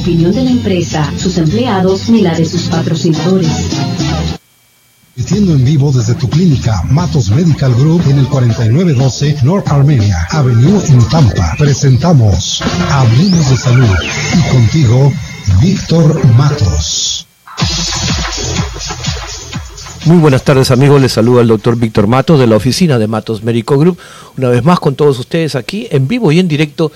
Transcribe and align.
opinión 0.00 0.32
de 0.32 0.44
la 0.44 0.50
empresa, 0.50 1.12
sus 1.18 1.36
empleados 1.36 2.08
ni 2.08 2.22
la 2.22 2.34
de 2.34 2.46
sus 2.46 2.62
patrocinadores. 2.62 3.50
Siendo 5.14 5.52
en 5.52 5.62
vivo 5.62 5.92
desde 5.92 6.14
tu 6.14 6.28
clínica 6.30 6.82
Matos 6.88 7.28
Medical 7.28 7.74
Group 7.74 8.02
en 8.08 8.18
el 8.18 8.26
4912 8.28 9.36
North 9.42 9.68
Armenia 9.68 10.26
Avenue 10.30 10.80
en 10.88 11.06
Tampa. 11.10 11.54
Presentamos 11.58 12.62
Hablemos 12.90 13.50
de 13.50 13.56
Salud 13.58 13.88
y 14.38 14.50
contigo, 14.50 15.12
Víctor 15.60 16.24
Matos. 16.34 17.26
Muy 20.06 20.16
buenas 20.16 20.42
tardes 20.44 20.70
amigos, 20.70 20.98
les 21.02 21.12
saluda 21.12 21.42
el 21.42 21.48
doctor 21.48 21.76
Víctor 21.76 22.06
Matos 22.06 22.40
de 22.40 22.46
la 22.46 22.56
oficina 22.56 22.98
de 22.98 23.06
Matos 23.06 23.42
Medical 23.42 23.76
Group, 23.76 23.98
una 24.38 24.48
vez 24.48 24.64
más 24.64 24.80
con 24.80 24.94
todos 24.94 25.18
ustedes 25.18 25.54
aquí 25.56 25.88
en 25.90 26.08
vivo 26.08 26.32
y 26.32 26.38
en 26.38 26.48
directo 26.48 26.90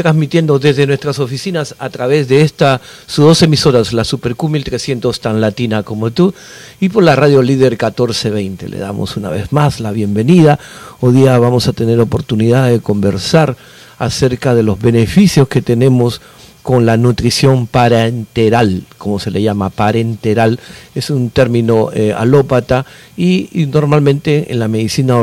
transmitiendo 0.00 0.58
desde 0.58 0.86
nuestras 0.86 1.18
oficinas 1.18 1.74
a 1.78 1.90
través 1.90 2.26
de 2.26 2.40
esta, 2.40 2.80
sus 3.06 3.26
dos 3.26 3.42
emisoras, 3.42 3.92
la 3.92 4.02
Super 4.02 4.34
Q1300 4.34 5.20
tan 5.20 5.42
latina 5.42 5.82
como 5.82 6.10
tú, 6.10 6.32
y 6.80 6.88
por 6.88 7.04
la 7.04 7.16
radio 7.16 7.42
líder 7.42 7.72
1420. 7.72 8.70
Le 8.70 8.78
damos 8.78 9.18
una 9.18 9.28
vez 9.28 9.52
más 9.52 9.78
la 9.78 9.90
bienvenida. 9.90 10.58
Hoy 11.00 11.12
día 11.12 11.38
vamos 11.38 11.68
a 11.68 11.74
tener 11.74 12.00
oportunidad 12.00 12.70
de 12.70 12.80
conversar 12.80 13.58
acerca 13.98 14.54
de 14.54 14.62
los 14.62 14.80
beneficios 14.80 15.48
que 15.48 15.60
tenemos 15.60 16.22
con 16.62 16.86
la 16.86 16.96
nutrición 16.96 17.66
parenteral, 17.66 18.84
como 18.96 19.18
se 19.18 19.30
le 19.30 19.42
llama, 19.42 19.68
parenteral, 19.68 20.58
es 20.94 21.10
un 21.10 21.28
término 21.28 21.90
eh, 21.92 22.14
alópata 22.14 22.86
y, 23.18 23.50
normalmente 23.70 24.50
en 24.50 24.60
la 24.60 24.68
medicina 24.68 25.16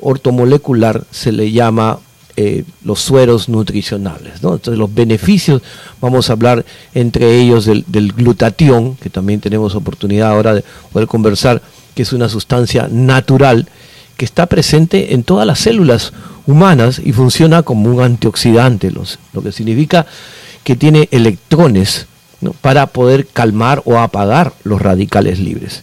ortomolecular 0.00 1.04
se 1.12 1.30
le 1.30 1.52
llama 1.52 2.00
eh, 2.40 2.62
los 2.84 3.00
sueros 3.00 3.48
nutricionales. 3.48 4.34
Entonces 4.36 4.78
los 4.78 4.94
beneficios, 4.94 5.60
vamos 6.00 6.30
a 6.30 6.34
hablar 6.34 6.64
entre 6.94 7.36
ellos 7.36 7.64
del, 7.64 8.12
glutatión, 8.12 8.94
que 8.94 9.10
también 9.10 9.40
tenemos 9.40 9.74
oportunidad 9.74 10.30
ahora 10.30 10.54
de 10.54 10.62
poder 10.92 11.08
conversar, 11.08 11.60
que 11.96 12.02
es 12.02 12.12
una 12.12 12.28
sustancia 12.28 12.86
natural 12.92 13.66
que 14.16 14.24
está 14.24 14.46
presente 14.46 15.14
en 15.14 15.24
todas 15.24 15.48
las 15.48 15.58
células 15.58 16.12
humanas 16.46 17.00
y 17.04 17.12
funciona 17.12 17.64
como 17.64 17.90
un 17.90 18.00
antioxidante, 18.02 18.92
lo 18.92 19.42
que 19.42 19.50
significa 19.50 20.06
que 20.62 20.76
tiene 20.76 21.08
electrones 21.10 22.06
para 22.60 22.86
poder 22.86 23.26
calmar 23.26 23.82
o 23.84 23.98
apagar 23.98 24.52
los 24.62 24.80
radicales 24.80 25.40
libres. 25.40 25.82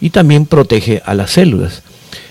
Y 0.00 0.10
también 0.10 0.46
protege 0.46 1.02
a 1.04 1.14
las 1.14 1.32
células. 1.32 1.82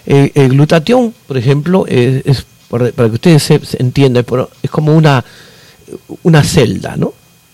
El 0.05 0.49
glutatión, 0.51 1.13
por 1.27 1.35
ejemplo, 1.35 1.85
es 1.87 2.45
para, 2.79 3.09
que 3.09 3.15
ustedes 3.15 3.43
se, 3.43 3.59
entiendan, 3.79 4.25
es 4.61 4.69
como 4.69 4.95
una, 4.95 5.23
una 6.23 6.43
celda, 6.43 6.95
¿no? 6.97 7.13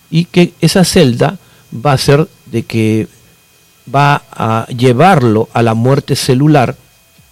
Y 0.09 0.25
que 0.25 0.53
esa 0.61 0.83
celda 0.83 1.37
va 1.73 1.93
a 1.93 1.97
ser 1.97 2.27
de 2.47 2.63
que 2.63 3.07
va 3.93 4.23
a 4.31 4.67
llevarlo 4.67 5.49
a 5.53 5.61
la 5.61 5.73
muerte 5.73 6.15
celular 6.15 6.75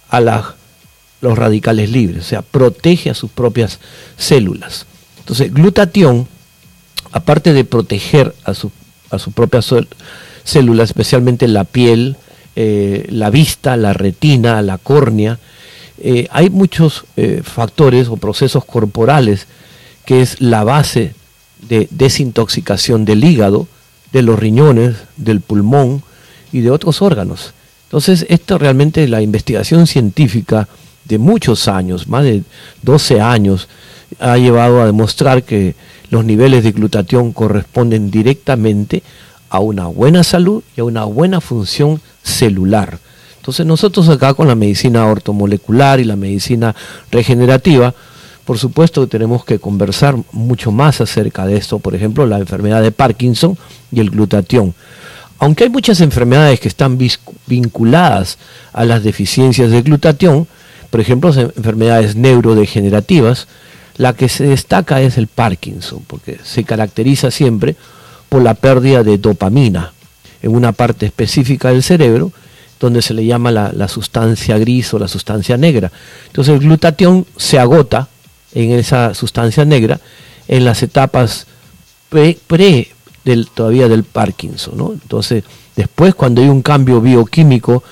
a 0.08 0.20
los 0.20 1.38
radicales 1.38 1.90
libres, 1.90 2.24
o 2.24 2.28
sea, 2.28 2.42
protege 2.42 3.10
a 3.10 3.14
sus 3.14 3.30
propias 3.30 3.78
células. 4.16 4.86
Entonces, 5.18 5.52
glutatión, 5.52 6.26
aparte 7.12 7.52
de 7.52 7.64
proteger 7.64 8.34
a, 8.44 8.54
su, 8.54 8.72
a 9.10 9.18
sus 9.18 9.32
propias 9.32 9.72
células, 10.44 10.90
especialmente 10.90 11.46
la 11.46 11.64
piel, 11.64 12.16
eh, 12.56 13.06
la 13.10 13.30
vista, 13.30 13.76
la 13.76 13.92
retina, 13.92 14.60
la 14.62 14.78
córnea, 14.78 15.38
eh, 16.00 16.28
hay 16.30 16.50
muchos 16.50 17.04
eh, 17.16 17.42
factores 17.44 18.08
o 18.08 18.16
procesos 18.16 18.64
corporales 18.64 19.46
que 20.06 20.22
es 20.22 20.40
la 20.40 20.64
base 20.64 21.14
de 21.68 21.88
desintoxicación 21.90 23.04
del 23.04 23.22
hígado, 23.22 23.68
de 24.12 24.22
los 24.22 24.38
riñones, 24.38 24.96
del 25.16 25.40
pulmón 25.40 26.02
y 26.52 26.60
de 26.60 26.70
otros 26.70 27.02
órganos. 27.02 27.52
Entonces, 27.84 28.26
esto 28.28 28.58
realmente 28.58 29.06
la 29.08 29.20
investigación 29.20 29.86
científica 29.86 30.68
de 31.04 31.18
muchos 31.18 31.68
años, 31.68 32.08
más 32.08 32.24
de 32.24 32.42
12 32.82 33.20
años, 33.20 33.68
ha 34.18 34.36
llevado 34.38 34.80
a 34.80 34.86
demostrar 34.86 35.42
que 35.42 35.74
los 36.08 36.24
niveles 36.24 36.64
de 36.64 36.72
glutatión 36.72 37.32
corresponden 37.32 38.10
directamente 38.10 39.02
a 39.48 39.60
una 39.60 39.86
buena 39.86 40.24
salud 40.24 40.62
y 40.76 40.80
a 40.80 40.84
una 40.84 41.04
buena 41.04 41.40
función 41.40 42.00
celular. 42.22 42.98
Entonces 43.40 43.64
nosotros 43.64 44.06
acá 44.10 44.34
con 44.34 44.48
la 44.48 44.54
medicina 44.54 45.06
ortomolecular 45.06 45.98
y 45.98 46.04
la 46.04 46.14
medicina 46.14 46.76
regenerativa, 47.10 47.94
por 48.44 48.58
supuesto 48.58 49.00
que 49.00 49.06
tenemos 49.06 49.46
que 49.46 49.58
conversar 49.58 50.14
mucho 50.32 50.70
más 50.70 51.00
acerca 51.00 51.46
de 51.46 51.56
esto, 51.56 51.78
por 51.78 51.94
ejemplo, 51.94 52.26
la 52.26 52.38
enfermedad 52.38 52.82
de 52.82 52.92
Parkinson 52.92 53.56
y 53.90 54.00
el 54.00 54.10
glutatión. 54.10 54.74
Aunque 55.38 55.64
hay 55.64 55.70
muchas 55.70 56.02
enfermedades 56.02 56.60
que 56.60 56.68
están 56.68 56.98
vinculadas 57.46 58.36
a 58.74 58.84
las 58.84 59.02
deficiencias 59.02 59.70
de 59.70 59.80
glutatión, 59.80 60.46
por 60.90 61.00
ejemplo, 61.00 61.32
enfermedades 61.32 62.16
neurodegenerativas, 62.16 63.48
la 63.96 64.12
que 64.12 64.28
se 64.28 64.44
destaca 64.44 65.00
es 65.00 65.16
el 65.16 65.28
Parkinson, 65.28 66.04
porque 66.06 66.38
se 66.44 66.64
caracteriza 66.64 67.30
siempre 67.30 67.74
por 68.28 68.42
la 68.42 68.52
pérdida 68.52 69.02
de 69.02 69.16
dopamina 69.16 69.94
en 70.42 70.54
una 70.54 70.72
parte 70.72 71.06
específica 71.06 71.70
del 71.70 71.82
cerebro 71.82 72.32
donde 72.80 73.02
se 73.02 73.12
le 73.12 73.26
llama 73.26 73.50
la, 73.52 73.88
sustancia 73.88 74.58
gris 74.58 74.92
o 74.94 74.98
la 74.98 75.06
sustancia 75.06 75.56
negra. 75.58 75.92
Entonces 76.26 76.54
el 76.54 76.60
glutatión 76.60 77.26
se 77.36 77.58
agota 77.58 78.08
en 78.52 78.72
esa 78.72 79.14
sustancia 79.14 79.64
negra 79.64 80.00
en 80.48 80.64
las 80.64 80.82
etapas 80.82 81.46
pre, 82.08 82.38
del, 83.24 83.48
todavía 83.48 83.86
del 83.86 84.04
Parkinson. 84.04 84.98
Entonces 85.02 85.44
después 85.76 86.14
cuando 86.14 86.40
hay 86.40 86.48
un 86.48 86.62
cambio 86.62 87.02
bioquímico 87.02 87.84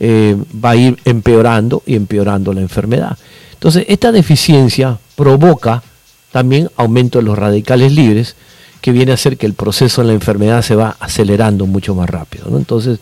eh, 0.00 0.36
va 0.62 0.70
a 0.70 0.76
ir 0.76 0.98
empeorando 1.04 1.84
y 1.86 1.94
empeorando 1.94 2.52
la 2.52 2.60
enfermedad. 2.60 3.16
Entonces 3.52 3.84
esta 3.88 4.10
deficiencia 4.10 4.98
provoca 5.14 5.84
también 6.32 6.68
aumento 6.76 7.18
de 7.20 7.24
los 7.24 7.38
radicales 7.38 7.92
libres 7.92 8.34
que 8.80 8.90
viene 8.90 9.12
a 9.12 9.14
hacer 9.14 9.36
que 9.36 9.46
el 9.46 9.54
proceso 9.54 10.02
de 10.02 10.08
la 10.08 10.14
enfermedad 10.14 10.60
se 10.62 10.74
va 10.74 10.96
acelerando 10.98 11.66
mucho 11.66 11.94
más 11.94 12.10
rápido. 12.10 12.46
Entonces, 12.58 12.98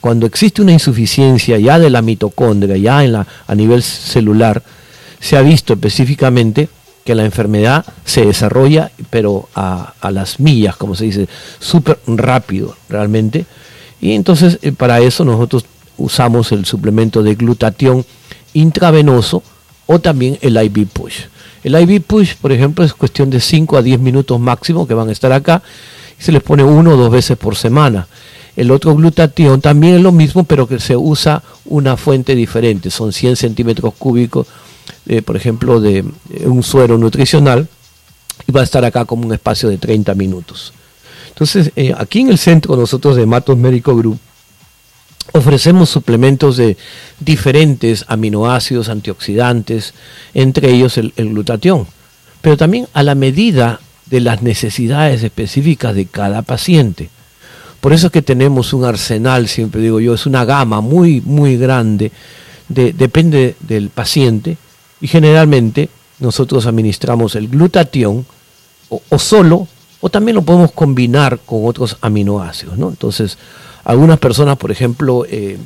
cuando 0.00 0.26
existe 0.26 0.62
una 0.62 0.72
insuficiencia 0.72 1.58
ya 1.58 1.78
de 1.78 1.90
la 1.90 2.02
mitocondria, 2.02 2.76
ya 2.76 3.04
en 3.04 3.12
la, 3.12 3.26
a 3.46 3.54
nivel 3.54 3.82
celular, 3.82 4.62
se 5.20 5.36
ha 5.36 5.42
visto 5.42 5.74
específicamente 5.74 6.68
que 7.04 7.14
la 7.14 7.24
enfermedad 7.24 7.84
se 8.04 8.24
desarrolla, 8.24 8.90
pero 9.10 9.48
a, 9.54 9.94
las 10.10 10.40
millas, 10.40 10.76
como 10.76 10.94
se 10.94 11.04
dice, 11.04 11.28
súper 11.58 11.98
rápido 12.06 12.76
realmente. 12.88 13.46
Y 14.00 14.12
entonces 14.12 14.58
eh, 14.62 14.72
para 14.72 15.00
eso 15.00 15.24
nosotros 15.24 15.64
usamos 15.96 16.52
el 16.52 16.64
suplemento 16.64 17.22
de 17.22 17.34
glutatión 17.34 18.04
intravenoso 18.54 19.42
o 19.86 19.98
también 19.98 20.38
el 20.40 20.56
IV 20.56 20.86
push. 20.86 21.14
El 21.62 21.74
IV 21.74 22.02
push, 22.02 22.34
por 22.40 22.52
ejemplo, 22.52 22.84
es 22.84 22.94
cuestión 22.94 23.28
de 23.28 23.40
5 23.40 23.76
a 23.76 23.82
10 23.82 24.00
minutos 24.00 24.40
máximo 24.40 24.86
que 24.86 24.94
van 24.94 25.10
a 25.10 25.12
estar 25.12 25.32
acá 25.32 25.62
y 26.18 26.22
se 26.22 26.32
les 26.32 26.42
pone 26.42 26.64
uno 26.64 26.92
o 26.92 26.96
dos 26.96 27.10
veces 27.10 27.36
por 27.36 27.56
semana. 27.56 28.06
El 28.56 28.70
otro 28.70 28.94
glutatión 28.94 29.60
también 29.60 29.96
es 29.96 30.02
lo 30.02 30.12
mismo, 30.12 30.44
pero 30.44 30.66
que 30.66 30.80
se 30.80 30.96
usa 30.96 31.42
una 31.64 31.96
fuente 31.96 32.34
diferente. 32.34 32.90
Son 32.90 33.12
100 33.12 33.36
centímetros 33.36 33.94
cúbicos, 33.94 34.46
eh, 35.06 35.22
por 35.22 35.36
ejemplo, 35.36 35.80
de 35.80 35.98
eh, 35.98 36.46
un 36.46 36.62
suero 36.62 36.98
nutricional 36.98 37.68
y 38.46 38.52
va 38.52 38.60
a 38.60 38.64
estar 38.64 38.84
acá 38.84 39.04
como 39.04 39.26
un 39.26 39.32
espacio 39.32 39.68
de 39.68 39.78
30 39.78 40.14
minutos. 40.14 40.72
Entonces, 41.28 41.72
eh, 41.76 41.94
aquí 41.96 42.20
en 42.20 42.30
el 42.30 42.38
centro 42.38 42.76
nosotros 42.76 43.16
de 43.16 43.26
Matos 43.26 43.56
Médico 43.56 43.94
Group 43.96 44.18
ofrecemos 45.32 45.88
suplementos 45.88 46.56
de 46.56 46.76
diferentes 47.20 48.04
aminoácidos, 48.08 48.88
antioxidantes, 48.88 49.94
entre 50.34 50.70
ellos 50.70 50.98
el, 50.98 51.12
el 51.16 51.30
glutatión, 51.30 51.86
pero 52.40 52.56
también 52.56 52.88
a 52.94 53.02
la 53.02 53.14
medida 53.14 53.80
de 54.06 54.20
las 54.20 54.42
necesidades 54.42 55.22
específicas 55.22 55.94
de 55.94 56.06
cada 56.06 56.42
paciente. 56.42 57.10
Por 57.80 57.94
eso 57.94 58.08
es 58.08 58.12
que 58.12 58.22
tenemos 58.22 58.72
un 58.74 58.84
arsenal, 58.84 59.48
siempre 59.48 59.80
digo 59.80 60.00
yo, 60.00 60.14
es 60.14 60.26
una 60.26 60.44
gama 60.44 60.80
muy, 60.82 61.22
muy 61.22 61.56
grande, 61.56 62.12
depende 62.68 63.56
del 63.60 63.88
paciente, 63.88 64.58
y 65.00 65.08
generalmente 65.08 65.88
nosotros 66.18 66.66
administramos 66.66 67.34
el 67.34 67.48
glutatión 67.48 68.26
o, 68.90 69.18
solo, 69.18 69.66
o 70.00 70.10
también 70.10 70.36
lo 70.36 70.42
podemos 70.42 70.72
combinar 70.72 71.38
con 71.46 71.64
otros 71.64 71.96
aminoácidos. 72.02 72.76
¿no? 72.76 72.90
Entonces, 72.90 73.38
algunas 73.84 74.18
personas, 74.18 74.58
por 74.58 74.70
ejemplo, 74.70 75.24
eh, 75.26 75.56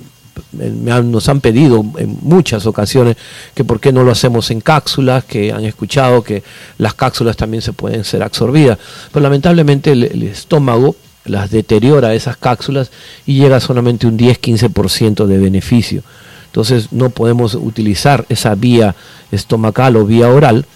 nos 0.52 1.28
han 1.28 1.40
pedido 1.40 1.84
en 1.96 2.18
muchas 2.22 2.66
ocasiones 2.66 3.16
que 3.54 3.64
por 3.64 3.80
qué 3.80 3.92
no 3.92 4.04
lo 4.04 4.12
hacemos 4.12 4.50
en 4.52 4.60
cápsulas, 4.60 5.24
que 5.24 5.52
han 5.52 5.64
escuchado 5.64 6.22
que 6.22 6.44
las 6.78 6.94
cápsulas 6.94 7.36
también 7.36 7.62
se 7.62 7.72
pueden 7.72 8.04
ser 8.04 8.22
absorbidas, 8.22 8.78
pero 9.12 9.22
lamentablemente 9.22 9.92
el 9.92 10.22
estómago 10.22 10.94
las 11.24 11.50
deteriora 11.50 12.14
esas 12.14 12.36
cápsulas 12.36 12.90
y 13.26 13.38
llega 13.38 13.60
solamente 13.60 14.06
un 14.06 14.18
10-15% 14.18 15.26
de 15.26 15.38
beneficio. 15.38 16.02
Entonces 16.46 16.92
no 16.92 17.10
podemos 17.10 17.54
utilizar 17.54 18.26
esa 18.28 18.54
vía 18.54 18.94
estomacal 19.32 19.96
o 19.96 20.06
vía 20.06 20.28
oral. 20.28 20.66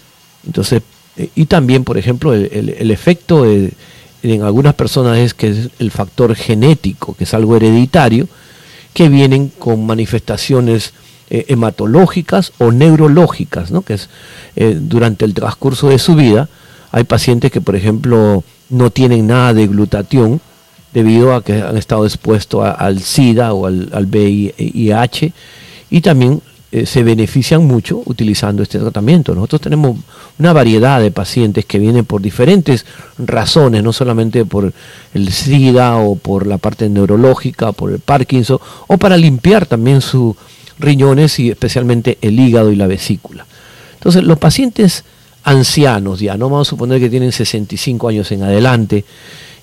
Entonces, 0.45 0.83
eh, 1.17 1.31
y 1.35 1.47
también, 1.47 1.85
por 1.85 1.99
ejemplo, 1.99 2.35
el, 2.35 2.91
efecto 2.91 3.47
en 3.47 4.43
algunas 4.43 4.75
personas 4.75 5.19
es 5.19 5.35
que 5.35 5.49
es 5.49 5.69
el 5.79 5.91
factor 5.91 6.35
genético, 6.35 7.15
que 7.15 7.25
es 7.25 7.35
algo 7.35 7.57
hereditario, 7.57 8.29
que 8.93 9.09
vienen 9.09 9.49
con 9.49 9.87
manifestaciones 9.87 10.93
eh, 11.31 11.45
hematológicas 11.49 12.53
o 12.57 12.73
neurológicas, 12.73 13.71
¿no? 13.71 13.83
que 13.83 13.95
es 13.95 14.09
eh, 14.57 14.79
durante 14.81 15.27
el 15.27 15.35
transcurso 15.35 15.91
de 15.91 15.99
su 15.99 16.15
vida. 16.15 16.49
Hay 16.91 17.05
pacientes 17.05 17.53
que, 17.53 17.61
por 17.61 17.77
ejemplo, 17.77 18.43
no 18.71 18.91
tienen 18.91 19.27
nada 19.27 19.55
de 19.55 19.67
glutatión 19.67 20.41
debido 20.93 21.35
a 21.35 21.43
que 21.43 21.63
han 21.63 21.77
estado 21.77 22.05
expuestos 22.05 22.65
al 22.65 23.01
SIDA 23.01 23.53
o 23.53 23.67
al, 23.67 23.91
al 23.93 24.07
VIH 24.07 25.33
y 25.91 26.01
también 26.01 26.41
eh, 26.71 26.85
se 26.85 27.03
benefician 27.03 27.67
mucho 27.67 28.03
utilizando 28.05 28.63
este 28.63 28.79
tratamiento. 28.79 29.35
Nosotros 29.35 29.63
tenemos 29.63 29.97
una 30.39 30.53
variedad 30.53 31.01
de 31.01 31.11
pacientes 31.11 31.65
que 31.65 31.79
vienen 31.79 32.05
por 32.05 32.21
diferentes 32.21 32.85
razones, 33.17 33.83
no 33.83 33.95
solamente 33.95 34.45
por 34.45 34.75
el 35.15 35.33
SIDA 35.33 35.97
o 35.97 36.17
por 36.17 36.47
la 36.47 36.59
parte 36.59 36.91
neurológica, 36.91 37.73
por 37.73 37.91
el 37.91 38.01
Parkinson, 38.01 38.59
o 38.87 38.99
para 38.99 39.17
limpiar 39.17 39.65
también 39.65 40.03
sus 40.03 40.37
riñones 40.79 41.39
y 41.39 41.51
especialmente 41.51 42.19
el 42.21 42.39
hígado 42.39 42.71
y 42.71 42.77
la 42.77 42.87
vesícula. 42.87 43.47
Entonces, 43.95 44.23
los 44.25 44.39
pacientes 44.39 45.05
ancianos, 45.45 46.21
ya 46.21 46.37
no 46.37 46.49
vamos 46.49 46.69
a 46.69 46.71
suponer 46.71 47.01
que 47.01 47.11
tienen 47.11 47.33
65 47.33 48.09
años 48.09 48.31
en 48.33 48.43
adelante 48.43 49.05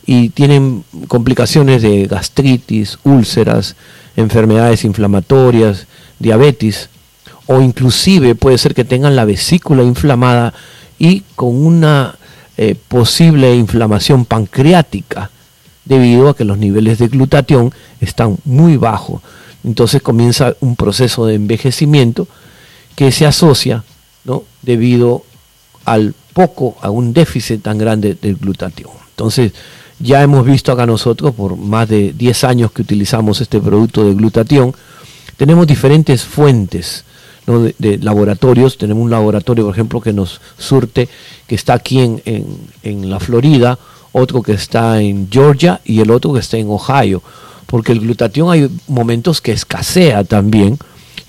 y 0.05 0.29
tienen 0.29 0.83
complicaciones 1.07 1.81
de 1.81 2.05
gastritis, 2.07 2.99
úlceras, 3.03 3.75
enfermedades 4.15 4.83
inflamatorias, 4.83 5.87
diabetes, 6.19 6.89
o 7.47 7.61
inclusive 7.61 8.35
puede 8.35 8.57
ser 8.57 8.73
que 8.73 8.85
tengan 8.85 9.15
la 9.15 9.25
vesícula 9.25 9.83
inflamada 9.83 10.53
y 10.97 11.21
con 11.35 11.65
una 11.65 12.15
eh, 12.57 12.75
posible 12.87 13.55
inflamación 13.55 14.25
pancreática 14.25 15.29
debido 15.83 16.29
a 16.29 16.35
que 16.35 16.45
los 16.45 16.57
niveles 16.57 16.97
de 16.97 17.07
glutatión 17.07 17.73
están 17.99 18.37
muy 18.45 18.77
bajos. 18.77 19.21
Entonces 19.63 20.01
comienza 20.01 20.55
un 20.61 20.75
proceso 20.75 21.25
de 21.25 21.35
envejecimiento 21.35 22.27
que 22.95 23.11
se 23.11 23.25
asocia 23.25 23.83
¿no? 24.23 24.43
debido 24.61 25.23
al 25.85 26.13
poco, 26.33 26.75
a 26.81 26.89
un 26.89 27.13
déficit 27.13 27.61
tan 27.61 27.77
grande 27.77 28.17
del 28.21 28.35
glutatión. 28.35 28.91
Entonces, 29.11 29.53
ya 29.99 30.21
hemos 30.21 30.45
visto 30.45 30.71
acá 30.71 30.85
nosotros, 30.85 31.33
por 31.33 31.55
más 31.55 31.87
de 31.87 32.11
10 32.13 32.43
años 32.43 32.71
que 32.71 32.81
utilizamos 32.81 33.39
este 33.39 33.61
producto 33.61 34.03
de 34.03 34.13
glutatión, 34.13 34.73
tenemos 35.37 35.67
diferentes 35.67 36.23
fuentes 36.23 37.05
de, 37.45 37.97
laboratorios. 37.99 38.77
Tenemos 38.77 39.03
un 39.03 39.09
laboratorio, 39.09 39.65
por 39.65 39.73
ejemplo, 39.73 40.01
que 40.01 40.13
nos 40.13 40.41
surte, 40.57 41.07
que 41.47 41.55
está 41.55 41.73
aquí 41.73 41.99
en, 41.99 42.21
en, 42.83 43.09
la 43.09 43.19
Florida, 43.19 43.77
otro 44.11 44.41
que 44.41 44.53
está 44.53 45.01
en 45.01 45.29
Georgia 45.31 45.81
y 45.85 45.99
el 45.99 46.11
otro 46.11 46.33
que 46.33 46.39
está 46.39 46.57
en 46.57 46.67
Ohio. 46.69 47.21
Porque 47.65 47.91
el 47.91 47.99
glutatión 47.99 48.51
hay 48.51 48.69
momentos 48.87 49.41
que 49.41 49.51
escasea 49.51 50.23
también, 50.23 50.77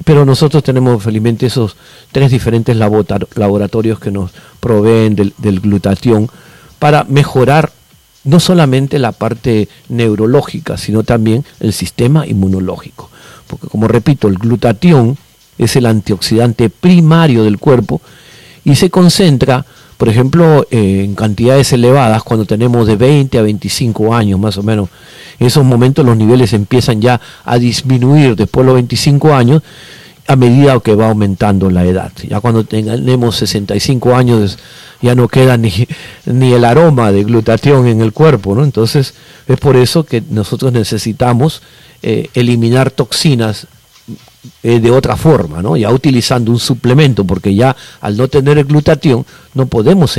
pero 0.07 0.25
nosotros 0.25 0.63
tenemos 0.63 1.03
felizmente 1.03 1.47
esos 1.47 1.77
tres 2.13 2.31
diferentes 2.31 2.77
laboratorios 2.77 3.99
que 3.99 4.13
nos 4.13 4.31
proveen 4.61 5.17
del, 5.17 5.35
del 5.37 5.59
glutatión 5.59 6.31
para 6.79 7.03
mejorar 7.03 7.73
no 8.23 8.39
solamente 8.39 9.01
la 9.01 9.11
parte 9.11 9.69
neurológica, 9.89 10.77
sino 10.77 11.03
también 11.03 11.45
el 11.59 11.73
sistema 11.73 12.25
inmunológico. 12.25 13.11
Porque 13.49 13.67
como 13.67 13.89
repito, 13.89 14.29
el 14.29 14.39
glutatión 14.39 15.19
es 15.59 15.75
el 15.75 15.87
antioxidante 15.87 16.71
primario 16.71 17.43
del 17.43 17.59
cuerpo 17.59 18.01
y 18.65 18.77
se 18.77 18.91
concentra, 18.91 19.67
por 19.97 20.09
ejemplo, 20.09 20.67
eh, 20.71 21.03
en 21.05 21.15
cantidades 21.15 21.73
elevadas 21.73 22.23
cuando 22.23 22.45
tenemos 22.45 22.87
de 22.87 22.97
20 22.97 23.39
a 23.39 23.43
25 23.43 24.15
años 24.15 24.39
más 24.39 24.59
o 24.59 24.63
menos. 24.63 24.89
En 25.39 25.47
esos 25.47 25.65
momentos 25.65 26.05
los 26.05 26.17
niveles 26.17 26.53
empiezan 26.53 27.01
ya 27.01 27.21
a 27.45 27.59
disminuir 27.59 28.37
después 28.37 28.65
de 28.65 28.67
los 28.67 28.75
25 28.75 29.35
años 29.35 29.63
a 30.27 30.37
medida 30.37 30.79
que 30.81 30.95
va 30.95 31.09
aumentando 31.09 31.71
la 31.71 31.85
edad. 31.85 32.13
Ya 32.29 32.41
cuando 32.41 32.65
tenemos 32.65 33.37
65 33.37 34.15
años 34.15 34.59
ya 35.01 35.15
no 35.15 35.29
queda 35.29 35.57
ni, 35.57 35.73
ni 36.27 36.53
el 36.53 36.65
aroma 36.65 37.13
de 37.13 37.25
glutatión 37.25 37.87
en 37.87 38.01
el 38.01 38.13
cuerpo, 38.13 38.55
¿no? 38.55 38.65
Entonces 38.65 39.15
es 39.47 39.59
por 39.59 39.77
eso 39.77 40.05
que 40.05 40.23
nosotros 40.29 40.73
necesitamos 40.73 41.63
eh, 42.03 42.29
eliminar 42.35 42.91
toxinas 42.91 43.67
eh, 44.63 44.81
de 44.81 44.91
otra 44.91 45.17
forma, 45.17 45.63
¿no? 45.63 45.77
ya 45.77 45.91
utilizando 45.91 46.51
un 46.51 46.59
suplemento, 46.59 47.25
porque 47.25 47.55
ya 47.55 47.77
al 48.01 48.17
no 48.17 48.29
tener 48.29 48.59
el 48.59 48.65
glutatión 48.65 49.25
no 49.55 49.67
podemos 49.67 50.19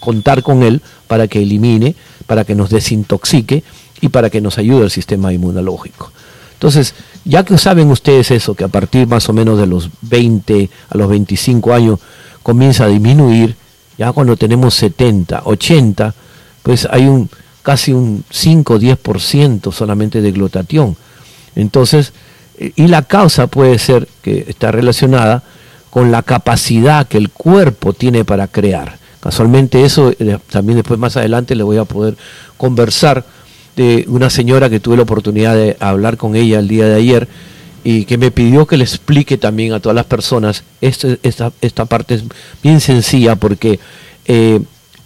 contar 0.00 0.42
con 0.42 0.62
él 0.62 0.80
para 1.06 1.28
que 1.28 1.42
elimine, 1.42 1.94
para 2.26 2.44
que 2.44 2.54
nos 2.54 2.70
desintoxique 2.70 3.62
y 4.00 4.08
para 4.08 4.30
que 4.30 4.40
nos 4.40 4.58
ayude 4.58 4.84
el 4.84 4.90
sistema 4.90 5.32
inmunológico. 5.32 6.12
Entonces, 6.54 6.94
ya 7.24 7.44
que 7.44 7.58
saben 7.58 7.90
ustedes 7.90 8.30
eso, 8.30 8.54
que 8.54 8.64
a 8.64 8.68
partir 8.68 9.06
más 9.06 9.28
o 9.28 9.32
menos 9.32 9.58
de 9.58 9.66
los 9.66 9.90
20 10.02 10.70
a 10.90 10.96
los 10.96 11.08
25 11.08 11.72
años 11.72 11.98
comienza 12.42 12.84
a 12.84 12.88
disminuir, 12.88 13.56
ya 13.98 14.12
cuando 14.12 14.36
tenemos 14.36 14.74
70, 14.74 15.42
80, 15.44 16.14
pues 16.62 16.86
hay 16.90 17.06
un 17.06 17.28
casi 17.62 17.92
un 17.92 18.24
5 18.30 18.78
10% 18.78 19.72
solamente 19.72 20.20
de 20.20 20.32
glutatión. 20.32 20.96
Entonces, 21.54 22.12
y 22.58 22.86
la 22.86 23.02
causa 23.02 23.46
puede 23.46 23.78
ser 23.78 24.08
que 24.22 24.44
está 24.48 24.70
relacionada 24.70 25.42
con 25.90 26.10
la 26.10 26.22
capacidad 26.22 27.06
que 27.06 27.18
el 27.18 27.30
cuerpo 27.30 27.92
tiene 27.92 28.24
para 28.24 28.48
crear. 28.48 28.98
Casualmente 29.20 29.84
eso, 29.84 30.12
eh, 30.18 30.38
también 30.50 30.78
después 30.78 30.98
más 30.98 31.16
adelante 31.16 31.54
le 31.54 31.62
voy 31.62 31.76
a 31.76 31.84
poder 31.84 32.16
conversar 32.56 33.24
de 33.76 34.04
una 34.08 34.30
señora 34.30 34.68
que 34.68 34.80
tuve 34.80 34.96
la 34.96 35.02
oportunidad 35.02 35.54
de 35.54 35.76
hablar 35.80 36.16
con 36.16 36.34
ella 36.34 36.58
el 36.58 36.68
día 36.68 36.86
de 36.86 36.94
ayer 36.94 37.28
y 37.84 38.04
que 38.04 38.18
me 38.18 38.30
pidió 38.30 38.66
que 38.66 38.76
le 38.76 38.84
explique 38.84 39.38
también 39.38 39.72
a 39.72 39.80
todas 39.80 39.96
las 39.96 40.06
personas, 40.06 40.64
este, 40.80 41.18
esta, 41.22 41.52
esta 41.60 41.84
parte 41.84 42.14
es 42.14 42.24
bien 42.62 42.80
sencilla 42.80 43.36
porque 43.36 43.80
eh, 44.26 44.60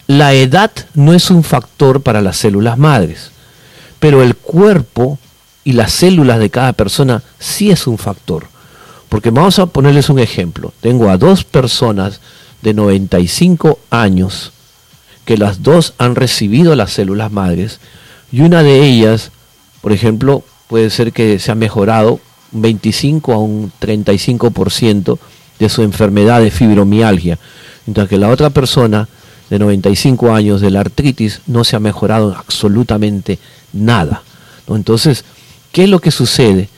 la 0.07 0.35
edad 0.35 0.71
no 0.95 1.15
es 1.15 1.31
un 1.31 1.43
factor 1.43 2.03
para 2.03 2.23
las 2.23 2.37
células 2.37 2.79
madres, 2.79 3.33
pero 3.99 4.23
el 4.23 4.37
cuerpo 4.37 5.19
y 5.67 5.73
las 5.73 5.93
células 5.93 6.39
de 6.39 6.49
cada 6.49 6.73
persona 6.75 7.25
sí 7.41 7.73
es 7.73 7.89
un 7.89 7.99
factor. 7.99 8.47
Porque 9.09 9.31
vamos 9.31 9.59
a 9.59 9.67
ponerles 9.67 10.09
un 10.09 10.21
ejemplo. 10.21 10.73
Tengo 10.81 11.11
a 11.11 11.19
dos 11.19 11.43
personas 11.43 12.21
de 12.63 12.73
95 12.73 13.81
años 13.91 14.53
que 15.25 15.37
las 15.37 15.65
dos 15.65 15.95
han 15.99 16.15
recibido 16.15 16.77
las 16.77 16.93
células 16.93 17.33
madres 17.33 17.81
y 18.31 18.43
una 18.43 18.63
de 18.63 18.87
ellas, 18.87 19.33
por 19.81 19.91
ejemplo, 19.91 20.45
puede 20.69 20.89
ser 20.89 21.13
que 21.13 21.41
se 21.41 21.51
ha 21.51 21.57
mejorado 21.57 22.21
un 22.53 22.63
25 22.63 23.33
a 23.33 23.39
un 23.39 23.73
35% 23.81 25.19
de 25.59 25.69
su 25.69 25.83
enfermedad 25.83 26.41
de 26.43 26.53
fibromialgia, 26.53 27.41
mientras 27.87 28.09
que 28.09 28.19
la 28.19 28.29
otra 28.29 28.51
persona 28.51 29.09
de 29.51 29.59
95 29.59 30.33
años 30.33 30.61
de 30.61 30.71
la 30.71 30.79
artritis 30.79 31.41
no 31.49 31.65
se 31.65 31.75
ha 31.75 31.81
mejorado 31.81 32.37
absolutamente 32.37 33.41
nada. 33.73 34.23
Entonces, 34.69 35.25
¿Qué 35.77 35.85
es 35.85 35.91
lo 35.91 36.01
que 36.01 36.11
sucede? 36.11 36.71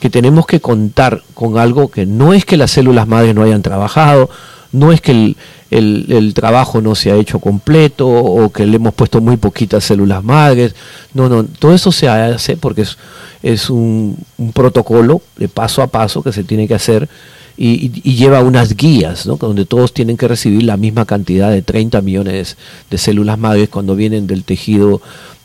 Que 0.00 0.08
tenemos 0.08 0.46
que 0.46 0.60
contar 0.60 1.22
con 1.34 1.58
algo 1.58 1.90
que 1.90 2.06
no 2.06 2.32
es 2.32 2.46
que 2.46 2.56
las 2.56 2.70
células 2.70 3.06
madres 3.06 3.34
no 3.34 3.42
hayan 3.42 3.60
trabajado, 3.60 4.30
no 4.72 4.92
es 4.92 5.02
que 5.02 5.36
el, 5.70 6.32
trabajo 6.34 6.80
no 6.80 6.94
se 6.94 7.12
ha 7.12 7.16
hecho 7.16 7.38
completo 7.38 8.08
o 8.08 8.50
que 8.50 8.64
le 8.64 8.76
hemos 8.76 8.94
puesto 8.94 9.20
muy 9.20 9.36
poquitas 9.36 9.84
células 9.84 10.24
madres. 10.24 10.74
No, 11.12 11.28
no, 11.28 11.44
todo 11.44 11.74
eso 11.74 11.92
se 11.92 12.08
hace 12.08 12.56
porque 12.56 12.80
es, 12.80 12.96
es 13.42 13.68
un, 13.68 14.16
protocolo 14.54 15.20
de 15.36 15.48
paso 15.48 15.82
a 15.82 15.88
paso 15.88 16.22
que 16.22 16.32
se 16.32 16.42
tiene 16.42 16.66
que 16.66 16.76
hacer 16.76 17.10
y, 17.58 17.90
lleva 18.14 18.40
unas 18.40 18.74
guías, 18.74 19.26
¿no? 19.26 19.36
donde 19.36 19.66
todos 19.66 19.92
tienen 19.92 20.16
que 20.16 20.28
recibir 20.28 20.62
la 20.62 20.78
misma 20.78 21.04
cantidad 21.04 21.50
de 21.50 21.60
30 21.60 22.00
millones 22.00 22.56
de 22.88 22.96
células 22.96 23.38
madres 23.38 23.68
cuando 23.68 23.94
vienen 23.94 24.26
del 24.26 24.44
tejido 24.44 25.02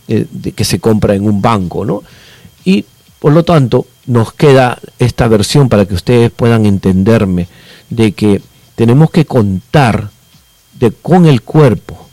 eh, 0.08 0.28
que 0.56 0.64
se 0.64 0.80
compra 0.80 1.14
en 1.14 1.26
un 1.26 1.42
banco. 1.42 1.84
¿no? 1.84 2.04
Por 3.22 3.34
lo 3.34 3.46
tanto, 3.46 3.86
nos 4.08 4.34
queda 4.34 4.80
esta 4.98 5.28
versión 5.28 5.70
para 5.70 5.86
que 5.86 5.94
ustedes 5.94 6.32
puedan 6.32 6.66
entenderme 6.66 7.48
de 7.92 8.14
que 8.14 8.42
tenemos 8.74 9.12
que 9.12 9.26
contar 9.26 10.10
de, 10.80 10.92
con 10.92 11.28
el 11.28 11.44
cuerpo, 11.44 12.10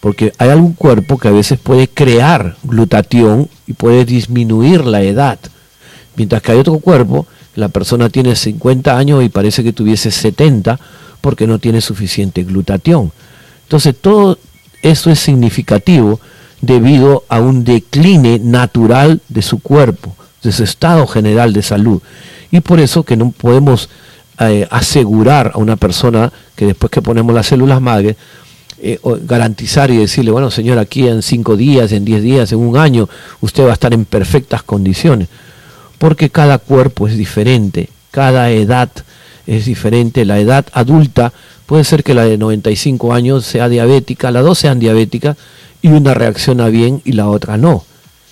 porque 0.00 0.34
hay 0.36 0.50
algún 0.50 0.74
cuerpo 0.74 1.16
que 1.16 1.28
a 1.28 1.32
veces 1.32 1.58
puede 1.58 1.88
crear 1.88 2.58
glutatión 2.62 3.48
y 3.66 3.72
puede 3.72 4.04
disminuir 4.04 4.84
la 4.84 5.00
edad, 5.00 5.38
mientras 6.14 6.42
que 6.42 6.52
hay 6.52 6.58
otro 6.58 6.78
cuerpo, 6.78 7.26
la 7.54 7.70
persona 7.70 8.10
tiene 8.10 8.36
50 8.36 8.98
años 8.98 9.24
y 9.24 9.30
parece 9.30 9.64
que 9.64 9.72
tuviese 9.72 10.10
70 10.10 10.78
porque 11.22 11.46
no 11.46 11.58
tiene 11.58 11.80
suficiente 11.80 12.44
glutatión. 12.44 13.12
Entonces 13.62 13.96
todo 13.98 14.38
eso 14.82 15.10
es 15.10 15.20
significativo 15.20 16.20
debido 16.60 17.24
a 17.30 17.40
un 17.40 17.64
decline 17.64 18.40
natural 18.40 19.22
de 19.30 19.40
su 19.40 19.60
cuerpo 19.60 20.14
de 20.42 20.52
su 20.52 20.64
estado 20.64 21.06
general 21.06 21.52
de 21.52 21.62
salud. 21.62 22.00
Y 22.50 22.60
por 22.60 22.80
eso 22.80 23.02
que 23.02 23.16
no 23.16 23.30
podemos 23.30 23.88
eh, 24.38 24.66
asegurar 24.70 25.52
a 25.54 25.58
una 25.58 25.76
persona 25.76 26.32
que 26.56 26.66
después 26.66 26.90
que 26.90 27.02
ponemos 27.02 27.34
las 27.34 27.46
células 27.46 27.80
madres, 27.80 28.16
eh, 28.82 28.98
garantizar 29.24 29.90
y 29.90 29.98
decirle, 29.98 30.30
bueno, 30.30 30.50
señor, 30.50 30.78
aquí 30.78 31.06
en 31.06 31.22
cinco 31.22 31.56
días, 31.56 31.92
en 31.92 32.04
diez 32.04 32.22
días, 32.22 32.50
en 32.52 32.60
un 32.60 32.78
año, 32.78 33.08
usted 33.42 33.64
va 33.64 33.70
a 33.70 33.74
estar 33.74 33.92
en 33.92 34.06
perfectas 34.06 34.62
condiciones. 34.62 35.28
Porque 35.98 36.30
cada 36.30 36.56
cuerpo 36.56 37.06
es 37.06 37.18
diferente, 37.18 37.90
cada 38.10 38.50
edad 38.50 38.90
es 39.46 39.66
diferente. 39.66 40.24
La 40.24 40.38
edad 40.38 40.64
adulta 40.72 41.32
puede 41.66 41.84
ser 41.84 42.02
que 42.02 42.14
la 42.14 42.24
de 42.24 42.38
95 42.38 43.12
años 43.12 43.44
sea 43.44 43.68
diabética, 43.68 44.30
las 44.30 44.44
dos 44.44 44.58
sean 44.58 44.78
diabéticas 44.78 45.36
y 45.82 45.88
una 45.88 46.14
reacciona 46.14 46.68
bien 46.68 47.02
y 47.04 47.12
la 47.12 47.28
otra 47.28 47.58
no. 47.58 47.84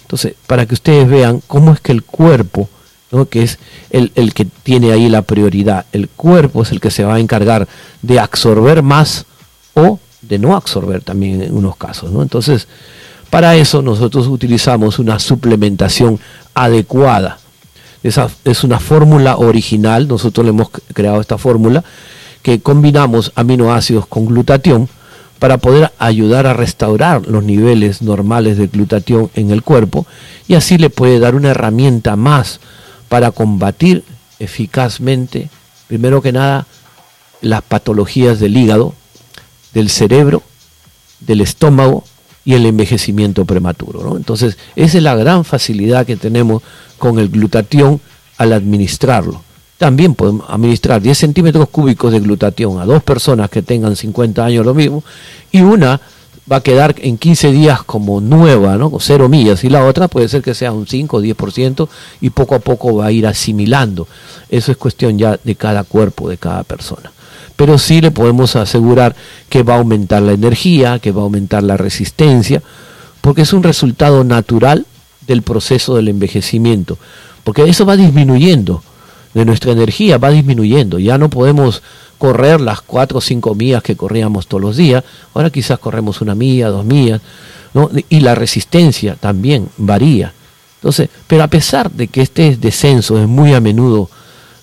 Entonces, 0.09 0.37
para 0.47 0.65
que 0.65 0.73
ustedes 0.73 1.07
vean 1.07 1.43
cómo 1.47 1.75
es 1.75 1.81
que 1.81 1.93
el 1.93 2.03
cuerpo, 2.03 2.67
¿no? 3.13 3.27
que 3.29 3.43
es 3.43 3.59
el, 3.91 4.11
el 4.15 4.33
que 4.33 4.47
tiene 4.47 4.91
ahí 4.91 5.07
la 5.11 5.21
prioridad, 5.21 5.85
el 5.93 6.09
cuerpo 6.09 6.63
es 6.63 6.73
el 6.73 6.81
que 6.81 6.91
se 6.91 7.05
va 7.05 7.17
a 7.17 7.21
encargar 7.21 7.69
de 8.01 8.19
absorber 8.19 8.83
más 8.83 9.27
o 9.75 10.01
de 10.23 10.39
no 10.39 10.57
absorber 10.57 11.03
también 11.03 11.43
en 11.43 11.55
unos 11.55 11.77
casos. 11.77 12.11
¿no? 12.11 12.23
Entonces, 12.23 12.69
para 13.29 13.55
eso 13.57 13.83
nosotros 13.83 14.29
utilizamos 14.29 14.99
una 14.99 15.19
suplementación 15.19 16.19
adecuada. 16.55 17.39
Esa 18.03 18.31
es 18.45 18.65
una 18.65 18.81
fórmula 18.81 19.37
original, 19.37 20.09
nosotros 20.09 20.47
le 20.47 20.51
hemos 20.51 20.71
creado 20.95 21.21
esta 21.21 21.37
fórmula, 21.37 21.85
que 22.41 22.61
combinamos 22.61 23.31
aminoácidos 23.35 24.07
con 24.07 24.25
glutatión 24.25 24.89
para 25.39 25.59
poder 25.59 25.93
ayudar 25.99 26.47
a 26.47 26.55
restaurar 26.55 27.27
los 27.27 27.45
niveles 27.45 28.03
normales 28.03 28.59
de 28.59 28.67
glutatión 28.67 29.31
en 29.35 29.51
el 29.51 29.63
cuerpo 29.63 30.07
y 30.49 30.55
así 30.55 30.79
le 30.79 30.91
puede 30.91 31.21
dar 31.21 31.35
una 31.35 31.51
herramienta 31.51 32.17
más 32.17 32.61
para 33.09 33.31
combatir 33.31 34.05
eficazmente, 34.39 35.51
primero 35.87 36.23
que 36.23 36.33
nada, 36.33 36.67
las 37.41 37.63
patologías 37.63 38.41
del 38.41 38.57
hígado, 38.57 38.95
del 39.73 39.91
cerebro, 39.91 40.43
del 41.21 41.41
estómago 41.41 42.05
y 42.45 42.55
el 42.55 42.67
envejecimiento 42.67 43.45
prematuro. 43.45 44.17
Entonces, 44.17 44.59
esa 44.75 44.99
es 44.99 45.03
la 45.03 45.15
gran 45.15 45.45
facilidad 45.45 46.07
que 46.07 46.17
tenemos 46.17 46.63
con 46.99 47.19
el 47.19 47.29
glutatión 47.29 48.01
al 48.39 48.53
administrarlo. 48.53 49.43
También 49.79 50.15
podemos 50.15 50.45
administrar 50.49 51.01
10 51.01 51.17
centímetros 51.17 51.69
cúbicos 51.69 52.13
de 52.13 52.21
glutatión 52.21 52.81
a 52.81 52.85
dos 52.85 53.03
personas 53.03 53.49
que 53.49 53.63
tengan 53.63 53.97
50 53.97 54.45
años 54.45 54.67
lo 54.67 54.75
mismo 54.75 55.05
y 55.53 55.61
una 55.61 56.01
va 56.51 56.57
a 56.57 56.63
quedar 56.63 56.95
en 56.99 57.17
15 57.17 57.53
días 57.53 57.83
como 57.85 58.21
nueva, 58.21 58.77
¿no? 58.77 58.91
cero 59.01 59.29
millas, 59.29 59.65
y 59.65 59.69
la 59.69 59.85
otra 59.85 60.09
puede 60.09 60.29
ser 60.29 60.43
que 60.43 60.55
sea 60.55 60.73
un 60.73 60.87
5 60.87 61.19
o 61.19 61.23
10% 61.23 61.89
y 62.21 62.31
poco 62.31 62.55
a 62.55 62.59
poco 62.59 62.97
va 62.97 63.07
a 63.07 63.13
ir 63.13 63.27
asimilando. 63.27 64.09
Eso 64.49 64.73
es 64.73 64.79
cuestión 64.79 65.19
ya 65.19 65.39
de 65.43 65.55
cada 65.55 65.85
cuerpo, 65.85 66.29
de 66.29 66.39
cada 66.39 66.65
persona 66.65 67.13
pero 67.59 67.77
sí 67.77 68.01
le 68.01 68.13
podemos 68.13 68.55
asegurar 68.55 69.17
que 69.49 69.65
va 69.65 69.75
a 69.75 69.79
aumentar 69.79 70.23
la 70.23 70.31
energía, 70.31 71.01
que 71.01 71.11
va 71.11 71.23
a 71.23 71.25
aumentar 71.25 71.65
la 71.65 71.77
resistencia, 71.77 72.63
porque 73.21 73.43
es 73.43 73.53
un 73.53 73.65
resultado 73.65 74.23
natural 74.23 74.87
del 75.27 75.43
proceso 75.43 75.97
del 75.97 76.07
envejecimiento, 76.07 76.99
porque 77.43 77.65
eso 77.65 77.85
va 77.85 77.97
disminuyendo, 77.97 78.85
de 79.39 79.45
nuestra 79.45 79.73
energía 79.73 80.19
va 80.19 80.31
disminuyendo, 80.31 80.99
ya 80.99 81.17
no 81.17 81.31
podemos 81.31 81.83
correr 82.19 82.61
las 82.61 82.81
cuatro 82.81 83.19
o 83.19 83.21
cinco 83.21 83.55
millas 83.55 83.83
que 83.83 83.97
corríamos 83.97 84.49
todos 84.49 84.61
los 84.61 84.77
días, 84.77 85.05
ahora 85.35 85.51
quizás 85.51 85.79
corremos 85.79 86.21
una 86.21 86.35
milla, 86.35 86.69
dos 86.69 86.85
millas, 86.85 87.21
y 88.09 88.21
la 88.21 88.35
resistencia 88.35 89.15
también 89.15 89.69
varía. 89.77 90.33
Entonces, 90.81 91.09
pero 91.27 91.45
a 91.45 91.49
pesar 91.49 91.91
de 91.91 92.09
que 92.09 92.23
este 92.23 92.57
descenso 92.57 93.21
es 93.21 93.29
muy 93.29 93.55
a 93.55 93.61
menudo 93.61 94.11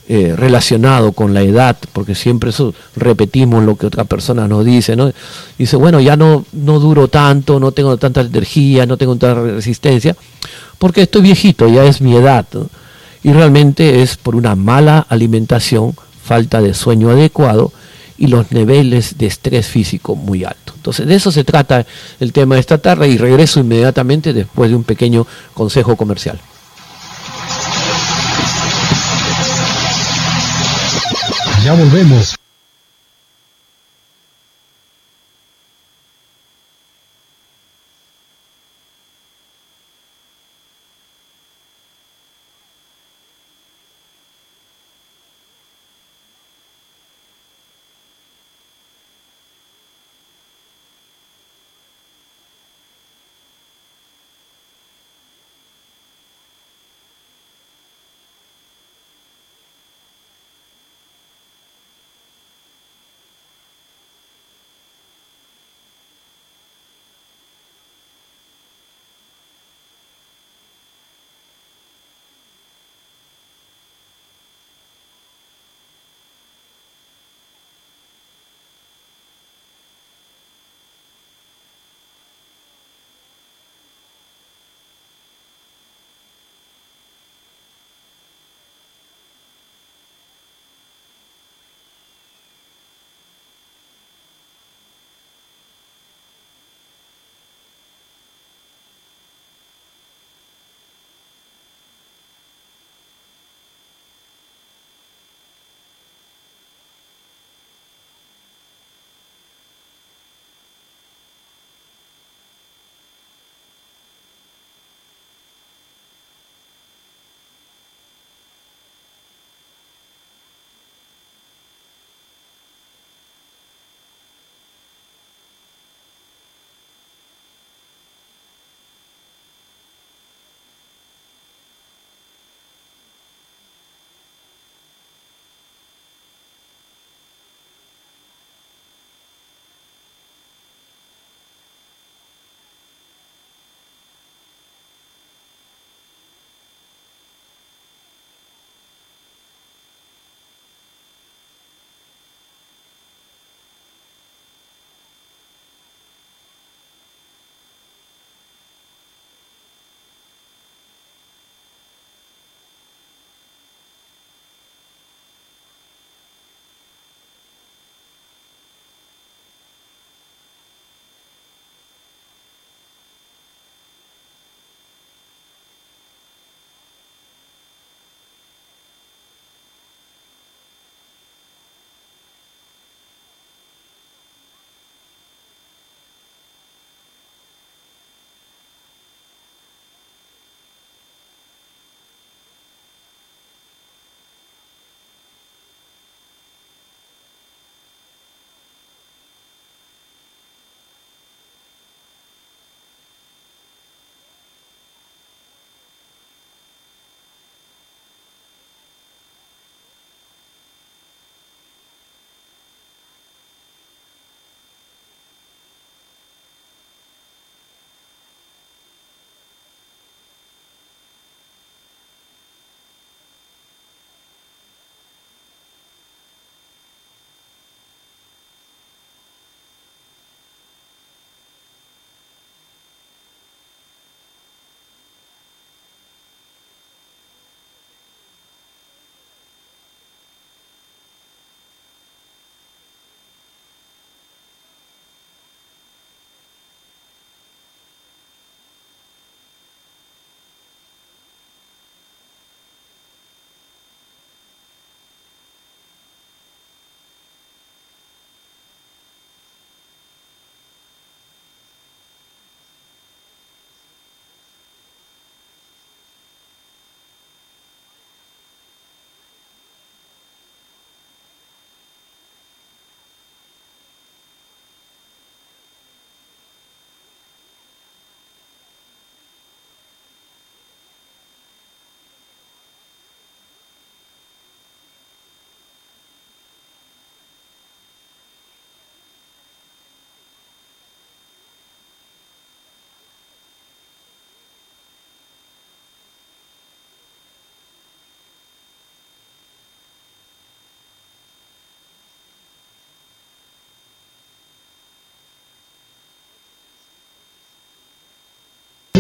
eh, 0.08 0.34
relacionado 0.36 1.14
con 1.14 1.34
la 1.34 1.42
edad, 1.42 1.78
porque 1.94 2.14
siempre 2.14 2.50
eso 2.50 2.74
repetimos 2.96 3.64
lo 3.64 3.76
que 3.76 3.88
otra 3.88 4.04
persona 4.04 4.48
nos 4.48 4.66
dice, 4.66 4.96
¿no? 4.96 5.12
Dice, 5.58 5.78
bueno, 5.78 6.00
ya 6.02 6.16
no, 6.18 6.46
no 6.52 6.80
duro 6.80 7.08
tanto, 7.08 7.60
no 7.60 7.72
tengo 7.72 7.96
tanta 7.98 8.22
energía, 8.22 8.86
no 8.86 8.98
tengo 8.98 9.16
tanta 9.16 9.42
resistencia, 9.42 10.16
porque 10.78 11.04
estoy 11.04 11.22
viejito, 11.22 11.68
ya 11.70 11.86
es 11.86 12.02
mi 12.02 12.16
edad. 12.16 12.46
Y 13.26 13.34
realmente 13.34 14.04
es 14.04 14.18
por 14.18 14.36
una 14.36 14.56
mala 14.56 15.00
alimentación, 15.10 15.96
falta 16.24 16.62
de 16.62 16.76
sueño 16.76 17.10
adecuado 17.10 17.72
y 18.20 18.28
los 18.28 18.52
niveles 18.52 19.18
de 19.18 19.26
estrés 19.26 19.66
físico 19.66 20.16
muy 20.16 20.44
altos. 20.44 20.76
Entonces, 20.76 21.08
de 21.08 21.16
eso 21.16 21.32
se 21.32 21.44
trata 21.44 21.88
el 22.20 22.32
tema 22.32 22.54
de 22.54 22.62
esta 22.62 22.78
tarde 22.78 23.08
y 23.08 23.18
regreso 23.18 23.60
inmediatamente 23.60 24.32
después 24.32 24.70
de 24.70 24.76
un 24.76 24.84
pequeño 24.84 25.26
consejo 25.56 25.96
comercial. 25.96 26.40
Ya 31.64 31.74
volvemos. 31.74 32.36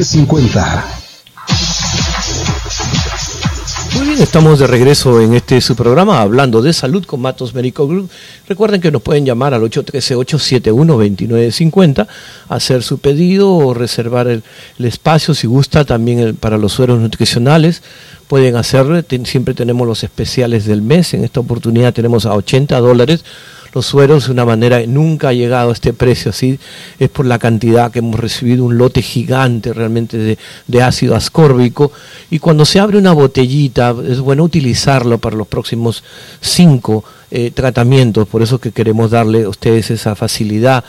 50. 0.03 0.85
Muy 3.95 4.07
bien, 4.07 4.21
estamos 4.21 4.59
de 4.59 4.67
regreso 4.67 5.21
en 5.21 5.33
este 5.33 5.61
su 5.61 5.73
programa 5.75 6.21
hablando 6.21 6.61
de 6.61 6.73
salud 6.73 7.05
con 7.05 7.21
Matos 7.21 7.53
Medical 7.53 7.87
Group. 7.87 8.09
Recuerden 8.47 8.81
que 8.81 8.91
nos 8.91 9.01
pueden 9.01 9.25
llamar 9.25 9.53
al 9.53 9.61
813-871-2950, 9.61 12.05
hacer 12.49 12.83
su 12.83 12.97
pedido 12.97 13.53
o 13.53 13.73
reservar 13.73 14.27
el, 14.27 14.43
espacio 14.79 15.33
si 15.33 15.47
gusta 15.47 15.85
también 15.85 16.35
para 16.35 16.57
los 16.57 16.73
sueros 16.73 16.99
nutricionales. 16.99 17.81
Pueden 18.27 18.57
hacerlo, 18.57 19.01
siempre 19.23 19.53
tenemos 19.53 19.87
los 19.87 20.03
especiales 20.03 20.65
del 20.65 20.81
mes. 20.81 21.13
En 21.13 21.23
esta 21.23 21.39
oportunidad 21.39 21.93
tenemos 21.93 22.25
a 22.25 22.33
80 22.33 22.77
dólares 22.79 23.23
los 23.75 23.85
sueros 23.85 24.25
de 24.25 24.31
una 24.31 24.45
manera 24.45 24.81
nunca 24.87 25.27
ha 25.27 25.33
llegado 25.33 25.69
a 25.69 25.73
este 25.73 25.91
precio 25.91 26.31
así, 26.31 26.57
es 26.97 27.09
por 27.09 27.25
la 27.25 27.39
cantidad 27.39 27.91
que 27.91 27.99
hemos 27.99 28.17
recibido, 28.17 28.63
un 28.63 28.77
lote 28.77 29.01
gigante 29.01 29.73
realmente 29.73 30.17
de, 30.17 30.37
ácido 30.81 31.13
ascórbico, 31.13 31.91
y 32.31 32.39
cuando 32.39 32.63
se 32.63 32.79
abre 32.79 32.97
una 32.97 33.11
botellita 33.11 33.93
es 34.07 34.21
bueno 34.21 34.43
utilizarlo 34.43 35.17
para 35.17 35.35
los 35.35 35.47
próximos 35.47 36.05
cinco 36.39 37.03
eh, 37.31 37.51
tratamientos, 37.51 38.29
por 38.29 38.41
eso 38.41 38.59
que 38.59 38.71
queremos 38.71 39.11
darle 39.11 39.43
a 39.43 39.49
ustedes 39.49 39.91
esa 39.91 40.15
facilidad, 40.15 40.85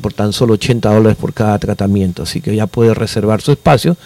por 0.00 0.14
tan 0.14 0.32
solo 0.32 0.54
80 0.54 0.94
dólares 0.94 1.18
por 1.20 1.34
cada 1.34 1.58
tratamiento, 1.58 2.22
así 2.22 2.40
que 2.40 2.56
ya 2.56 2.66
puede 2.66 2.94
reservar 2.94 3.42
su 3.42 3.52
espacio 3.52 3.98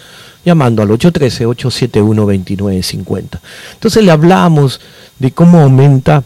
llamando 0.43 0.81
al 0.81 0.89
813-871-2950. 0.89 3.39
Entonces 3.75 4.03
le 4.03 4.11
hablamos 4.11 4.81
de 5.19 5.31
cómo 5.31 5.61
aumenta 5.61 6.25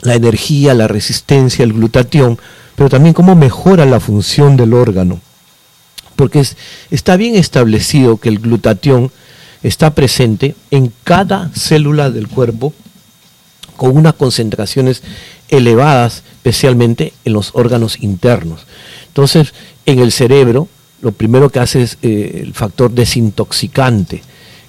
la 0.00 0.14
energía, 0.14 0.74
la 0.74 0.88
resistencia, 0.88 1.64
el 1.64 1.74
glutatión, 1.74 2.38
pero 2.74 2.88
también 2.88 3.14
cómo 3.14 3.36
mejora 3.36 3.84
la 3.84 4.00
función 4.00 4.56
del 4.56 4.74
órgano. 4.74 5.20
Porque 6.16 6.42
está 6.90 7.16
bien 7.16 7.34
establecido 7.36 8.16
que 8.16 8.28
el 8.28 8.38
glutatión 8.38 9.10
está 9.62 9.94
presente 9.94 10.54
en 10.70 10.92
cada 11.04 11.50
célula 11.54 12.10
del 12.10 12.28
cuerpo 12.28 12.72
con 13.76 13.96
unas 13.96 14.14
concentraciones 14.14 15.02
elevadas, 15.48 16.22
especialmente 16.36 17.12
en 17.24 17.32
los 17.32 17.50
órganos 17.54 18.00
internos. 18.00 18.66
Entonces, 19.08 19.52
en 19.86 19.98
el 19.98 20.12
cerebro, 20.12 20.68
lo 21.00 21.12
primero 21.12 21.50
que 21.50 21.58
hace 21.58 21.82
es 21.82 21.98
eh, 22.02 22.40
el 22.42 22.54
factor 22.54 22.90
desintoxicante, 22.90 24.22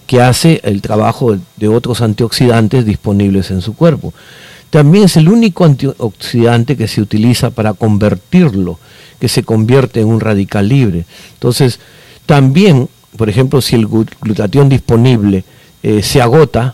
que 0.08 0.22
hace 0.22 0.60
el 0.64 0.82
trabajo 0.82 1.38
de 1.58 1.68
otros 1.68 2.02
antioxidantes 2.02 2.86
disponibles 2.86 3.52
en 3.52 3.62
su 3.62 3.76
cuerpo. 3.76 4.14
También 4.74 5.04
es 5.04 5.18
el 5.18 5.30
único 5.30 5.66
antioxidante 5.66 6.76
que 6.76 6.88
se 6.88 7.00
utiliza 7.00 7.52
para 7.52 7.76
convertirlo, 7.76 8.80
que 9.20 9.30
se 9.30 9.44
convierte 9.44 10.02
en 10.02 10.08
un 10.08 10.20
radical 10.20 10.68
libre. 10.68 11.06
Entonces, 11.36 11.80
también, 12.26 12.90
por 13.16 13.30
ejemplo, 13.30 13.62
si 13.62 13.76
el 13.76 13.88
glutatión 13.88 14.70
disponible 14.70 15.44
eh, 15.84 16.02
se 16.02 16.24
agota, 16.24 16.74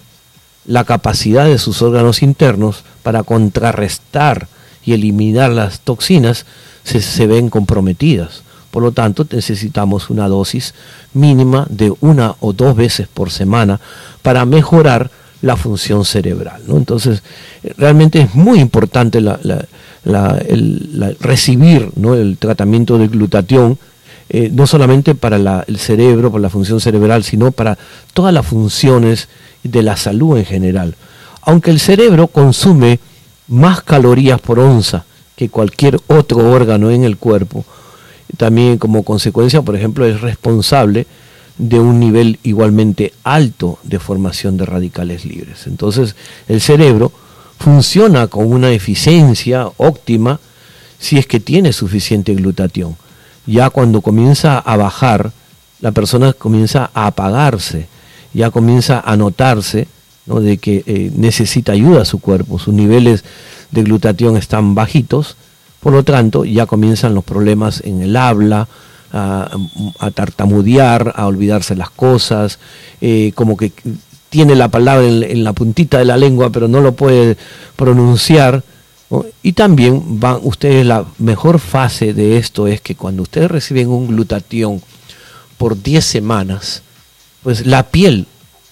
la 0.65 0.85
capacidad 0.85 1.43
de 1.43 1.57
sus 1.57 1.81
órganos 1.81 2.23
internos 2.23 2.85
para 3.03 3.23
contrarrestar 3.23 4.47
y 4.85 4.93
eliminar 4.93 5.51
las 5.51 5.81
toxinas 5.81 6.45
se, 6.85 7.01
se 7.01 7.27
ven 7.27 7.49
comprometidas. 7.49 8.43
Por 8.71 8.81
lo 8.81 8.93
tanto, 8.93 9.27
necesitamos 9.29 10.09
una 10.09 10.29
dosis 10.29 10.73
mínima 11.13 11.67
de 11.69 11.93
una 11.99 12.35
o 12.39 12.53
dos 12.53 12.77
veces 12.77 13.09
por 13.09 13.29
semana 13.29 13.81
para 14.21 14.45
mejorar 14.45 15.11
la 15.41 15.55
función 15.55 16.05
cerebral. 16.05 16.61
¿no? 16.67 16.77
Entonces, 16.77 17.23
realmente 17.77 18.21
es 18.21 18.35
muy 18.35 18.59
importante 18.59 19.21
la, 19.21 19.39
recibir 21.19 21.91
¿no? 21.95 22.15
el 22.15 22.37
tratamiento 22.37 22.97
de 22.97 23.07
glutatión, 23.07 23.77
eh, 24.29 24.49
no 24.53 24.67
solamente 24.67 25.15
para 25.15 25.63
el 25.67 25.77
cerebro, 25.77 26.31
para 26.31 26.43
la 26.43 26.49
función 26.49 26.79
cerebral, 26.79 27.23
sino 27.23 27.51
para 27.51 27.77
todas 28.13 28.33
las 28.33 28.45
funciones 28.45 29.27
de 29.63 29.83
la 29.83 29.97
salud 29.97 30.37
en 30.37 30.45
general. 30.45 30.95
Aunque 31.41 31.71
el 31.71 31.79
cerebro 31.79 32.27
consume 32.27 32.99
más 33.47 33.81
calorías 33.81 34.39
por 34.39 34.59
onza 34.59 35.05
que 35.35 35.49
cualquier 35.49 35.99
otro 36.07 36.51
órgano 36.51 36.91
en 36.91 37.03
el 37.03 37.17
cuerpo, 37.17 37.65
también 38.37 38.77
como 38.77 39.03
consecuencia, 39.03 39.61
por 39.61 39.75
ejemplo, 39.75 40.05
es 40.05 40.21
responsable 40.21 41.07
de 41.59 41.79
un 41.79 41.99
nivel 41.99 42.39
igualmente 42.41 43.13
alto 43.23 43.77
de 43.83 43.99
formación 43.99 44.57
de 44.57 44.65
radicales 44.65 45.25
libres. 45.25 45.67
Entonces, 45.67 46.15
el 46.47 46.61
cerebro 46.61 47.11
funciona 47.59 48.27
con 48.27 48.51
una 48.51 48.71
eficiencia 48.71 49.69
óptima 49.77 50.39
si 50.97 51.17
es 51.17 51.27
que 51.27 51.39
tiene 51.39 51.73
suficiente 51.73 52.33
glutatión. 52.33 52.95
Ya 53.45 53.69
cuando 53.69 54.01
comienza 54.01 54.57
a 54.57 54.77
bajar, 54.77 55.31
la 55.81 55.91
persona 55.91 56.33
comienza 56.33 56.89
a 56.93 57.07
apagarse, 57.07 57.87
ya 58.33 58.51
comienza 58.51 59.01
a 59.01 59.17
notarse 59.17 59.87
de 60.25 60.57
que 60.57 60.83
eh, 60.85 61.11
necesita 61.15 61.73
ayuda 61.73 62.03
a 62.03 62.05
su 62.05 62.19
cuerpo, 62.19 62.59
sus 62.59 62.73
niveles 62.73 63.23
de 63.71 63.83
glutatión 63.83 64.37
están 64.37 64.75
bajitos, 64.75 65.35
por 65.79 65.91
lo 65.93 66.03
tanto 66.03 66.45
ya 66.45 66.65
comienzan 66.67 67.15
los 67.15 67.23
problemas 67.23 67.81
en 67.83 68.01
el 68.01 68.15
habla, 68.15 68.67
a, 69.11 69.49
tartamudear, 70.13 71.13
a 71.15 71.27
olvidarse 71.27 71.75
las 71.75 71.89
cosas, 71.89 72.59
eh, 73.01 73.31
como 73.35 73.57
que 73.57 73.71
tiene 74.29 74.55
la 74.55 74.69
palabra 74.69 75.05
en, 75.05 75.43
la 75.43 75.53
puntita 75.53 75.97
de 75.97 76.05
la 76.05 76.17
lengua, 76.17 76.51
pero 76.51 76.67
no 76.67 76.81
lo 76.81 76.93
puede 76.93 77.37
pronunciar. 77.75 78.63
Y 79.41 79.53
también 79.53 80.19
van 80.19 80.39
ustedes, 80.43 80.85
la 80.85 81.05
mejor 81.17 81.59
fase 81.59 82.13
de 82.13 82.37
esto 82.37 82.67
es 82.67 82.79
que 82.79 82.95
cuando 82.95 83.23
ustedes 83.23 83.49
reciben 83.49 83.89
un 83.89 84.07
glutatión 84.07 84.81
por 85.57 85.81
10 85.81 86.05
semanas, 86.05 86.83
pues 87.41 87.65
la 87.65 87.83
piel 87.83 88.27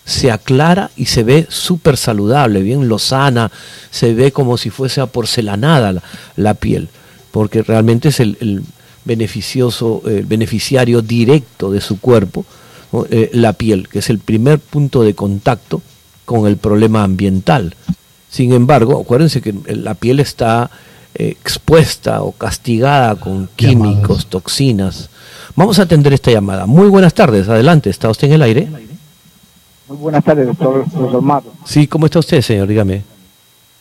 se 0.06 0.32
aclara 0.32 0.92
y 0.96 1.06
se 1.06 1.24
ve 1.24 1.48
súper 1.50 1.98
saludable, 1.98 2.62
bien 2.62 2.88
lozana, 2.88 3.52
se 3.90 4.14
ve 4.14 4.32
como 4.32 4.58
si 4.58 4.70
fuese 4.70 5.06
porcelanada 5.08 6.02
la, 6.36 6.54
piel, 6.54 6.88
porque 7.32 7.64
realmente 7.64 8.10
es 8.10 8.20
el 8.20 8.64
beneficioso, 9.08 10.04
eh, 10.06 10.24
beneficiario 10.28 11.02
directo 11.02 11.72
de 11.72 11.82
su 11.82 12.00
cuerpo, 12.00 12.46
eh, 13.10 13.32
la 13.34 13.54
piel, 13.54 13.88
que 13.88 14.00
es 14.00 14.10
el 14.10 14.20
primer 14.20 14.60
punto 14.60 15.02
de 15.02 15.16
contacto 15.16 15.82
con 16.26 16.46
el 16.46 16.58
problema 16.58 17.04
ambiental. 17.04 17.76
Sin 18.30 18.52
embargo, 18.54 19.00
acuérdense 19.02 19.42
que 19.42 19.56
la 19.68 19.96
piel 19.96 20.20
está 20.20 20.70
eh, 21.16 21.30
expuesta 21.30 22.22
o 22.22 22.34
castigada 22.34 23.16
con 23.16 23.50
químicos, 23.56 24.28
toxinas. 24.28 25.10
Vamos 25.56 25.80
a 25.80 25.84
atender 25.84 26.14
esta 26.14 26.30
llamada. 26.30 26.66
Muy 26.66 26.90
buenas 26.90 27.14
tardes, 27.14 27.48
adelante, 27.48 27.90
¿está 27.90 28.10
usted 28.10 28.28
en 28.28 28.34
el 28.34 28.42
aire? 28.44 28.68
Muy 29.88 29.98
buenas 29.98 30.24
tardes, 30.24 30.46
doctor, 30.48 31.22
Mato. 31.22 31.54
Sí, 31.66 31.88
¿cómo 31.88 32.06
está 32.06 32.20
usted, 32.20 32.42
señor? 32.42 32.68
Dígame. 32.68 33.04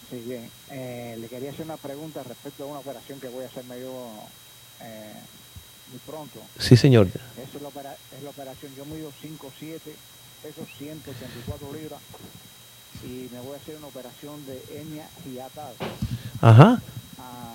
Sí, 0.08 0.22
bien. 0.24 1.20
le 1.20 1.26
quería 1.26 1.50
hacer 1.50 1.64
una 1.64 1.76
pregunta 1.76 2.22
respecto 2.22 2.62
a 2.62 2.66
una 2.68 2.78
operación 2.78 3.18
que 3.18 3.28
voy 3.28 3.42
a 3.42 3.46
hacer 3.46 3.64
medio 3.64 3.90
Sí, 6.58 6.76
señor. 6.76 7.08
Esa 7.08 7.56
es 7.56 7.62
la, 7.62 7.68
es 7.68 8.22
la 8.22 8.30
operación. 8.30 8.72
Yo 8.76 8.84
mido 8.86 9.10
5'7, 9.22 9.80
peso 10.42 10.66
184 10.78 11.72
libras 11.72 12.00
y 13.04 13.28
me 13.32 13.40
voy 13.40 13.54
a 13.54 13.56
hacer 13.56 13.76
una 13.76 13.86
operación 13.88 14.34
de 14.46 14.62
hernia 14.78 15.08
hiatal. 15.24 15.74
Ajá. 16.40 16.80
Ah, 17.18 17.54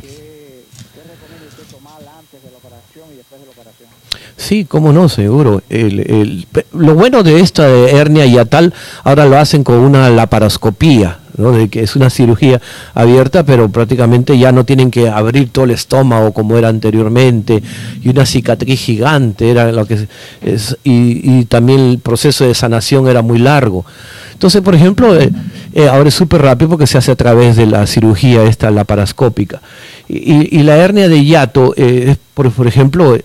¿qué, 0.00 0.64
¿Qué 0.94 1.00
recomienda 1.02 1.46
usted 1.48 1.64
tomar 1.74 2.00
antes 2.18 2.42
de 2.42 2.50
la 2.50 2.58
operación 2.58 3.08
y 3.12 3.16
después 3.16 3.40
de 3.40 3.46
la 3.46 3.52
operación? 3.52 3.88
Sí, 4.36 4.64
cómo 4.64 4.92
no, 4.92 5.08
seguro. 5.08 5.62
El, 5.68 6.00
el, 6.00 6.48
lo 6.72 6.94
bueno 6.94 7.22
de 7.22 7.40
esta 7.40 7.68
hernia 7.68 8.26
hiatal, 8.26 8.74
ahora 9.04 9.26
lo 9.26 9.38
hacen 9.38 9.64
con 9.64 9.76
una 9.76 10.10
laparoscopía 10.10 11.20
de 11.36 11.68
que 11.68 11.82
es 11.82 11.96
una 11.96 12.10
cirugía 12.10 12.60
abierta, 12.94 13.44
pero 13.44 13.68
prácticamente 13.68 14.38
ya 14.38 14.52
no 14.52 14.64
tienen 14.64 14.90
que 14.90 15.08
abrir 15.08 15.50
todo 15.50 15.64
el 15.64 15.72
estómago 15.72 16.32
como 16.32 16.56
era 16.56 16.68
anteriormente, 16.68 17.62
y 18.02 18.08
una 18.08 18.24
cicatriz 18.24 18.80
gigante 18.80 19.50
era 19.50 19.72
lo 19.72 19.86
que 19.86 20.06
es, 20.42 20.76
y, 20.84 21.44
también 21.46 21.80
el 21.80 21.98
proceso 21.98 22.46
de 22.46 22.54
sanación 22.54 23.08
era 23.08 23.22
muy 23.22 23.38
largo. 23.38 23.84
Entonces, 24.32 24.62
por 24.62 24.74
ejemplo, 24.74 25.18
eh, 25.18 25.30
eh, 25.74 25.88
ahora 25.88 26.08
es 26.08 26.14
súper 26.14 26.42
rápido 26.42 26.70
porque 26.70 26.86
se 26.86 26.98
hace 26.98 27.12
a 27.12 27.16
través 27.16 27.56
de 27.56 27.66
la 27.66 27.86
cirugía 27.86 28.44
esta 28.44 28.70
laparoscópica. 28.70 29.60
Y, 30.08 30.58
y 30.58 30.62
la 30.62 30.76
hernia 30.76 31.08
de 31.08 31.24
hiato, 31.24 31.74
eh, 31.76 32.16
por, 32.34 32.50
por, 32.50 32.66
ejemplo, 32.66 33.16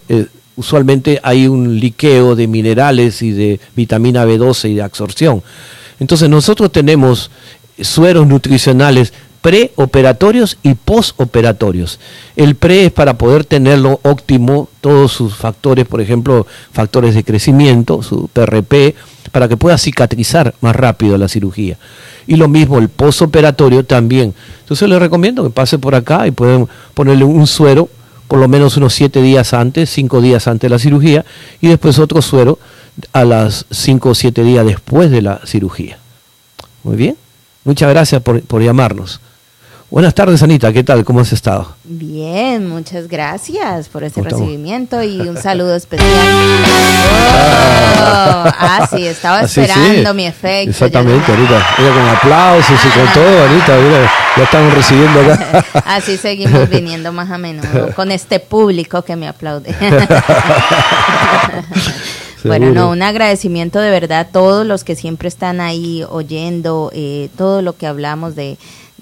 usualmente 0.56 1.20
hay 1.24 1.48
un 1.48 1.80
liqueo 1.80 2.36
de 2.36 2.48
minerales 2.48 3.22
y 3.22 3.32
de 3.32 3.60
vitamina 3.76 4.26
B12 4.26 4.72
y 4.72 4.76
de 4.76 4.82
absorción. 4.82 5.42
Entonces 6.00 6.30
nosotros 6.30 6.72
tenemos 6.72 7.30
sueros 7.82 8.28
nutricionales 8.28 9.14
preoperatorios 9.42 10.58
y 10.64 10.74
postoperatorios. 10.74 12.00
El 12.36 12.56
pre 12.56 12.86
es 12.86 12.92
para 12.92 13.18
poder 13.18 13.46
tenerlo 13.46 14.00
óptimo, 14.04 14.70
todos 14.82 15.14
sus 15.14 15.36
factores, 15.36 15.88
por 15.88 16.02
ejemplo, 16.02 16.46
factores 16.72 17.16
de 17.16 17.24
crecimiento, 17.24 18.04
su 18.04 18.28
PRP, 18.28 18.96
para 19.32 19.48
que 19.48 19.58
pueda 19.58 19.78
cicatrizar 19.78 20.54
más 20.62 20.76
rápido 20.76 21.18
la 21.18 21.28
cirugía. 21.28 21.78
Y 22.28 22.36
lo 22.36 22.48
mismo 22.48 22.80
el 22.80 22.90
postoperatorio 22.90 23.86
también. 23.86 24.34
Entonces 24.62 24.90
le 24.90 25.00
recomiendo 25.00 25.44
que 25.44 25.50
pase 25.50 25.80
por 25.80 25.96
acá 25.96 26.28
y 26.28 26.32
pueden 26.32 26.68
ponerle 26.94 27.24
un 27.24 27.48
suero 27.48 27.90
por 28.28 28.40
lo 28.40 28.48
menos 28.48 28.78
unos 28.78 28.94
siete 28.94 29.24
días 29.24 29.56
antes, 29.56 29.90
cinco 29.90 30.22
días 30.22 30.48
antes 30.48 30.70
de 30.70 30.70
la 30.70 30.78
cirugía, 30.78 31.26
y 31.62 31.68
después 31.68 31.98
otro 31.98 32.22
suero 32.22 32.60
a 33.12 33.26
las 33.26 33.66
cinco 33.72 34.10
o 34.10 34.16
siete 34.16 34.44
días 34.44 34.64
después 34.68 35.10
de 35.10 35.24
la 35.24 35.42
cirugía. 35.48 35.98
Muy 36.84 36.96
bien. 36.96 37.18
Muchas 37.64 37.90
gracias 37.90 38.22
por, 38.22 38.42
por 38.42 38.62
llamarnos. 38.62 39.20
Buenas 39.92 40.14
tardes, 40.14 40.44
Anita. 40.44 40.72
¿Qué 40.72 40.84
tal? 40.84 41.04
¿Cómo 41.04 41.22
has 41.22 41.34
estado? 41.34 41.76
Bien, 41.84 42.70
muchas 42.70 43.08
gracias 43.08 43.90
por 43.90 44.04
ese 44.04 44.22
recibimiento 44.22 45.02
y 45.02 45.20
un 45.22 45.36
saludo 45.42 45.76
especial. 45.76 46.08
Oh, 47.98 48.44
ah, 48.46 48.88
sí, 48.88 49.08
estaba 49.08 49.42
esperando 49.42 50.14
mi 50.14 50.28
efecto. 50.28 50.70
Exactamente, 50.70 51.34
Anita. 51.34 51.68
Mira, 51.80 51.94
con 51.94 52.08
aplausos 52.08 52.80
y 52.86 52.90
con 52.90 53.14
todo, 53.14 53.44
Anita. 53.46 53.78
Mira, 53.78 54.12
ya 54.38 54.44
estamos 54.44 54.74
recibiendo 54.76 55.22
acá. 55.22 55.66
Así 55.86 56.18
seguimos 56.18 56.70
viniendo 56.70 57.12
más 57.12 57.32
a 57.32 57.40
menudo 57.40 57.92
con 57.96 58.12
este 58.12 58.40
público 58.40 59.02
que 59.02 59.16
me 59.16 59.28
aplaude. 59.28 59.74
Bueno, 62.44 62.72
no, 62.72 62.90
un 62.90 63.02
agradecimiento 63.02 63.80
de 63.80 63.92
verdad 63.92 64.20
a 64.20 64.26
todos 64.26 64.66
los 64.66 64.84
que 64.84 64.96
siempre 64.96 65.28
están 65.28 65.60
ahí 65.62 66.04
oyendo 66.10 66.92
eh, 66.94 67.30
todo 67.38 67.62
lo 67.62 67.76
que 67.76 67.88
hablamos 67.88 68.36
de, 68.36 68.58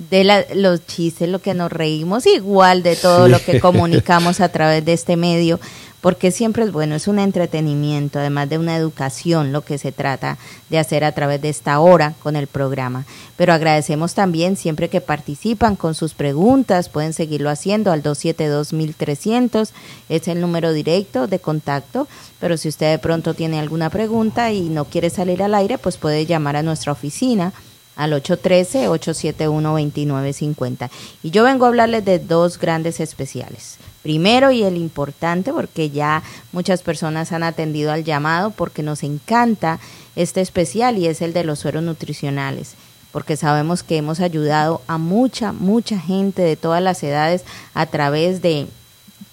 de 0.09 0.45
los 0.55 0.85
chistes, 0.85 1.29
lo 1.29 1.39
que 1.39 1.53
nos 1.53 1.71
reímos, 1.71 2.25
igual 2.25 2.83
de 2.83 2.95
todo 2.95 3.27
lo 3.27 3.39
que 3.39 3.59
comunicamos 3.61 4.41
a 4.41 4.49
través 4.49 4.83
de 4.85 4.93
este 4.93 5.17
medio 5.17 5.59
porque 6.01 6.31
siempre 6.31 6.63
es 6.63 6.71
bueno, 6.71 6.95
es 6.95 7.07
un 7.07 7.19
entretenimiento, 7.19 8.17
además 8.19 8.49
de 8.49 8.57
una 8.57 8.77
educación, 8.77 9.51
lo 9.51 9.61
que 9.61 9.77
se 9.77 9.91
trata 9.91 10.39
de 10.69 10.79
hacer 10.79 11.03
a 11.03 11.11
través 11.11 11.41
de 11.41 11.49
esta 11.49 11.79
hora 11.79 12.13
con 12.21 12.35
el 12.35 12.47
programa. 12.47 13.05
Pero 13.35 13.53
agradecemos 13.53 14.13
también 14.13 14.55
siempre 14.57 14.89
que 14.89 15.01
participan 15.01 15.75
con 15.75 15.95
sus 15.95 16.13
preguntas, 16.13 16.89
pueden 16.89 17.13
seguirlo 17.13 17.49
haciendo 17.49 17.91
al 17.91 18.03
272-1300, 18.03 19.71
es 20.09 20.27
el 20.27 20.39
número 20.39 20.71
directo 20.71 21.25
de 21.27 21.39
contacto, 21.39 22.07
pero 22.39 22.57
si 22.57 22.69
usted 22.69 22.91
de 22.91 22.99
pronto 22.99 23.33
tiene 23.33 23.59
alguna 23.59 23.89
pregunta 23.89 24.51
y 24.51 24.69
no 24.69 24.85
quiere 24.85 25.09
salir 25.09 25.41
al 25.41 25.55
aire, 25.55 25.79
pues 25.79 25.97
puede 25.97 26.27
llamar 26.27 26.57
a 26.57 26.63
nuestra 26.63 26.91
oficina 26.91 27.53
al 27.95 28.13
813-871-2950. 28.13 30.91
Y 31.23 31.31
yo 31.31 31.43
vengo 31.43 31.65
a 31.65 31.69
hablarles 31.69 32.05
de 32.05 32.19
dos 32.19 32.59
grandes 32.59 32.99
especiales 32.99 33.79
primero 34.03 34.51
y 34.51 34.63
el 34.63 34.77
importante, 34.77 35.51
porque 35.51 35.89
ya 35.89 36.23
muchas 36.51 36.81
personas 36.81 37.31
han 37.31 37.43
atendido 37.43 37.91
al 37.91 38.03
llamado, 38.03 38.51
porque 38.51 38.83
nos 38.83 39.03
encanta 39.03 39.79
este 40.15 40.41
especial 40.41 40.97
y 40.97 41.07
es 41.07 41.21
el 41.21 41.33
de 41.33 41.43
los 41.43 41.59
sueros 41.59 41.83
nutricionales 41.83 42.75
porque 43.11 43.35
sabemos 43.35 43.81
que 43.81 43.97
hemos 43.97 44.19
ayudado 44.19 44.81
a 44.85 44.99
mucha, 44.99 45.51
mucha 45.51 45.97
gente 45.97 46.43
de 46.43 46.55
todas 46.55 46.83
las 46.83 47.01
edades 47.01 47.45
a 47.73 47.87
través 47.87 48.43
de 48.43 48.67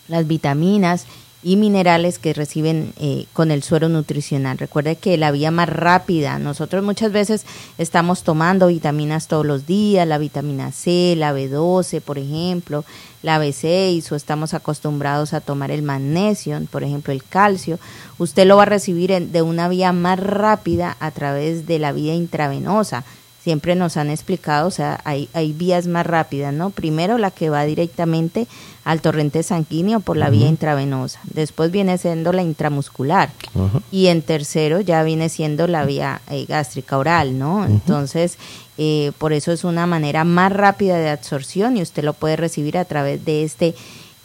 las 0.08 0.26
vitaminas 0.26 1.06
y 1.44 1.56
minerales 1.56 2.18
que 2.18 2.32
reciben 2.32 2.94
eh, 2.98 3.26
con 3.34 3.50
el 3.50 3.62
suero 3.62 3.90
nutricional. 3.90 4.56
Recuerde 4.56 4.96
que 4.96 5.18
la 5.18 5.30
vía 5.30 5.50
más 5.50 5.68
rápida, 5.68 6.38
nosotros 6.38 6.82
muchas 6.82 7.12
veces 7.12 7.44
estamos 7.76 8.22
tomando 8.22 8.68
vitaminas 8.68 9.28
todos 9.28 9.44
los 9.44 9.66
días, 9.66 10.08
la 10.08 10.18
vitamina 10.18 10.72
C, 10.72 11.14
la 11.16 11.34
B12, 11.34 12.00
por 12.00 12.18
ejemplo, 12.18 12.84
la 13.22 13.38
B6, 13.38 14.10
o 14.10 14.16
estamos 14.16 14.54
acostumbrados 14.54 15.34
a 15.34 15.42
tomar 15.42 15.70
el 15.70 15.82
magnesio, 15.82 16.60
por 16.70 16.82
ejemplo, 16.82 17.12
el 17.12 17.22
calcio. 17.22 17.78
Usted 18.18 18.46
lo 18.46 18.56
va 18.56 18.62
a 18.62 18.66
recibir 18.66 19.12
de 19.12 19.42
una 19.42 19.68
vía 19.68 19.92
más 19.92 20.18
rápida 20.18 20.96
a 20.98 21.10
través 21.10 21.66
de 21.66 21.78
la 21.78 21.92
vía 21.92 22.14
intravenosa 22.14 23.04
siempre 23.44 23.74
nos 23.74 23.98
han 23.98 24.08
explicado, 24.08 24.66
o 24.66 24.70
sea, 24.70 25.02
hay, 25.04 25.28
hay 25.34 25.52
vías 25.52 25.86
más 25.86 26.06
rápidas, 26.06 26.54
¿no? 26.54 26.70
Primero 26.70 27.18
la 27.18 27.30
que 27.30 27.50
va 27.50 27.66
directamente 27.66 28.46
al 28.84 29.02
torrente 29.02 29.42
sanguíneo 29.42 30.00
por 30.00 30.16
la 30.16 30.30
vía 30.30 30.48
intravenosa, 30.48 31.20
después 31.24 31.70
viene 31.70 31.98
siendo 31.98 32.32
la 32.32 32.42
intramuscular 32.42 33.30
y 33.90 34.06
en 34.06 34.22
tercero 34.22 34.80
ya 34.80 35.02
viene 35.02 35.28
siendo 35.28 35.66
la 35.66 35.84
vía 35.84 36.22
eh, 36.30 36.46
gástrica 36.48 36.96
oral, 36.96 37.38
¿no? 37.38 37.66
Entonces, 37.66 38.38
eh, 38.78 39.12
por 39.18 39.34
eso 39.34 39.52
es 39.52 39.62
una 39.64 39.86
manera 39.86 40.24
más 40.24 40.50
rápida 40.50 40.96
de 40.96 41.10
absorción 41.10 41.76
y 41.76 41.82
usted 41.82 42.02
lo 42.02 42.14
puede 42.14 42.36
recibir 42.36 42.78
a 42.78 42.86
través 42.86 43.26
de 43.26 43.44
este 43.44 43.74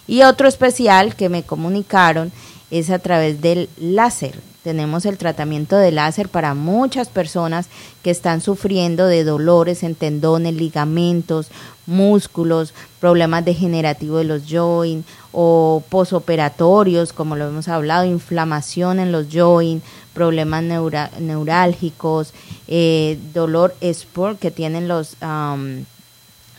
Y 0.06 0.22
otro 0.22 0.48
especial 0.48 1.14
que 1.14 1.28
me 1.28 1.42
comunicaron 1.42 2.32
es 2.70 2.90
a 2.90 2.98
través 2.98 3.40
del 3.40 3.68
láser. 3.78 4.38
Tenemos 4.62 5.06
el 5.06 5.18
tratamiento 5.18 5.76
de 5.76 5.90
láser 5.90 6.28
para 6.28 6.54
muchas 6.54 7.08
personas 7.08 7.66
que 8.02 8.10
están 8.10 8.40
sufriendo 8.40 9.06
de 9.06 9.24
dolores 9.24 9.82
en 9.82 9.96
tendones, 9.96 10.54
ligamentos, 10.54 11.48
músculos, 11.86 12.72
problemas 13.00 13.44
degenerativos 13.44 14.18
de 14.18 14.24
los 14.24 14.42
joints 14.48 15.08
o 15.32 15.82
posoperatorios, 15.88 17.12
como 17.12 17.34
lo 17.34 17.48
hemos 17.48 17.66
hablado, 17.66 18.04
inflamación 18.04 19.00
en 19.00 19.10
los 19.10 19.26
joints, 19.32 19.84
problemas 20.14 20.62
neurálgicos, 20.62 22.32
eh, 22.68 23.18
dolor 23.34 23.74
sport 23.80 24.38
que 24.38 24.50
tienen 24.50 24.86
los... 24.86 25.16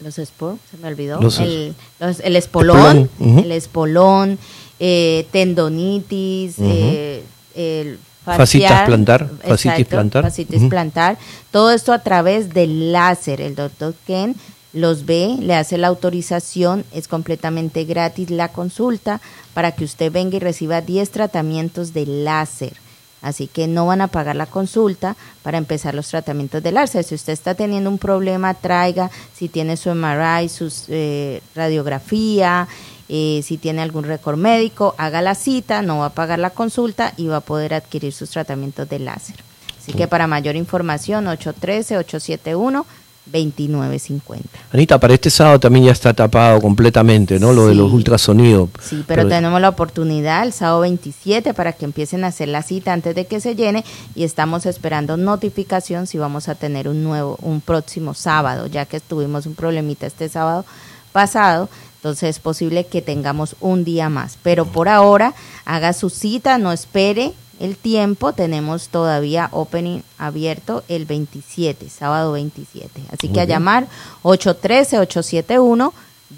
los 0.03 0.19
sport, 0.19 0.59
se 0.69 0.77
me 0.77 0.87
olvidó, 0.87 1.19
el, 1.39 1.73
el, 1.99 2.35
espolón, 2.35 3.09
el 3.19 3.51
espolón, 3.51 4.37
eh, 4.79 5.27
tendonitis, 5.31 6.55
eh, 6.59 7.23
el 7.55 7.99
facial, 8.23 8.85
plantar, 8.85 9.29
facitis 9.45 9.87
plantar. 9.87 10.31
Plantar. 10.69 11.17
Todo 11.51 11.71
esto 11.71 11.93
a 11.93 11.99
través 11.99 12.53
del 12.53 12.91
láser. 12.91 13.41
El 13.41 13.55
doctor 13.55 13.93
Ken 14.05 14.35
los 14.73 15.05
ve, 15.05 15.37
le 15.39 15.55
hace 15.55 15.77
la 15.77 15.87
autorización, 15.87 16.83
es 16.91 17.07
completamente 17.07 17.85
gratis 17.85 18.29
la 18.29 18.49
consulta 18.49 19.21
para 19.53 19.71
que 19.71 19.85
usted 19.85 20.11
venga 20.11 20.37
y 20.37 20.39
reciba 20.39 20.81
10 20.81 21.09
tratamientos 21.11 21.93
de 21.93 22.05
láser. 22.07 22.73
Así 23.23 23.47
que 23.47 23.67
no 23.67 23.87
van 23.87 24.01
a 24.01 24.09
pagar 24.09 24.35
la 24.35 24.45
consulta 24.45 25.15
para 25.41 25.57
empezar 25.57 25.95
los 25.95 26.09
tratamientos 26.09 26.61
de 26.61 26.73
láser. 26.73 27.05
Si 27.05 27.15
usted 27.15 27.31
está 27.33 27.55
teniendo 27.55 27.89
un 27.89 27.97
problema, 27.97 28.53
traiga, 28.53 29.09
si 29.33 29.47
tiene 29.47 29.77
su 29.77 29.89
MRI, 29.95 30.49
su 30.49 30.71
eh, 30.89 31.41
radiografía, 31.55 32.67
eh, 33.07 33.41
si 33.41 33.57
tiene 33.57 33.81
algún 33.81 34.03
récord 34.03 34.37
médico, 34.37 34.93
haga 34.97 35.21
la 35.21 35.35
cita, 35.35 35.81
no 35.81 35.99
va 35.99 36.07
a 36.07 36.13
pagar 36.13 36.39
la 36.39 36.49
consulta 36.49 37.13
y 37.15 37.27
va 37.27 37.37
a 37.37 37.41
poder 37.41 37.73
adquirir 37.73 38.11
sus 38.11 38.29
tratamientos 38.29 38.89
de 38.89 38.99
láser. 38.99 39.37
Así 39.79 39.93
que 39.93 40.07
para 40.07 40.27
mayor 40.27 40.55
información, 40.57 41.25
813-871. 41.25 42.85
2950. 43.25 44.49
Anita, 44.71 44.99
para 44.99 45.13
este 45.13 45.29
sábado 45.29 45.59
también 45.59 45.85
ya 45.85 45.91
está 45.91 46.13
tapado 46.13 46.59
completamente, 46.61 47.39
¿no? 47.39 47.53
Lo 47.53 47.67
de 47.67 47.75
los 47.75 47.91
ultrasonidos. 47.91 48.69
Sí, 48.81 49.03
pero, 49.07 49.27
tenemos 49.27 49.61
la 49.61 49.69
oportunidad 49.69 50.43
el 50.43 50.53
sábado 50.53 50.81
27 50.81 51.53
para 51.53 51.73
que 51.73 51.85
empiecen 51.85 52.23
a 52.23 52.27
hacer 52.27 52.49
la 52.49 52.61
cita 52.61 52.93
antes 52.93 53.15
de 53.15 53.25
que 53.25 53.39
se 53.39 53.55
llene 53.55 53.83
y 54.15 54.23
estamos 54.23 54.65
esperando 54.65 55.17
notificación 55.17 56.07
si 56.07 56.17
vamos 56.17 56.49
a 56.49 56.55
tener 56.55 56.87
un 56.87 57.03
nuevo, 57.03 57.37
un 57.41 57.61
próximo 57.61 58.13
sábado, 58.13 58.67
ya 58.67 58.85
que 58.85 58.99
tuvimos 58.99 59.45
un 59.45 59.55
problemita 59.55 60.05
este 60.05 60.29
sábado 60.29 60.65
pasado. 61.11 61.69
Entonces 61.95 62.31
es 62.31 62.39
posible 62.39 62.85
que 62.85 63.01
tengamos 63.01 63.55
un 63.61 63.85
día 63.85 64.09
más. 64.09 64.37
Pero 64.43 64.65
por 64.65 64.89
ahora, 64.89 65.33
haga 65.63 65.93
su 65.93 66.09
cita, 66.09 66.57
no 66.57 66.73
espere 66.73 67.33
el 67.59 67.75
tiempo. 67.75 68.33
Tenemos 68.33 68.89
todavía 68.89 69.49
opening 69.51 69.99
abierto 70.17 70.83
el 70.87 71.05
27, 71.05 71.89
sábado 71.89 72.33
27. 72.33 73.01
Así 73.11 73.29
que 73.29 73.41
a 73.41 73.45
llamar 73.45 73.87
813-871. 74.23 75.91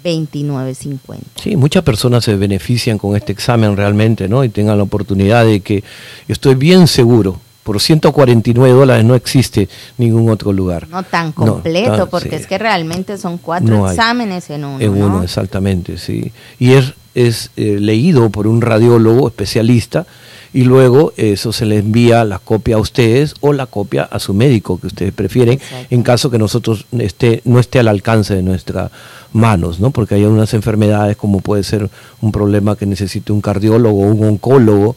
29.50. 0.04 1.18
Sí, 1.42 1.56
muchas 1.56 1.82
personas 1.82 2.22
se 2.22 2.36
benefician 2.36 2.98
con 2.98 3.16
este 3.16 3.32
examen 3.32 3.76
realmente, 3.76 4.28
¿no? 4.28 4.44
Y 4.44 4.50
tengan 4.50 4.76
la 4.76 4.84
oportunidad 4.84 5.46
de 5.46 5.60
que, 5.60 5.82
estoy 6.28 6.54
bien 6.54 6.86
seguro, 6.86 7.40
por 7.66 7.80
149 7.80 8.78
dólares 8.78 9.04
no 9.04 9.16
existe 9.16 9.68
ningún 9.98 10.30
otro 10.30 10.52
lugar. 10.52 10.86
No 10.88 11.02
tan 11.02 11.32
completo, 11.32 12.08
porque 12.08 12.36
es 12.36 12.46
que 12.46 12.58
realmente 12.58 13.18
son 13.18 13.38
cuatro 13.38 13.90
exámenes 13.90 14.48
en 14.50 14.64
uno. 14.64 14.80
En 14.80 15.02
uno, 15.02 15.22
exactamente, 15.24 15.98
sí. 15.98 16.30
Y 16.60 16.74
es, 16.74 16.92
es 17.16 17.50
eh, 17.56 17.78
leído 17.80 18.30
por 18.30 18.46
un 18.46 18.60
radiólogo 18.60 19.26
especialista 19.26 20.06
y 20.56 20.64
luego 20.64 21.12
eso 21.18 21.52
se 21.52 21.66
le 21.66 21.76
envía 21.76 22.24
la 22.24 22.38
copia 22.38 22.76
a 22.76 22.78
ustedes 22.78 23.34
o 23.42 23.52
la 23.52 23.66
copia 23.66 24.04
a 24.04 24.18
su 24.18 24.32
médico 24.32 24.80
que 24.80 24.86
ustedes 24.86 25.12
prefieren 25.12 25.60
en 25.90 26.02
caso 26.02 26.30
que 26.30 26.38
nosotros 26.38 26.86
esté, 26.98 27.42
no 27.44 27.60
esté 27.60 27.78
al 27.78 27.88
alcance 27.88 28.34
de 28.34 28.42
nuestras 28.42 28.90
manos, 29.34 29.80
¿no? 29.80 29.90
Porque 29.90 30.14
hay 30.14 30.24
unas 30.24 30.54
enfermedades 30.54 31.18
como 31.18 31.40
puede 31.40 31.62
ser 31.62 31.90
un 32.22 32.32
problema 32.32 32.74
que 32.74 32.86
necesite 32.86 33.34
un 33.34 33.42
cardiólogo 33.42 33.98
o 33.98 34.06
un 34.06 34.24
oncólogo 34.24 34.96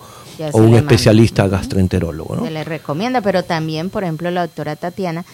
o 0.53 0.57
un 0.59 0.75
especialista 0.75 1.49
gastroenterólogo. 1.49 2.37
¿no? 2.37 2.45
Se 2.45 2.51
le 2.51 2.63
recomienda, 2.63 3.19
pero 3.19 3.43
también, 3.43 3.89
por 3.89 4.05
ejemplo, 4.05 4.31
la 4.31 4.47
doctora 4.47 4.77
Tatiana, 4.77 5.25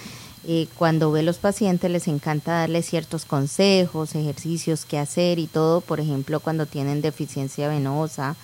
eh, 0.47 0.65
cuando 0.75 1.11
ve 1.11 1.21
los 1.21 1.37
pacientes 1.37 1.91
les 1.91 2.07
encanta 2.07 2.61
darle 2.61 2.81
ciertos 2.81 3.25
consejos, 3.25 4.15
ejercicios 4.15 4.85
que 4.85 4.97
hacer 4.97 5.37
y 5.37 5.45
todo, 5.45 5.81
por 5.81 5.99
ejemplo, 5.99 6.39
cuando 6.39 6.65
tienen 6.65 7.03
deficiencia 7.03 7.67
venosa 7.67 8.35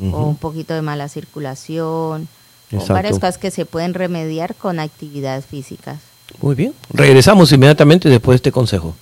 o 0.00 0.26
un 0.26 0.36
poquito 0.36 0.74
de 0.74 0.82
mala 0.82 1.08
circulación, 1.08 2.28
o 2.72 2.86
varias 2.88 3.18
cosas 3.18 3.38
que 3.38 3.50
se 3.50 3.66
pueden 3.66 3.94
remediar 3.94 4.54
con 4.54 4.80
actividades 4.80 5.44
físicas. 5.44 5.98
Muy 6.40 6.54
bien, 6.54 6.74
regresamos 6.90 7.52
inmediatamente 7.52 8.08
después 8.08 8.34
de 8.34 8.36
este 8.36 8.52
consejo. 8.52 8.94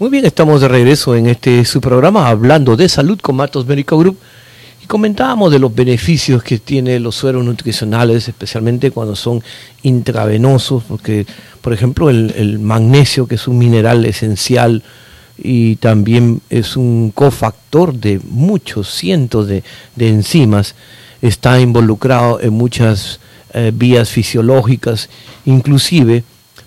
Muy 0.00 0.10
bien, 0.10 0.24
estamos 0.24 0.60
de 0.60 0.68
regreso 0.68 1.16
en 1.16 1.26
este 1.26 1.64
su 1.64 1.80
programa 1.80 2.28
hablando 2.28 2.76
de 2.76 2.88
salud 2.88 3.18
con 3.18 3.34
Matos 3.34 3.66
Medical 3.66 3.98
Group. 3.98 4.16
Y 4.80 4.86
comentábamos 4.86 5.50
de 5.50 5.58
los 5.58 5.74
beneficios 5.74 6.40
que 6.44 6.60
tienen 6.60 7.02
los 7.02 7.16
sueros 7.16 7.44
nutricionales, 7.44 8.28
especialmente 8.28 8.92
cuando 8.92 9.16
son 9.16 9.42
intravenosos, 9.82 10.84
porque 10.84 11.26
por 11.60 11.72
ejemplo 11.72 12.10
el, 12.10 12.60
magnesio, 12.60 13.26
que 13.26 13.34
es 13.34 13.48
un 13.48 13.58
mineral 13.58 14.04
esencial 14.04 14.84
y 15.36 15.74
también 15.76 16.42
es 16.48 16.76
un 16.76 17.10
cofactor 17.12 17.92
de 17.92 18.20
muchos 18.22 18.94
cientos 18.94 19.48
de, 19.48 19.64
de 19.96 20.10
enzimas, 20.10 20.76
está 21.22 21.58
involucrado 21.58 22.40
en 22.40 22.52
muchas 22.52 23.18
eh, 23.52 23.72
vías 23.74 24.10
fisiológicas, 24.10 25.10
inclusive 25.44 26.22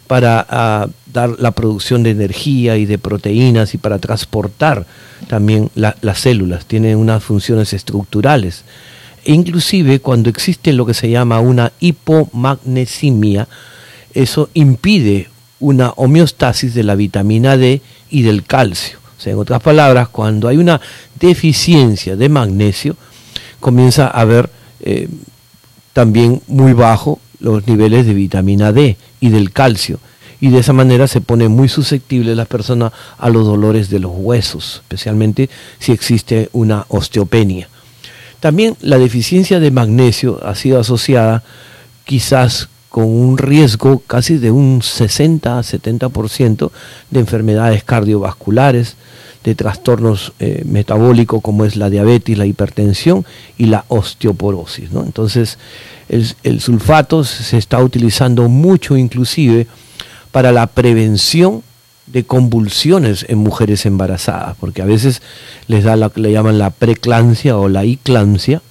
para 0.07 0.45
ah, 0.49 0.87
dar 1.13 1.39
la 1.39 1.51
producción 1.51 2.03
de 2.03 2.11
energía 2.11 2.77
y 2.77 2.85
de 2.85 2.97
proteínas 2.97 3.73
y 3.73 3.77
para 3.77 3.99
transportar 3.99 4.85
también 5.27 5.69
las 5.75 6.19
células. 6.19 6.65
Tiene 6.65 6.95
unas 6.95 7.23
funciones 7.23 7.73
estructurales. 7.73 8.63
E 9.23 9.33
inclusive 9.33 9.99
cuando 9.99 10.29
existe 10.29 10.73
lo 10.73 10.85
que 10.85 10.93
se 10.93 11.09
llama 11.09 11.39
una 11.39 11.71
hipomagnesimia, 11.79 13.47
eso 14.13 14.49
impide 14.53 15.29
una 15.59 15.91
homeostasis 15.91 16.73
de 16.73 16.83
la 16.83 16.95
vitamina 16.95 17.55
D 17.55 17.81
y 18.09 18.23
del 18.23 18.43
calcio. 18.43 18.99
O 19.17 19.21
sea, 19.21 19.33
en 19.33 19.39
otras 19.39 19.61
palabras, 19.61 20.09
cuando 20.09 20.47
hay 20.47 20.57
una 20.57 20.81
deficiencia 21.19 22.15
de 22.15 22.29
magnesio, 22.29 22.97
comienza 23.59 24.07
a 24.07 24.21
haber 24.21 24.49
eh, 24.79 25.07
también 25.93 26.41
muy 26.47 26.73
bajo 26.73 27.19
los 27.39 27.67
niveles 27.67 28.05
de 28.07 28.13
vitamina 28.13 28.71
D 28.71 28.97
y 29.19 29.29
del 29.29 29.51
calcio. 29.51 29.99
Y 30.41 30.49
de 30.49 30.59
esa 30.59 30.73
manera 30.73 31.07
se 31.07 31.21
pone 31.21 31.47
muy 31.47 31.69
susceptible 31.69 32.35
la 32.35 32.45
persona 32.45 32.91
a 33.17 33.29
los 33.29 33.45
dolores 33.45 33.89
de 33.89 33.99
los 33.99 34.11
huesos, 34.13 34.81
especialmente 34.81 35.49
si 35.79 35.93
existe 35.93 36.49
una 36.51 36.85
osteopenia. 36.89 37.69
También 38.41 38.75
la 38.81 38.97
deficiencia 38.97 39.59
de 39.59 39.71
magnesio 39.71 40.39
ha 40.43 40.55
sido 40.55 40.79
asociada 40.79 41.43
quizás 42.05 42.69
con 42.89 43.05
un 43.05 43.37
riesgo 43.37 43.99
casi 44.05 44.37
de 44.37 44.51
un 44.51 44.81
60 44.81 45.57
a 45.57 45.61
70% 45.61 46.71
de 47.09 47.19
enfermedades 47.19 47.83
cardiovasculares, 47.85 48.97
de 49.43 49.55
trastornos 49.55 50.33
eh, 50.39 50.63
metabólicos 50.65 51.41
como 51.41 51.65
es 51.65 51.75
la 51.75 51.89
diabetes, 51.89 52.37
la 52.37 52.45
hipertensión 52.45 53.25
y 53.57 53.67
la 53.67 53.85
osteoporosis. 53.87 54.91
¿no? 54.91 55.03
Entonces, 55.03 55.57
el, 56.09 56.59
sulfato 56.59 57.23
se 57.23 57.57
está 57.57 57.81
utilizando 57.81 58.49
mucho 58.49 58.97
inclusive 58.97 59.67
para 60.31 60.51
la 60.51 60.67
prevención 60.67 61.63
de 62.07 62.23
convulsiones 62.23 63.25
en 63.29 63.37
mujeres 63.37 63.85
embarazadas, 63.85 64.55
porque 64.59 64.81
a 64.81 64.85
veces 64.85 65.21
les 65.67 65.83
da 65.83 65.95
lo 65.95 66.11
que 66.11 66.21
le 66.21 66.31
llaman 66.31 66.59
la 66.59 66.69
preclancia 66.69 67.57
o 67.57 67.69
la 67.69 67.83
eclampsia, 67.83 68.61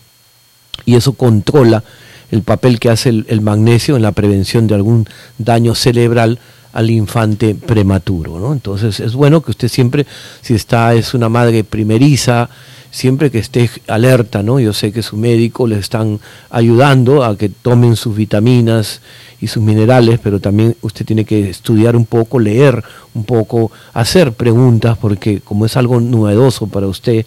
y 0.85 0.97
eso 0.97 1.13
controla 1.13 1.83
el 2.31 2.43
papel 2.43 2.79
que 2.79 2.91
hace 2.91 3.09
el 3.09 3.41
magnesio 3.41 3.97
en 3.97 4.03
la 4.03 4.13
prevención 4.13 4.67
de 4.67 4.75
algún 4.75 5.07
daño 5.39 5.75
cerebral 5.75 6.39
al 6.73 6.91
infante 6.91 7.55
prematuro. 7.55 8.39
¿no? 8.39 8.53
Entonces 8.53 9.01
es 9.01 9.15
bueno 9.15 9.43
que 9.43 9.51
usted 9.51 9.69
siempre, 9.69 10.07
si 10.41 10.55
está, 10.55 10.95
es 10.95 11.15
una 11.15 11.29
madre 11.29 11.65
primeriza, 11.65 12.49
siempre 12.91 13.31
que 13.31 13.39
esté 13.39 13.71
alerta, 13.87 14.43
¿no? 14.43 14.59
Yo 14.61 14.73
sé 14.73 14.93
que 14.93 15.03
su 15.03 15.17
médico 15.17 15.67
le 15.67 15.79
están 15.79 16.21
ayudando 16.51 17.25
a 17.25 17.37
que 17.37 17.49
tomen 17.49 17.97
sus 17.97 18.17
vitaminas 18.17 19.01
y 19.41 19.47
sus 19.47 19.63
minerales, 19.63 20.21
pero 20.23 20.41
también 20.41 20.77
usted 20.83 21.07
tiene 21.07 21.25
que 21.25 21.49
estudiar 21.49 21.97
un 21.97 22.05
poco, 22.05 22.39
leer 22.39 22.83
un 23.15 23.25
poco, 23.25 23.71
hacer 23.93 24.33
preguntas, 24.33 24.99
porque 24.99 25.41
como 25.41 25.67
es 25.67 25.77
algo 25.77 26.01
novedoso 26.01 26.67
para 26.67 26.87
usted, 26.87 27.25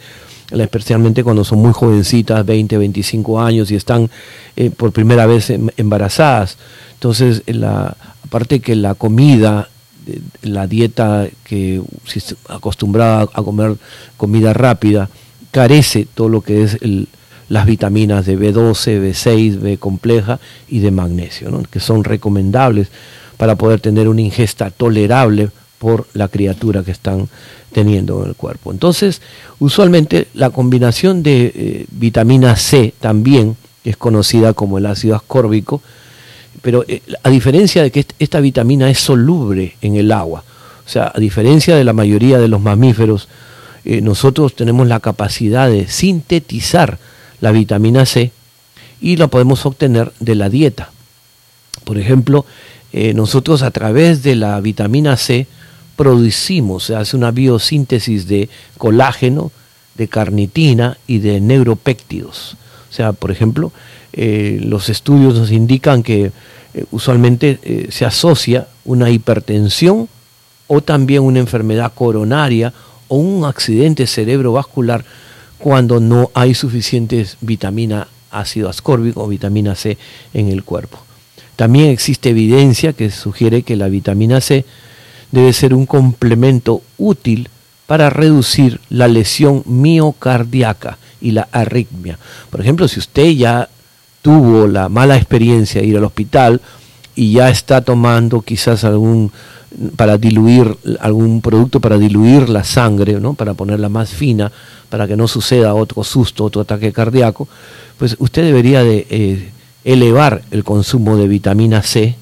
especialmente 0.51 1.23
cuando 1.23 1.43
son 1.43 1.59
muy 1.59 1.73
jovencitas, 1.73 2.45
20, 2.45 2.77
25 2.77 3.41
años 3.41 3.71
y 3.71 3.75
están 3.75 4.09
eh, 4.55 4.69
por 4.69 4.91
primera 4.91 5.25
vez 5.25 5.49
em, 5.49 5.69
embarazadas. 5.77 6.57
Entonces, 6.93 7.41
la, 7.47 7.95
aparte 8.23 8.59
que 8.59 8.75
la 8.75 8.93
comida, 8.93 9.69
la 10.41 10.67
dieta 10.67 11.27
que 11.43 11.81
si 12.05 12.21
acostumbrada 12.49 13.27
a 13.33 13.41
comer 13.41 13.77
comida 14.17 14.53
rápida, 14.53 15.09
carece 15.53 16.07
todo 16.11 16.29
lo 16.29 16.41
que 16.41 16.63
es 16.63 16.79
las 17.47 17.65
vitaminas 17.67 18.25
de 18.25 18.37
B12, 18.37 18.99
B6, 18.99 19.59
B 19.59 19.77
compleja 19.77 20.39
y 20.67 20.79
de 20.79 20.89
magnesio, 20.89 21.61
que 21.69 21.79
son 21.79 22.03
recomendables 22.03 22.87
para 23.37 23.55
poder 23.55 23.79
tener 23.79 24.07
una 24.07 24.21
ingesta 24.21 24.71
tolerable 24.71 25.49
por 25.77 26.07
la 26.13 26.27
criatura 26.27 26.83
que 26.83 26.91
están 26.91 27.29
teniendo 27.71 28.23
en 28.23 28.29
el 28.29 28.35
cuerpo. 28.35 28.71
Entonces, 28.71 29.21
usualmente 29.59 30.27
la 30.33 30.49
combinación 30.49 31.21
de 31.21 31.51
eh, 31.53 31.85
vitamina 31.91 32.55
C 32.55 32.93
también, 32.99 33.55
es 33.83 33.97
conocida 33.97 34.53
como 34.53 34.79
el 34.79 34.87
ácido 34.87 35.15
ascórbico, 35.15 35.81
pero 36.63 36.83
eh, 36.87 37.01
a 37.21 37.29
diferencia 37.29 37.83
de 37.83 37.91
que 37.91 38.05
esta 38.17 38.39
vitamina 38.39 38.89
es 38.89 38.99
soluble 38.99 39.75
en 39.81 39.97
el 39.97 40.11
agua, 40.11 40.43
o 40.85 40.89
sea, 40.89 41.11
a 41.13 41.19
diferencia 41.19 41.75
de 41.75 41.83
la 41.83 41.93
mayoría 41.93 42.39
de 42.39 42.47
los 42.47 42.61
mamíferos, 42.61 43.27
eh, 43.85 44.01
nosotros 44.01 44.55
tenemos 44.55 44.87
la 44.87 44.99
capacidad 44.99 45.69
de 45.69 45.87
sintetizar 45.87 46.99
la 47.41 47.51
vitamina 47.51 48.05
C 48.05 48.31
y 49.01 49.17
la 49.17 49.27
podemos 49.27 49.65
obtener 49.65 50.11
de 50.19 50.35
la 50.35 50.49
dieta. 50.49 50.91
Por 51.83 51.97
ejemplo, 51.97 52.45
eh, 52.91 53.13
nosotros 53.13 53.61
a 53.61 53.71
través 53.71 54.23
de 54.23 54.35
la 54.35 54.59
vitamina 54.61 55.17
C 55.17 55.47
producimos, 55.95 56.85
se 56.85 56.95
hace 56.95 57.17
una 57.17 57.31
biosíntesis 57.31 58.27
de 58.27 58.49
colágeno, 58.77 59.51
de 59.95 60.07
carnitina 60.07 60.97
y 61.05 61.19
de 61.19 61.39
neuropéptidos. 61.39 62.57
O 62.89 62.93
sea, 62.93 63.13
por 63.13 63.31
ejemplo, 63.31 63.71
los 64.15 64.89
estudios 64.89 65.33
nos 65.33 65.51
indican 65.51 66.03
que 66.03 66.31
eh, 66.73 66.85
usualmente 66.91 67.59
eh, 67.63 67.87
se 67.91 68.05
asocia 68.05 68.67
una 68.83 69.09
hipertensión 69.09 70.09
o 70.67 70.81
también 70.81 71.21
una 71.21 71.39
enfermedad 71.39 71.93
coronaria 71.93 72.73
o 73.13 73.17
un 73.17 73.45
accidente 73.45 74.07
cerebrovascular 74.07 75.05
cuando 75.59 75.99
no 75.99 76.31
hay 76.33 76.55
suficientes 76.55 77.37
vitamina 77.41 78.07
ácido 78.31 78.69
ascórbico 78.69 79.23
o 79.23 79.27
vitamina 79.27 79.75
C 79.75 79.99
en 80.33 80.47
el 80.47 80.63
cuerpo. 80.63 80.97
También 81.55 81.91
existe 81.91 82.31
evidencia 82.31 82.93
que 82.93 83.11
sugiere 83.11 83.61
que 83.61 83.75
la 83.75 83.87
vitamina 83.87 84.41
C 84.41 84.65
debe 85.31 85.53
ser 85.53 85.75
un 85.75 85.85
complemento 85.85 86.81
útil 86.97 87.49
para 87.85 88.09
reducir 88.09 88.81
la 88.89 89.07
lesión 89.07 89.61
miocardíaca 89.67 90.97
y 91.21 91.33
la 91.33 91.47
arritmia. 91.51 92.17
Por 92.49 92.61
ejemplo, 92.61 92.87
si 92.87 92.97
usted 92.97 93.29
ya 93.29 93.69
tuvo 94.23 94.65
la 94.65 94.89
mala 94.89 95.17
experiencia 95.17 95.81
de 95.81 95.87
ir 95.87 95.97
al 95.97 96.05
hospital 96.05 96.61
y 97.13 97.33
ya 97.33 97.49
está 97.49 97.81
tomando 97.81 98.41
quizás 98.41 98.83
algún 98.83 99.31
para 99.95 100.17
diluir 100.17 100.77
algún 100.99 101.41
producto 101.41 101.79
para 101.79 101.97
diluir 101.97 102.49
la 102.49 102.63
sangre, 102.63 103.19
¿no? 103.19 103.33
para 103.33 103.53
ponerla 103.53 103.89
más 103.89 104.09
fina, 104.09 104.51
para 104.89 105.07
que 105.07 105.17
no 105.17 105.27
suceda 105.27 105.73
otro 105.73 106.03
susto, 106.03 106.43
otro 106.45 106.61
ataque 106.61 106.91
cardíaco, 106.91 107.47
pues 107.97 108.15
usted 108.19 108.43
debería 108.43 108.83
de 108.83 109.07
eh, 109.09 109.49
elevar 109.83 110.43
el 110.51 110.63
consumo 110.63 111.17
de 111.17 111.27
vitamina 111.27 111.81
C, 111.81 112.15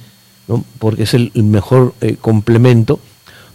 ¿no? 0.47 0.64
porque 0.80 1.04
es 1.04 1.14
el, 1.14 1.32
mejor 1.36 1.93
eh, 2.02 2.16
complemento 2.20 2.99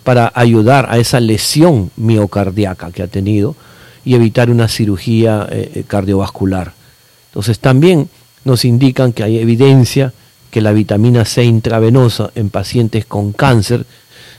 para 0.05 0.31
ayudar 0.35 0.87
a 0.91 0.99
esa 0.99 1.19
lesión 1.21 1.91
miocardíaca 1.97 2.93
que 2.93 3.03
ha 3.03 3.09
tenido 3.09 3.57
y 4.05 4.15
evitar 4.15 4.51
una 4.51 4.69
cirugía 4.69 5.49
eh, 5.51 5.85
cardiovascular. 5.87 6.75
Entonces 7.31 7.59
también 7.59 8.09
nos 8.45 8.65
indican 8.65 9.13
que 9.13 9.25
hay 9.25 9.39
evidencia 9.39 10.13
que 10.57 10.63
la 10.63 10.73
vitamina 10.73 11.27
C 11.27 11.45
intravenosa 11.45 12.31
en 12.35 12.49
pacientes 12.49 13.05
con 13.05 13.35
cáncer 13.35 13.85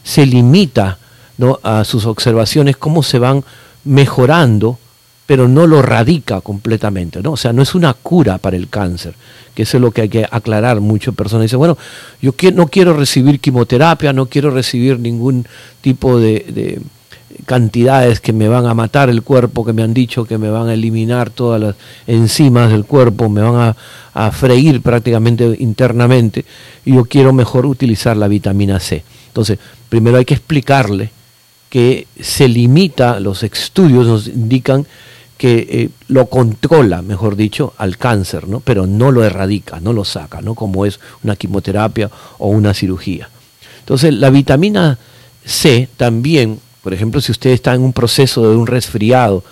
se 0.02 0.26
limita 0.26 0.98
¿no? 1.38 1.60
a 1.62 1.84
sus 1.84 2.08
observaciones, 2.08 2.76
cómo 2.76 3.04
se 3.04 3.20
van 3.20 3.44
mejorando, 3.84 4.80
pero 5.28 5.48
no 5.48 5.68
lo 5.68 5.84
radica 5.84 6.42
completamente. 6.42 7.22
¿no? 7.22 7.34
O 7.34 7.38
sea, 7.38 7.54
no 7.54 7.62
es 7.62 7.76
una 7.76 7.94
cura 7.94 8.40
para 8.40 8.58
el 8.58 8.68
cáncer, 8.68 9.14
que 9.54 9.62
eso 9.62 9.78
es 9.78 9.82
lo 9.82 9.92
que 9.92 10.02
hay 10.02 10.10
que 10.10 10.28
aclarar. 10.28 10.82
Muchas 10.82 11.14
personas 11.14 11.44
dicen, 11.44 11.60
bueno, 11.60 11.78
yo 12.20 12.34
no 12.52 12.66
quiero 12.66 12.94
recibir 12.98 13.40
quimioterapia, 13.40 14.12
no 14.12 14.26
quiero 14.26 14.50
recibir 14.50 14.98
ningún 14.98 15.46
tipo 15.82 16.20
de 16.20 16.82
cantidades 17.46 18.20
que 18.20 18.34
me 18.34 18.48
van 18.48 18.66
a 18.66 18.74
matar 18.74 19.10
el 19.10 19.22
cuerpo, 19.24 19.66
que 19.66 19.74
me 19.74 19.84
han 19.84 19.94
dicho 19.94 20.26
que 20.26 20.38
me 20.38 20.50
van 20.50 20.70
a 20.70 20.74
eliminar 20.74 21.30
todas 21.30 21.62
las 21.62 21.76
enzimas 22.06 22.72
del 22.72 22.86
cuerpo, 22.86 23.30
me 23.30 23.42
van 23.42 23.76
a, 24.14 24.32
freír 24.32 24.82
prácticamente 24.82 25.56
internamente, 25.60 26.44
y 26.84 26.96
yo 26.96 27.06
quiero 27.06 27.34
mejor 27.34 27.68
utilizar 27.68 28.18
la 28.18 28.28
vitamina 28.28 28.80
C. 28.80 29.04
Entonces, 29.28 29.60
primero 29.90 30.18
hay 30.18 30.26
que 30.26 30.34
explicarle 30.34 31.12
que 31.70 32.08
se 32.20 32.48
limita, 32.48 33.20
los 33.20 33.44
estudios 33.44 34.08
nos 34.08 34.28
indican 34.28 34.88
que 35.38 35.68
eh, 35.70 35.90
lo 36.08 36.26
controla, 36.26 37.04
mejor 37.04 37.36
dicho, 37.36 37.74
al 37.78 37.98
cáncer, 37.98 38.48
¿no? 38.48 38.60
pero 38.60 38.88
no 38.88 39.12
lo 39.12 39.24
erradica, 39.24 39.80
no 39.80 39.94
lo 39.94 40.04
saca, 40.04 40.42
¿no? 40.42 40.56
como 40.56 40.86
es 40.86 41.00
una 41.24 41.36
quimioterapia 41.36 42.10
o 42.40 42.48
una 42.48 42.74
cirugía. 42.74 43.30
Entonces, 43.82 44.16
la 44.16 44.32
vitamina 44.32 44.98
C 45.46 45.88
también 45.96 46.60
Por 46.88 46.94
ejemplo, 46.94 47.20
si 47.20 47.34
usted 47.34 47.50
está 47.50 47.76
en 47.76 47.82
un 47.82 47.92
proceso 47.92 48.50
de 48.50 48.56
un 48.56 48.66
resfriado 48.66 49.44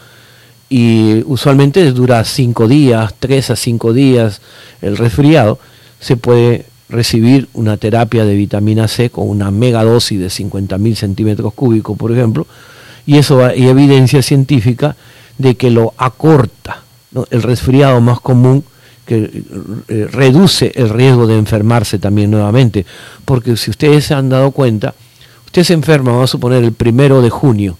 y 0.69 1.21
usualmente 1.25 1.91
dura 1.91 2.23
cinco 2.23 2.65
días, 2.65 3.13
tres 3.19 3.49
a 3.49 3.57
cinco 3.57 3.91
días 3.91 4.39
el 4.81 4.95
resfriado, 4.95 5.59
se 5.99 6.15
puede 6.15 6.65
recibir 6.87 7.49
una 7.53 7.75
terapia 7.75 8.23
de 8.23 8.35
vitamina 8.35 8.87
C 8.87 9.09
con 9.09 9.27
una 9.27 9.51
megadosis 9.51 10.17
de 10.17 10.27
50.000 10.27 10.95
centímetros 10.95 11.53
cúbicos, 11.53 11.97
por 11.97 12.13
ejemplo, 12.13 12.47
y 13.05 13.17
eso 13.17 13.43
hay 13.43 13.67
evidencia 13.67 14.21
científica 14.21 14.95
de 15.37 15.55
que 15.55 15.71
lo 15.71 15.93
acorta. 15.97 16.83
El 17.31 17.43
resfriado 17.43 17.99
más 17.99 18.21
común 18.21 18.63
que 19.05 19.43
eh, 19.89 20.07
reduce 20.09 20.71
el 20.73 20.87
riesgo 20.87 21.27
de 21.27 21.37
enfermarse 21.37 21.99
también 21.99 22.31
nuevamente, 22.31 22.85
porque 23.25 23.57
si 23.57 23.71
ustedes 23.71 24.05
se 24.05 24.13
han 24.13 24.29
dado 24.29 24.51
cuenta, 24.51 24.95
usted 25.55 25.67
se 25.67 25.73
enferma, 25.73 26.11
vamos 26.11 26.31
a 26.31 26.33
suponer, 26.33 26.65
el 26.65 26.73
primero 26.73 27.21
de 27.21 27.29
junio, 27.29 27.77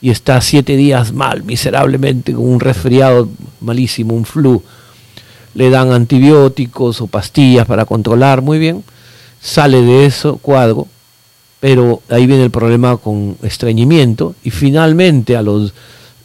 y 0.00 0.08
está 0.08 0.40
siete 0.40 0.74
días 0.74 1.12
mal, 1.12 1.42
miserablemente, 1.42 2.32
con 2.32 2.48
un 2.48 2.60
resfriado 2.60 3.28
malísimo, 3.60 4.14
un 4.14 4.24
flu, 4.24 4.62
le 5.52 5.68
dan 5.68 5.92
antibióticos 5.92 7.02
o 7.02 7.06
pastillas 7.06 7.66
para 7.66 7.84
controlar, 7.84 8.40
muy 8.40 8.58
bien, 8.58 8.82
sale 9.38 9.82
de 9.82 10.06
eso 10.06 10.38
cuadro, 10.38 10.88
pero 11.60 12.00
ahí 12.08 12.26
viene 12.26 12.44
el 12.44 12.50
problema 12.50 12.96
con 12.96 13.36
estreñimiento 13.42 14.34
y 14.42 14.48
finalmente 14.48 15.36
a 15.36 15.42
los 15.42 15.74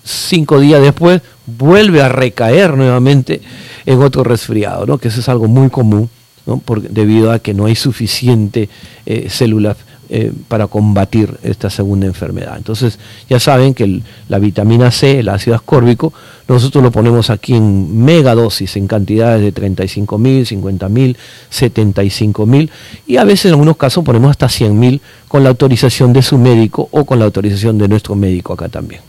cinco 0.06 0.62
días 0.62 0.82
después 0.82 1.22
vuelve 1.46 2.02
a 2.02 2.08
recaer 2.08 2.78
nuevamente 2.78 3.42
en 3.86 4.02
otro 4.02 4.24
resfriado, 4.24 4.86
¿no? 4.86 4.98
que 4.98 5.10
eso 5.10 5.20
es 5.20 5.28
algo 5.28 5.50
muy 5.50 5.70
común 5.70 6.10
¿no? 6.46 6.64
debido 6.90 7.34
a 7.34 7.40
que 7.40 7.54
no 7.54 7.66
hay 7.66 7.76
suficiente 7.76 8.70
eh, 9.06 9.28
células 9.30 9.76
eh, 10.10 10.32
para 10.48 10.68
combatir 10.68 11.38
esta 11.44 11.70
segunda 11.70 12.08
enfermedad. 12.08 12.58
Entonces, 12.58 12.98
ya 13.30 13.40
saben 13.40 13.74
que 13.74 14.02
la 14.28 14.40
vitamina 14.40 14.90
C, 14.90 15.20
el 15.20 15.30
ácido 15.30 15.56
ascórbico, 15.56 16.14
nosotros 16.48 16.84
lo 16.84 16.92
ponemos 16.92 17.30
aquí 17.30 17.54
en 17.54 18.04
megadosis, 18.04 18.76
en 18.76 18.88
cantidades 18.88 19.42
de 19.42 19.54
35.000, 19.54 20.48
50.000, 20.62 21.16
75.000 21.52 22.70
y 23.06 23.18
a 23.18 23.24
veces 23.24 23.46
en 23.46 23.52
algunos 23.52 23.78
casos 23.78 24.04
ponemos 24.04 24.32
hasta 24.32 24.48
100.000 24.48 25.00
con 25.28 25.44
la 25.44 25.50
autorización 25.50 26.12
de 26.12 26.24
su 26.24 26.38
médico 26.38 26.90
o 26.92 27.06
con 27.06 27.20
la 27.20 27.26
autorización 27.26 27.78
de 27.78 27.88
nuestro 27.88 28.16
médico 28.16 28.54
acá 28.54 28.68
también. 28.68 29.09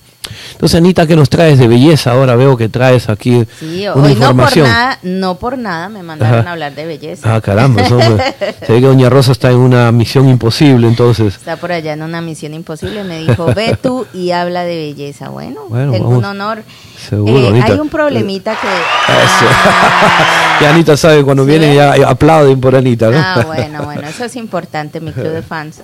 Entonces, 0.52 0.76
Anita, 0.76 1.06
¿qué 1.06 1.16
nos 1.16 1.28
traes 1.28 1.58
de 1.58 1.68
belleza? 1.68 2.12
Ahora 2.12 2.36
veo 2.36 2.56
que 2.56 2.68
traes 2.68 3.08
aquí 3.08 3.44
sí, 3.58 3.86
hoy 3.88 4.14
No 4.14 4.36
por, 4.36 4.56
nada, 4.56 4.98
no 5.02 5.38
por 5.38 5.58
nada 5.58 5.88
me 5.88 6.02
mandaron 6.02 6.46
a 6.46 6.52
hablar 6.52 6.74
de 6.74 6.86
belleza. 6.86 7.34
Ah, 7.34 7.40
caramba. 7.40 7.84
se 7.88 8.72
ve 8.72 8.80
que 8.80 8.86
Doña 8.86 9.08
Rosa 9.08 9.32
está 9.32 9.50
en 9.50 9.58
una 9.58 9.90
misión 9.92 10.28
imposible, 10.28 10.86
entonces. 10.86 11.36
Está 11.36 11.56
por 11.56 11.72
allá 11.72 11.92
en 11.92 12.02
una 12.02 12.20
misión 12.20 12.54
imposible. 12.54 13.04
Me 13.04 13.20
dijo, 13.20 13.46
ve 13.54 13.76
tú 13.80 14.06
y 14.12 14.30
habla 14.30 14.64
de 14.64 14.76
belleza. 14.76 15.28
Bueno, 15.28 15.66
es 15.92 16.00
un 16.00 16.24
honor. 16.24 16.62
Seguro, 17.08 17.56
eh, 17.56 17.62
hay 17.62 17.78
un 17.78 17.88
problemita 17.88 18.52
que... 18.52 18.68
Ah, 19.08 20.58
y 20.60 20.64
Anita 20.64 20.96
sabe, 20.96 21.24
cuando 21.24 21.44
viene 21.46 21.74
ya 21.74 21.94
aplauden 22.08 22.60
por 22.60 22.76
Anita, 22.76 23.10
¿no? 23.10 23.18
Ah, 23.18 23.42
bueno, 23.46 23.82
bueno, 23.84 24.06
eso 24.06 24.24
es 24.24 24.36
importante, 24.36 25.00
mi 25.00 25.12
club 25.12 25.28
de 25.28 25.42
fans. 25.42 25.82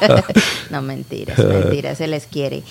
no, 0.70 0.82
mentiras, 0.82 1.38
mentiras, 1.38 1.98
se 1.98 2.08
les 2.08 2.26
quiere. 2.26 2.62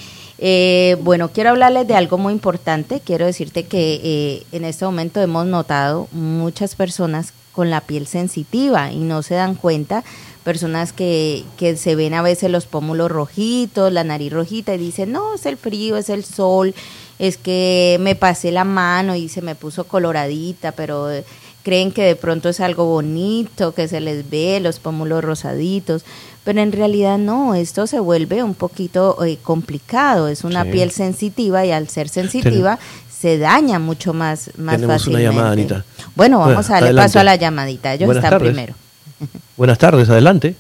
Eh, 0.41 0.95
bueno, 1.01 1.29
quiero 1.29 1.49
hablarles 1.49 1.85
de 1.87 1.95
algo 1.95 2.17
muy 2.17 2.31
importante. 2.31 3.01
Quiero 3.03 3.25
decirte 3.25 3.65
que 3.65 3.99
eh, 4.01 4.43
en 4.53 4.63
este 4.63 4.85
momento 4.85 5.21
hemos 5.21 5.45
notado 5.45 6.07
muchas 6.11 6.75
personas 6.75 7.33
con 7.51 7.69
la 7.69 7.81
piel 7.81 8.07
sensitiva 8.07 8.91
y 8.91 8.99
no 8.99 9.21
se 9.21 9.35
dan 9.35 9.55
cuenta. 9.55 10.03
Personas 10.45 10.93
que, 10.93 11.43
que 11.57 11.75
se 11.75 11.95
ven 11.95 12.13
a 12.13 12.21
veces 12.21 12.49
los 12.49 12.65
pómulos 12.65 13.11
rojitos, 13.11 13.91
la 13.91 14.05
nariz 14.05 14.31
rojita 14.31 14.73
y 14.73 14.77
dicen, 14.77 15.11
no, 15.11 15.35
es 15.35 15.45
el 15.45 15.57
frío, 15.57 15.97
es 15.97 16.09
el 16.09 16.23
sol, 16.23 16.73
es 17.19 17.35
que 17.37 17.97
me 17.99 18.15
pasé 18.15 18.53
la 18.53 18.63
mano 18.63 19.15
y 19.15 19.27
se 19.27 19.41
me 19.41 19.55
puso 19.55 19.83
coloradita, 19.83 20.71
pero 20.71 21.11
eh, 21.11 21.25
creen 21.63 21.91
que 21.91 22.03
de 22.03 22.15
pronto 22.15 22.47
es 22.47 22.61
algo 22.61 22.85
bonito, 22.85 23.73
que 23.73 23.89
se 23.89 23.99
les 23.99 24.29
ve 24.29 24.61
los 24.61 24.79
pómulos 24.79 25.21
rosaditos 25.21 26.05
pero 26.43 26.61
en 26.61 26.71
realidad 26.71 27.17
no, 27.17 27.55
esto 27.55 27.87
se 27.87 27.99
vuelve 27.99 28.43
un 28.43 28.55
poquito 28.55 29.23
eh, 29.23 29.37
complicado, 29.41 30.27
es 30.27 30.43
una 30.43 30.65
piel 30.65 30.91
sensitiva 30.91 31.65
y 31.65 31.71
al 31.71 31.89
ser 31.89 32.09
sensitiva 32.09 32.79
se 33.09 33.37
daña 33.37 33.79
mucho 33.79 34.13
más, 34.13 34.51
más 34.57 34.75
Tenemos 34.75 35.07
una 35.07 35.19
llamada, 35.19 35.51
Anita. 35.51 35.85
Bueno, 36.15 36.39
vamos 36.39 36.69
a 36.69 36.73
darle 36.79 36.93
paso 36.93 37.19
a 37.19 37.23
la 37.23 37.35
llamadita, 37.35 37.93
ellos 37.93 38.07
buenas 38.07 38.23
están 38.23 38.39
primero. 38.39 38.73
Buenas 39.57 39.77
tardes, 39.77 40.09
adelante. 40.09 40.55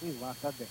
Sí, 0.00 0.16
buenas 0.18 0.38
tardes. 0.38 0.66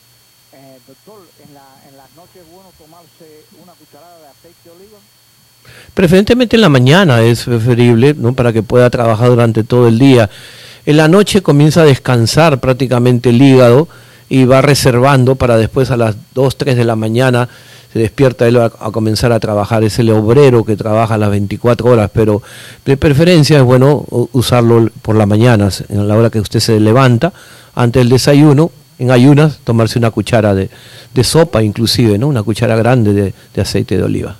Eh, 0.53 0.79
doctor, 0.87 1.21
¿en, 1.47 1.53
la, 1.53 1.61
¿en 1.87 1.95
las 1.95 2.09
noches 2.15 2.41
es 2.41 2.51
bueno 2.51 2.69
tomarse 2.79 3.45
una 3.61 3.73
cucharada 3.73 4.17
de 4.17 4.27
aceite 4.27 4.57
de 4.65 4.71
oliva? 4.71 4.97
Preferentemente 5.93 6.55
en 6.55 6.61
la 6.61 6.69
mañana 6.69 7.21
es 7.21 7.43
preferible, 7.43 8.15
¿no? 8.17 8.33
Para 8.33 8.51
que 8.51 8.63
pueda 8.63 8.89
trabajar 8.89 9.29
durante 9.29 9.63
todo 9.63 9.87
el 9.87 9.99
día. 9.99 10.29
En 10.85 10.97
la 10.97 11.07
noche 11.07 11.41
comienza 11.41 11.81
a 11.81 11.85
descansar 11.85 12.59
prácticamente 12.59 13.29
el 13.29 13.41
hígado 13.41 13.87
y 14.29 14.45
va 14.45 14.61
reservando 14.61 15.35
para 15.35 15.57
después 15.57 15.91
a 15.91 15.97
las 15.97 16.15
2, 16.33 16.57
3 16.57 16.75
de 16.75 16.83
la 16.83 16.95
mañana 16.95 17.49
se 17.93 17.99
despierta 17.99 18.47
él 18.47 18.57
a, 18.57 18.69
comenzar 18.69 19.31
a 19.31 19.39
trabajar. 19.39 19.83
Es 19.83 19.99
el 19.99 20.09
obrero 20.09 20.63
que 20.63 20.75
trabaja 20.75 21.15
las 21.17 21.29
24 21.29 21.87
horas, 21.87 22.09
pero 22.11 22.41
de 22.85 22.97
preferencia 22.97 23.57
es 23.57 23.63
bueno 23.63 24.03
usarlo 24.31 24.89
por 25.03 25.15
las 25.15 25.27
mañanas, 25.27 25.83
en 25.89 26.07
la 26.07 26.17
hora 26.17 26.31
que 26.31 26.39
usted 26.39 26.59
se 26.59 26.79
levanta, 26.79 27.31
antes 27.75 27.99
del 28.01 28.09
desayuno, 28.09 28.71
en 28.97 29.11
ayunas, 29.11 29.59
tomarse 29.63 29.99
una 29.99 30.09
cuchara 30.09 30.55
de, 30.55 30.69
sopa 31.23 31.61
inclusive, 31.61 32.17
¿no? 32.17 32.27
una 32.27 32.41
cuchara 32.41 32.75
grande 32.75 33.13
de, 33.13 33.33
de 33.53 33.61
aceite 33.61 33.95
de 33.95 34.03
oliva. 34.03 34.37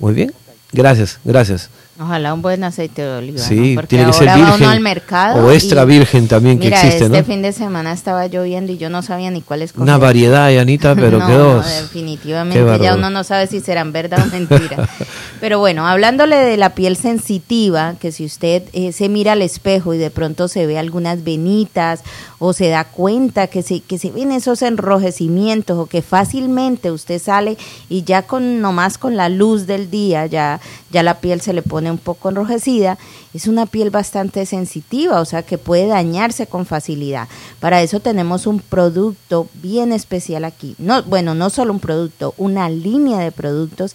Muy 0.00 0.12
bien, 0.12 0.32
gracias, 0.72 1.20
gracias. 1.24 1.70
Ojalá 1.98 2.34
un 2.34 2.42
buen 2.42 2.62
aceite 2.62 3.02
de 3.02 3.16
oliva. 3.16 3.38
Sí, 3.38 3.76
tiene 3.88 4.06
que 4.06 4.12
ser 4.12 4.36
virgen. 4.36 4.64
al 4.64 4.80
mercado 4.80 5.46
o 5.46 5.50
extra 5.50 5.84
virgen 5.86 6.28
también 6.28 6.58
que 6.58 6.68
existe, 6.68 7.04
este 7.04 7.24
fin 7.24 7.40
de 7.40 7.52
semana 7.52 7.92
estaba 7.92 8.26
lloviendo 8.26 8.72
y 8.72 8.76
yo 8.76 8.90
no 8.90 9.02
sabía 9.02 9.30
ni 9.30 9.40
cuál 9.40 9.62
es. 9.62 9.74
Una 9.76 9.96
variedad, 9.96 10.46
Anita, 10.58 10.94
pero 10.94 11.18
no, 11.20 11.26
quedó. 11.26 11.54
No, 11.62 11.66
definitivamente 11.66 12.78
ya 12.82 12.96
uno 12.96 13.08
no 13.08 13.24
sabe 13.24 13.46
si 13.46 13.60
serán 13.60 13.92
verdad 13.92 14.26
o 14.26 14.30
mentira. 14.30 14.88
pero 15.40 15.58
bueno, 15.58 15.86
hablándole 15.86 16.36
de 16.36 16.56
la 16.56 16.74
piel 16.74 16.96
sensitiva, 16.96 17.94
que 18.00 18.12
si 18.12 18.24
usted 18.24 18.62
eh, 18.72 18.92
se 18.92 19.08
mira 19.08 19.32
al 19.32 19.42
espejo 19.42 19.94
y 19.94 19.98
de 19.98 20.10
pronto 20.10 20.48
se 20.48 20.66
ve 20.66 20.78
algunas 20.78 21.24
venitas 21.24 22.02
o 22.38 22.52
se 22.52 22.68
da 22.68 22.84
cuenta 22.84 23.46
que 23.46 23.62
se, 23.62 23.80
que 23.80 23.98
se 23.98 24.10
ven 24.10 24.32
esos 24.32 24.62
enrojecimientos 24.62 25.78
o 25.78 25.86
que 25.86 26.02
fácilmente 26.02 26.90
usted 26.90 27.20
sale 27.20 27.56
y 27.88 28.02
ya 28.04 28.22
con 28.22 28.60
nomás 28.60 28.98
con 28.98 29.16
la 29.16 29.28
luz 29.28 29.66
del 29.66 29.90
día 29.90 30.26
ya, 30.26 30.60
ya 30.90 31.02
la 31.02 31.20
piel 31.20 31.40
se 31.40 31.52
le 31.52 31.62
pone 31.62 31.90
un 31.90 31.98
poco 31.98 32.28
enrojecida, 32.28 32.98
es 33.34 33.46
una 33.46 33.66
piel 33.66 33.90
bastante 33.90 34.46
sensitiva, 34.46 35.20
o 35.20 35.24
sea 35.24 35.42
que 35.42 35.58
puede 35.58 35.86
dañarse 35.86 36.46
con 36.46 36.66
facilidad. 36.66 37.28
Para 37.60 37.82
eso 37.82 38.00
tenemos 38.00 38.46
un 38.46 38.60
producto 38.60 39.48
bien 39.54 39.92
especial 39.92 40.44
aquí. 40.44 40.74
No, 40.78 41.02
bueno, 41.02 41.34
no 41.34 41.50
solo 41.50 41.72
un 41.72 41.80
producto, 41.80 42.34
una 42.38 42.68
línea 42.68 43.18
de 43.18 43.32
productos 43.32 43.94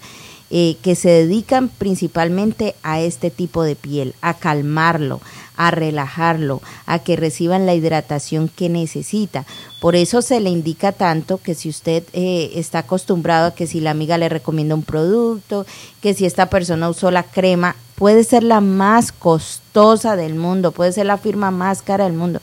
eh, 0.54 0.76
que 0.82 0.96
se 0.96 1.10
dedican 1.10 1.70
principalmente 1.70 2.76
a 2.84 3.00
este 3.00 3.32
tipo 3.32 3.64
de 3.64 3.78
piel, 3.78 4.14
a 4.22 4.34
calmarlo, 4.34 5.22
a 5.56 5.72
relajarlo, 5.72 6.62
a 6.86 7.00
que 7.00 7.16
reciban 7.16 7.66
la 7.66 7.74
hidratación 7.74 8.50
que 8.50 8.68
necesita. 8.68 9.46
Por 9.80 9.96
eso 9.96 10.22
se 10.22 10.42
le 10.42 10.50
indica 10.50 10.92
tanto 10.92 11.38
que 11.38 11.56
si 11.56 11.70
usted 11.70 12.04
eh, 12.12 12.52
está 12.56 12.80
acostumbrado 12.80 13.48
a 13.48 13.56
que 13.56 13.66
si 13.66 13.80
la 13.80 13.92
amiga 13.92 14.18
le 14.18 14.28
recomienda 14.28 14.76
un 14.76 14.84
producto, 14.84 15.66
que 16.02 16.14
si 16.14 16.26
esta 16.26 16.50
persona 16.50 16.90
usó 16.90 17.12
la 17.12 17.24
crema, 17.24 17.78
puede 17.96 18.26
ser 18.26 18.44
la 18.44 18.60
más 18.60 19.14
costosa 19.14 20.18
del 20.18 20.36
mundo, 20.36 20.74
puede 20.74 20.92
ser 20.92 21.06
la 21.06 21.18
firma 21.18 21.50
más 21.52 21.82
cara 21.82 22.04
del 22.04 22.14
mundo 22.14 22.42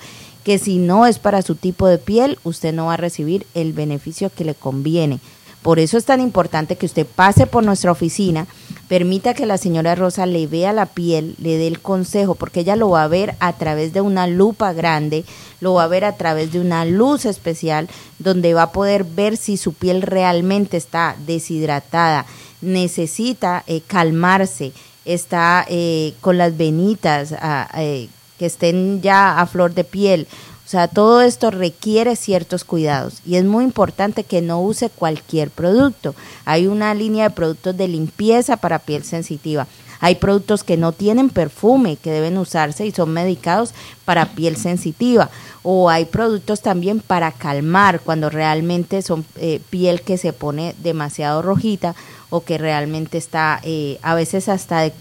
que 0.48 0.58
si 0.58 0.78
no 0.78 1.04
es 1.04 1.18
para 1.18 1.42
su 1.42 1.56
tipo 1.56 1.86
de 1.86 1.98
piel, 1.98 2.38
usted 2.42 2.72
no 2.72 2.86
va 2.86 2.94
a 2.94 2.96
recibir 2.96 3.46
el 3.52 3.74
beneficio 3.74 4.30
que 4.34 4.46
le 4.46 4.54
conviene. 4.54 5.20
Por 5.62 5.78
eso 5.78 5.98
es 5.98 6.04
tan 6.04 6.20
importante 6.20 6.76
que 6.76 6.86
usted 6.86 7.06
pase 7.06 7.46
por 7.46 7.64
nuestra 7.64 7.90
oficina, 7.90 8.46
permita 8.88 9.34
que 9.34 9.44
la 9.44 9.58
señora 9.58 9.94
Rosa 9.94 10.24
le 10.24 10.46
vea 10.46 10.72
la 10.72 10.86
piel, 10.86 11.34
le 11.38 11.58
dé 11.58 11.66
el 11.66 11.80
consejo, 11.80 12.36
porque 12.36 12.60
ella 12.60 12.76
lo 12.76 12.90
va 12.90 13.02
a 13.02 13.08
ver 13.08 13.34
a 13.40 13.52
través 13.54 13.92
de 13.92 14.00
una 14.00 14.26
lupa 14.26 14.72
grande, 14.72 15.24
lo 15.60 15.74
va 15.74 15.84
a 15.84 15.88
ver 15.88 16.04
a 16.04 16.16
través 16.16 16.52
de 16.52 16.60
una 16.60 16.84
luz 16.84 17.24
especial, 17.24 17.88
donde 18.18 18.54
va 18.54 18.62
a 18.62 18.72
poder 18.72 19.04
ver 19.04 19.36
si 19.36 19.56
su 19.56 19.72
piel 19.72 20.02
realmente 20.02 20.76
está 20.76 21.16
deshidratada, 21.26 22.24
necesita 22.60 23.64
eh, 23.66 23.82
calmarse, 23.86 24.72
está 25.04 25.66
eh, 25.68 26.14
con 26.20 26.38
las 26.38 26.56
venitas 26.56 27.34
eh, 27.76 28.08
que 28.38 28.46
estén 28.46 29.02
ya 29.02 29.40
a 29.40 29.46
flor 29.46 29.74
de 29.74 29.84
piel 29.84 30.28
o 30.68 30.70
sea, 30.70 30.86
todo 30.86 31.22
esto 31.22 31.50
requiere 31.50 32.14
ciertos 32.14 32.62
cuidados 32.62 33.22
y 33.24 33.36
es 33.36 33.44
muy 33.46 33.64
importante 33.64 34.22
que 34.22 34.42
no 34.42 34.60
use 34.60 34.90
cualquier 34.90 35.48
producto. 35.48 36.14
Hay 36.44 36.66
una 36.66 36.92
línea 36.92 37.30
de 37.30 37.34
productos 37.34 37.74
de 37.74 37.88
limpieza 37.88 38.58
para 38.58 38.78
piel 38.78 39.02
sensitiva. 39.02 39.66
Hay 40.00 40.16
productos 40.16 40.64
que 40.64 40.76
no 40.76 40.92
tienen 40.92 41.30
perfume, 41.30 41.96
que 41.96 42.10
deben 42.10 42.36
usarse 42.36 42.84
y 42.84 42.90
son 42.90 43.14
medicados 43.14 43.72
para 44.04 44.34
piel 44.34 44.58
sensitiva. 44.58 45.30
O 45.62 45.88
hay 45.88 46.04
productos 46.04 46.60
también 46.60 47.00
para 47.00 47.32
calmar 47.32 48.00
cuando 48.00 48.28
realmente 48.28 49.00
son 49.00 49.24
eh, 49.36 49.62
piel 49.70 50.02
que 50.02 50.18
se 50.18 50.34
pone 50.34 50.74
demasiado 50.82 51.40
rojita 51.40 51.94
o 52.28 52.42
que 52.42 52.58
realmente 52.58 53.16
está 53.16 53.58
eh, 53.62 53.98
a 54.02 54.14
veces 54.14 54.50
hasta 54.50 54.82
de, 54.82 54.92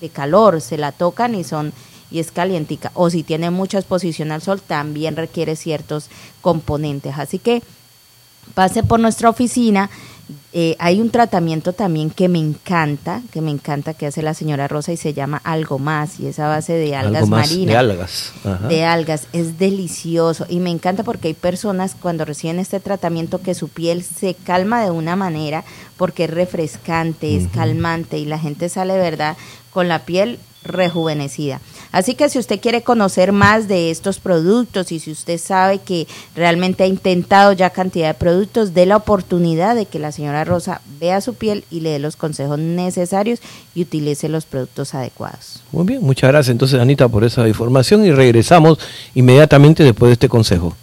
de 0.00 0.08
calor, 0.10 0.60
se 0.60 0.78
la 0.78 0.92
tocan 0.92 1.34
y 1.34 1.42
son 1.42 1.72
y 2.10 2.20
es 2.20 2.30
calientica. 2.30 2.90
O 2.94 3.10
si 3.10 3.22
tiene 3.22 3.50
mucha 3.50 3.78
exposición 3.78 4.32
al 4.32 4.42
sol, 4.42 4.60
también 4.60 5.16
requiere 5.16 5.56
ciertos 5.56 6.08
componentes. 6.40 7.18
Así 7.18 7.38
que 7.38 7.62
pase 8.54 8.82
por 8.82 9.00
nuestra 9.00 9.28
oficina. 9.28 9.90
Eh, 10.52 10.76
hay 10.78 11.00
un 11.00 11.08
tratamiento 11.08 11.72
también 11.72 12.10
que 12.10 12.28
me 12.28 12.38
encanta, 12.38 13.22
que 13.32 13.40
me 13.40 13.50
encanta 13.50 13.94
que 13.94 14.06
hace 14.06 14.20
la 14.20 14.34
señora 14.34 14.68
Rosa 14.68 14.92
y 14.92 14.98
se 14.98 15.14
llama 15.14 15.40
algo 15.42 15.78
más 15.78 16.20
y 16.20 16.26
esa 16.26 16.48
base 16.48 16.74
de 16.74 16.94
algas 16.94 17.28
marinas. 17.28 17.72
De 17.72 17.76
algas. 17.76 18.32
De 18.68 18.84
algas. 18.84 19.26
Es 19.32 19.58
delicioso 19.58 20.44
y 20.46 20.60
me 20.60 20.68
encanta 20.68 21.02
porque 21.02 21.28
hay 21.28 21.34
personas 21.34 21.96
cuando 21.98 22.26
reciben 22.26 22.58
este 22.58 22.78
tratamiento 22.78 23.40
que 23.40 23.54
su 23.54 23.68
piel 23.68 24.02
se 24.02 24.34
calma 24.34 24.82
de 24.82 24.90
una 24.90 25.16
manera 25.16 25.64
porque 25.96 26.24
es 26.24 26.30
refrescante, 26.30 27.34
es 27.34 27.48
calmante 27.48 28.18
y 28.18 28.26
la 28.26 28.38
gente 28.38 28.68
sale, 28.68 28.98
¿verdad? 28.98 29.36
Con 29.78 29.86
la 29.86 30.00
piel 30.00 30.40
rejuvenecida. 30.64 31.60
Así 31.92 32.16
que 32.16 32.28
si 32.28 32.40
usted 32.40 32.58
quiere 32.60 32.82
conocer 32.82 33.30
más 33.30 33.68
de 33.68 33.92
estos 33.92 34.18
productos 34.18 34.90
y 34.90 34.98
si 34.98 35.12
usted 35.12 35.38
sabe 35.38 35.78
que 35.78 36.08
realmente 36.34 36.82
ha 36.82 36.88
intentado 36.88 37.52
ya 37.52 37.70
cantidad 37.70 38.08
de 38.08 38.14
productos, 38.14 38.74
dé 38.74 38.86
la 38.86 38.96
oportunidad 38.96 39.76
de 39.76 39.86
que 39.86 40.00
la 40.00 40.10
señora 40.10 40.42
Rosa 40.42 40.80
vea 40.98 41.20
su 41.20 41.34
piel 41.34 41.62
y 41.70 41.78
le 41.78 41.90
dé 41.90 42.00
los 42.00 42.16
consejos 42.16 42.58
necesarios 42.58 43.38
y 43.72 43.82
utilice 43.82 44.28
los 44.28 44.46
productos 44.46 44.96
adecuados. 44.96 45.62
Muy 45.70 45.86
bien, 45.86 46.02
muchas 46.02 46.28
gracias 46.28 46.50
entonces 46.50 46.80
Anita 46.80 47.08
por 47.08 47.22
esa 47.22 47.46
información 47.46 48.04
y 48.04 48.10
regresamos 48.10 48.80
inmediatamente 49.14 49.84
después 49.84 50.08
de 50.08 50.14
este 50.14 50.28
consejo. 50.28 50.74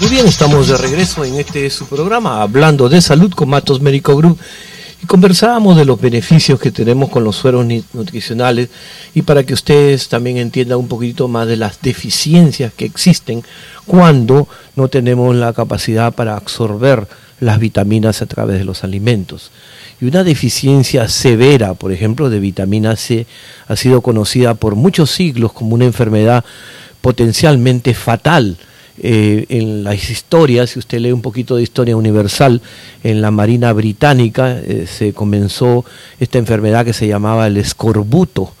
Muy 0.00 0.10
bien, 0.10 0.28
estamos 0.28 0.68
de 0.68 0.76
regreso 0.76 1.24
en 1.24 1.34
este 1.34 1.68
su 1.70 1.86
programa, 1.86 2.40
hablando 2.40 2.88
de 2.88 3.00
salud 3.00 3.32
con 3.32 3.48
Matos 3.48 3.80
Médico 3.80 4.16
Group. 4.16 4.38
Y 5.02 5.06
conversábamos 5.06 5.76
de 5.76 5.84
los 5.84 6.00
beneficios 6.00 6.60
que 6.60 6.70
tenemos 6.70 7.08
con 7.08 7.24
los 7.24 7.34
sueros 7.34 7.66
nutricionales 7.92 8.68
y 9.14 9.22
para 9.22 9.42
que 9.42 9.54
ustedes 9.54 10.08
también 10.08 10.36
entiendan 10.36 10.78
un 10.78 10.86
poquito 10.86 11.26
más 11.26 11.48
de 11.48 11.56
las 11.56 11.80
deficiencias 11.82 12.72
que 12.72 12.84
existen 12.84 13.42
cuando 13.86 14.46
no 14.76 14.86
tenemos 14.86 15.34
la 15.34 15.52
capacidad 15.52 16.12
para 16.12 16.36
absorber 16.36 17.08
las 17.40 17.58
vitaminas 17.58 18.22
a 18.22 18.26
través 18.26 18.58
de 18.58 18.64
los 18.64 18.84
alimentos. 18.84 19.50
Y 20.00 20.04
una 20.04 20.22
deficiencia 20.22 21.08
severa, 21.08 21.74
por 21.74 21.90
ejemplo, 21.90 22.30
de 22.30 22.38
vitamina 22.38 22.94
C 22.94 23.26
ha 23.66 23.74
sido 23.74 24.00
conocida 24.00 24.54
por 24.54 24.76
muchos 24.76 25.10
siglos 25.10 25.52
como 25.52 25.74
una 25.74 25.86
enfermedad 25.86 26.44
potencialmente 27.00 27.94
fatal. 27.94 28.58
Eh, 29.00 29.46
en 29.48 29.84
las 29.84 30.10
historias, 30.10 30.70
si 30.70 30.78
usted 30.78 30.98
lee 30.98 31.12
un 31.12 31.22
poquito 31.22 31.56
de 31.56 31.62
historia 31.62 31.96
universal, 31.96 32.60
en 33.04 33.20
la 33.20 33.30
Marina 33.30 33.72
Británica 33.72 34.58
eh, 34.58 34.86
se 34.88 35.12
comenzó 35.12 35.84
esta 36.18 36.38
enfermedad 36.38 36.84
que 36.84 36.92
se 36.92 37.06
llamaba 37.06 37.46
el 37.46 37.56
escorbuto, 37.56 38.52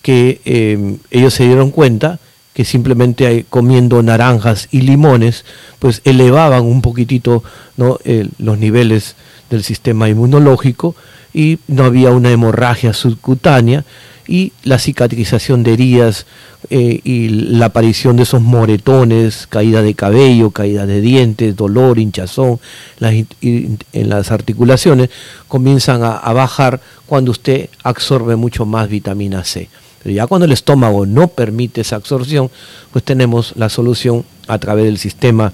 que 0.00 0.40
eh, 0.44 0.96
ellos 1.10 1.34
se 1.34 1.44
dieron 1.44 1.70
cuenta 1.70 2.18
que 2.54 2.64
simplemente 2.64 3.44
comiendo 3.50 4.02
naranjas 4.02 4.68
y 4.70 4.82
limones, 4.82 5.44
pues 5.80 6.00
elevaban 6.04 6.62
un 6.62 6.82
poquitito 6.82 7.42
los 7.76 8.58
niveles 8.58 9.16
del 9.50 9.64
sistema 9.64 10.08
inmunológico 10.08 10.94
y 11.32 11.58
no 11.66 11.84
había 11.84 12.12
una 12.12 12.30
hemorragia 12.30 12.92
subcutánea 12.92 13.84
y 14.26 14.52
la 14.62 14.78
cicatrización 14.78 15.62
de 15.62 15.74
heridas 15.74 16.26
eh, 16.70 17.00
y 17.04 17.28
la 17.28 17.66
aparición 17.66 18.16
de 18.16 18.22
esos 18.22 18.40
moretones, 18.40 19.46
caída 19.48 19.82
de 19.82 19.94
cabello, 19.94 20.50
caída 20.50 20.86
de 20.86 21.00
dientes, 21.00 21.56
dolor, 21.56 21.98
hinchazón 21.98 22.58
en 23.00 24.08
las 24.08 24.30
articulaciones, 24.30 25.10
comienzan 25.48 26.02
a, 26.02 26.16
a 26.16 26.32
bajar 26.32 26.80
cuando 27.06 27.30
usted 27.30 27.68
absorbe 27.82 28.36
mucho 28.36 28.64
más 28.64 28.88
vitamina 28.88 29.44
C. 29.44 29.68
Pero 30.02 30.14
ya 30.14 30.26
cuando 30.26 30.44
el 30.44 30.52
estómago 30.52 31.06
no 31.06 31.28
permite 31.28 31.80
esa 31.80 31.96
absorción, 31.96 32.50
pues 32.92 33.04
tenemos 33.04 33.54
la 33.56 33.68
solución 33.68 34.24
a 34.48 34.58
través 34.58 34.84
del 34.84 34.98
sistema 34.98 35.52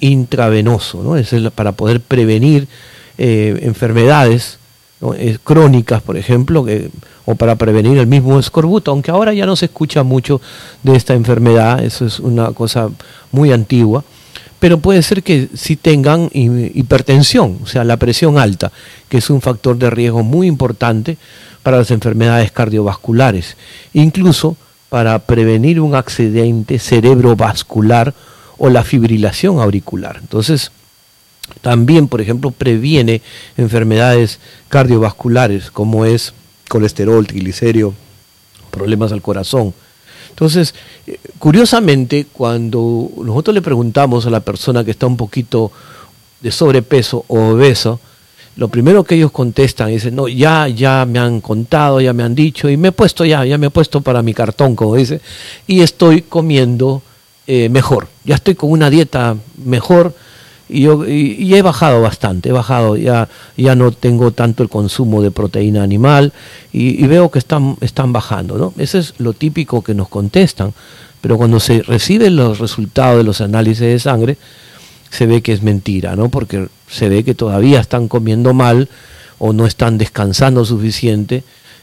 intravenoso, 0.00 1.02
¿no? 1.02 1.16
Es 1.16 1.34
para 1.54 1.72
poder 1.72 2.00
prevenir 2.00 2.66
eh, 3.18 3.60
enfermedades 3.62 4.59
eh, 5.16 5.38
crónicas, 5.42 6.02
por 6.02 6.16
ejemplo, 6.16 6.66
o 7.24 7.34
para 7.34 7.56
prevenir 7.56 7.98
el 7.98 8.06
mismo 8.06 8.38
escorbuto, 8.38 8.90
aunque 8.90 9.10
ahora 9.10 9.32
ya 9.32 9.46
no 9.46 9.56
se 9.56 9.66
escucha 9.66 10.02
mucho 10.02 10.40
de 10.82 10.96
esta 10.96 11.14
enfermedad, 11.14 11.82
eso 11.82 12.04
es 12.04 12.20
una 12.20 12.52
cosa 12.52 12.90
muy 13.32 13.52
antigua, 13.52 14.04
pero 14.58 14.78
puede 14.78 15.02
ser 15.02 15.22
que 15.22 15.48
si 15.54 15.76
tengan 15.76 16.28
hipertensión, 16.32 17.58
o 17.62 17.66
sea, 17.66 17.82
la 17.82 17.96
presión 17.96 18.38
alta, 18.38 18.70
que 19.08 19.18
es 19.18 19.30
un 19.30 19.40
factor 19.40 19.78
de 19.78 19.88
riesgo 19.88 20.22
muy 20.22 20.46
importante 20.46 21.16
para 21.62 21.78
las 21.78 21.90
enfermedades 21.90 22.52
cardiovasculares, 22.52 23.56
incluso 23.94 24.56
para 24.90 25.18
prevenir 25.20 25.80
un 25.80 25.94
accidente 25.94 26.78
cerebrovascular 26.78 28.12
o 28.58 28.68
la 28.68 28.84
fibrilación 28.84 29.60
auricular. 29.60 30.18
Entonces, 30.20 30.72
también, 31.60 32.08
por 32.08 32.20
ejemplo, 32.20 32.50
previene 32.50 33.22
enfermedades 33.56 34.38
cardiovasculares 34.68 35.70
como 35.70 36.04
es 36.04 36.32
colesterol, 36.68 37.26
triglicérido, 37.26 37.94
problemas 38.70 39.12
al 39.12 39.22
corazón. 39.22 39.74
Entonces, 40.30 40.74
eh, 41.06 41.18
curiosamente, 41.38 42.26
cuando 42.32 43.10
nosotros 43.22 43.54
le 43.54 43.62
preguntamos 43.62 44.26
a 44.26 44.30
la 44.30 44.40
persona 44.40 44.84
que 44.84 44.92
está 44.92 45.06
un 45.06 45.16
poquito 45.16 45.72
de 46.40 46.50
sobrepeso 46.50 47.24
o 47.28 47.50
obeso, 47.50 48.00
lo 48.56 48.68
primero 48.68 49.04
que 49.04 49.14
ellos 49.14 49.30
contestan 49.30 49.90
es, 49.90 50.12
no, 50.12 50.28
ya, 50.28 50.68
ya 50.68 51.06
me 51.06 51.18
han 51.18 51.40
contado, 51.40 52.00
ya 52.00 52.12
me 52.12 52.22
han 52.22 52.34
dicho, 52.34 52.68
y 52.68 52.76
me 52.76 52.88
he 52.88 52.92
puesto 52.92 53.24
ya, 53.24 53.44
ya 53.44 53.58
me 53.58 53.66
he 53.66 53.70
puesto 53.70 54.00
para 54.00 54.22
mi 54.22 54.34
cartón, 54.34 54.76
como 54.76 54.96
dice, 54.96 55.20
y 55.66 55.80
estoy 55.80 56.22
comiendo 56.22 57.02
eh, 57.46 57.68
mejor, 57.68 58.08
ya 58.24 58.34
estoy 58.34 58.54
con 58.54 58.70
una 58.70 58.90
dieta 58.90 59.36
mejor, 59.64 60.14
y, 60.70 60.82
yo, 60.82 61.06
y, 61.06 61.54
he 61.54 61.62
bajado 61.62 62.00
bastante, 62.00 62.50
he 62.50 62.52
bajado, 62.52 62.96
ya, 62.96 63.28
ya 63.56 63.74
no 63.74 63.92
tengo 63.92 64.30
tanto 64.30 64.62
el 64.62 64.68
consumo 64.68 65.22
de 65.22 65.30
proteína 65.30 65.82
animal, 65.82 66.32
y, 66.72 67.06
veo 67.06 67.30
que 67.30 67.38
están, 67.38 67.76
están 67.80 68.12
bajando, 68.12 68.56
¿no? 68.58 68.72
Eso 68.78 68.98
es 68.98 69.14
lo 69.18 69.32
típico 69.32 69.82
que 69.82 69.94
nos 69.94 70.08
contestan, 70.08 70.72
pero 71.20 71.36
cuando 71.36 71.60
se 71.60 71.82
reciben 71.82 72.36
los 72.36 72.58
resultados 72.58 73.18
de 73.18 73.24
los 73.24 73.40
análisis 73.40 73.80
de 73.80 73.98
sangre, 73.98 74.36
se 75.10 75.26
ve 75.26 75.42
que 75.42 75.52
es 75.52 75.62
mentira, 75.62 76.16
¿no? 76.16 76.28
Porque 76.28 76.68
se 76.88 77.08
ve 77.08 77.24
que 77.24 77.34
todavía 77.34 77.80
están 77.80 78.08
comiendo 78.08 78.54
mal 78.54 78.88
o 79.38 79.52
no 79.52 79.66
están 79.66 79.98
descansando 79.98 80.64
suficiente 80.64 81.42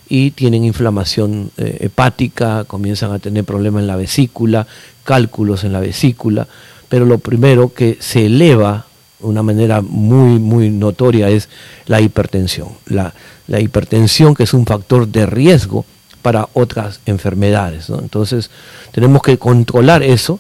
y 0.10 0.32
tienen 0.32 0.64
inflamación 0.64 1.52
eh, 1.58 1.78
hepática, 1.82 2.64
comienzan 2.66 3.12
a 3.12 3.20
tener 3.20 3.44
problemas 3.44 3.82
en 3.82 3.88
la 3.88 3.96
vesícula, 3.96 4.68
cálculos 5.04 5.64
en 5.64 5.74
la 5.74 5.82
vesícula, 5.82 6.48
pero 6.90 7.06
lo 7.06 7.18
primero 7.20 7.74
que 7.74 7.98
se 8.00 8.26
eleva 8.26 8.86
de 9.20 9.28
una 9.28 9.44
manera 9.44 9.82
muy, 9.82 10.40
muy 10.40 10.70
notoria 10.70 11.30
es 11.30 11.50
la 11.86 12.02
hipertensión. 12.02 12.70
La, 12.86 13.14
la 13.48 13.60
hipertensión 13.60 14.36
que 14.36 14.44
es 14.44 14.54
un 14.54 14.66
factor 14.66 15.08
de 15.08 15.26
riesgo 15.26 15.86
para 16.22 16.50
otras 16.54 17.00
enfermedades. 17.06 17.90
¿no? 17.90 18.00
Entonces 18.00 18.50
tenemos 18.92 19.22
que 19.22 19.38
controlar 19.38 20.04
eso 20.04 20.40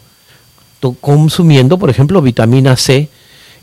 consumiendo, 1.01 1.77
por 1.77 1.89
ejemplo, 1.89 2.21
vitamina 2.21 2.75
C 2.75 3.09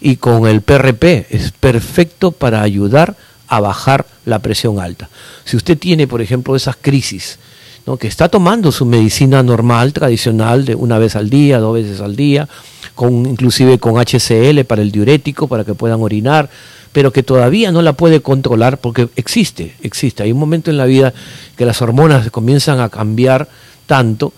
y 0.01 0.17
con 0.17 0.47
el 0.47 0.63
PRP. 0.63 1.27
Es 1.31 1.53
perfecto 1.53 2.33
para 2.33 2.63
ayudar 2.63 3.17
a 3.47 3.61
bajar 3.61 4.07
la 4.25 4.41
presión 4.41 4.81
alta. 4.81 5.09
Si 5.45 5.57
usted 5.57 5.79
tiene, 5.79 6.07
por 6.07 6.23
ejemplo, 6.23 6.57
esas 6.57 6.77
crisis, 6.81 7.39
que 7.99 8.09
está 8.09 8.29
tomando 8.29 8.73
su 8.73 8.87
medicina 8.87 9.43
normal, 9.43 9.93
tradicional, 9.93 10.65
de 10.65 10.75
una 10.75 10.99
vez 10.99 11.17
al 11.17 11.29
día, 11.29 11.59
dos 11.59 11.75
veces 11.75 12.01
al 12.01 12.17
día, 12.17 12.49
con, 12.95 13.27
inclusive 13.27 13.79
con 13.79 13.99
HCL 13.99 14.65
para 14.67 14.83
el 14.83 14.91
diurético, 14.91 15.49
para 15.49 15.65
que 15.65 15.75
puedan 15.75 16.01
orinar, 16.01 16.49
pero 16.93 17.13
que 17.13 17.23
todavía 17.23 17.73
no 17.73 17.83
la 17.83 17.93
puede 17.93 18.21
controlar 18.21 18.79
porque 18.79 19.09
existe, 19.17 19.75
existe. 19.83 20.23
Hay 20.23 20.33
un 20.33 20.39
momento 20.39 20.71
en 20.71 20.79
la 20.79 20.87
vida 20.87 21.13
que 21.57 21.67
las 21.67 21.83
hormonas 21.83 22.31
comienzan 22.31 22.81
a 22.81 22.89
cambiar 22.89 23.49
tanto 23.87 24.33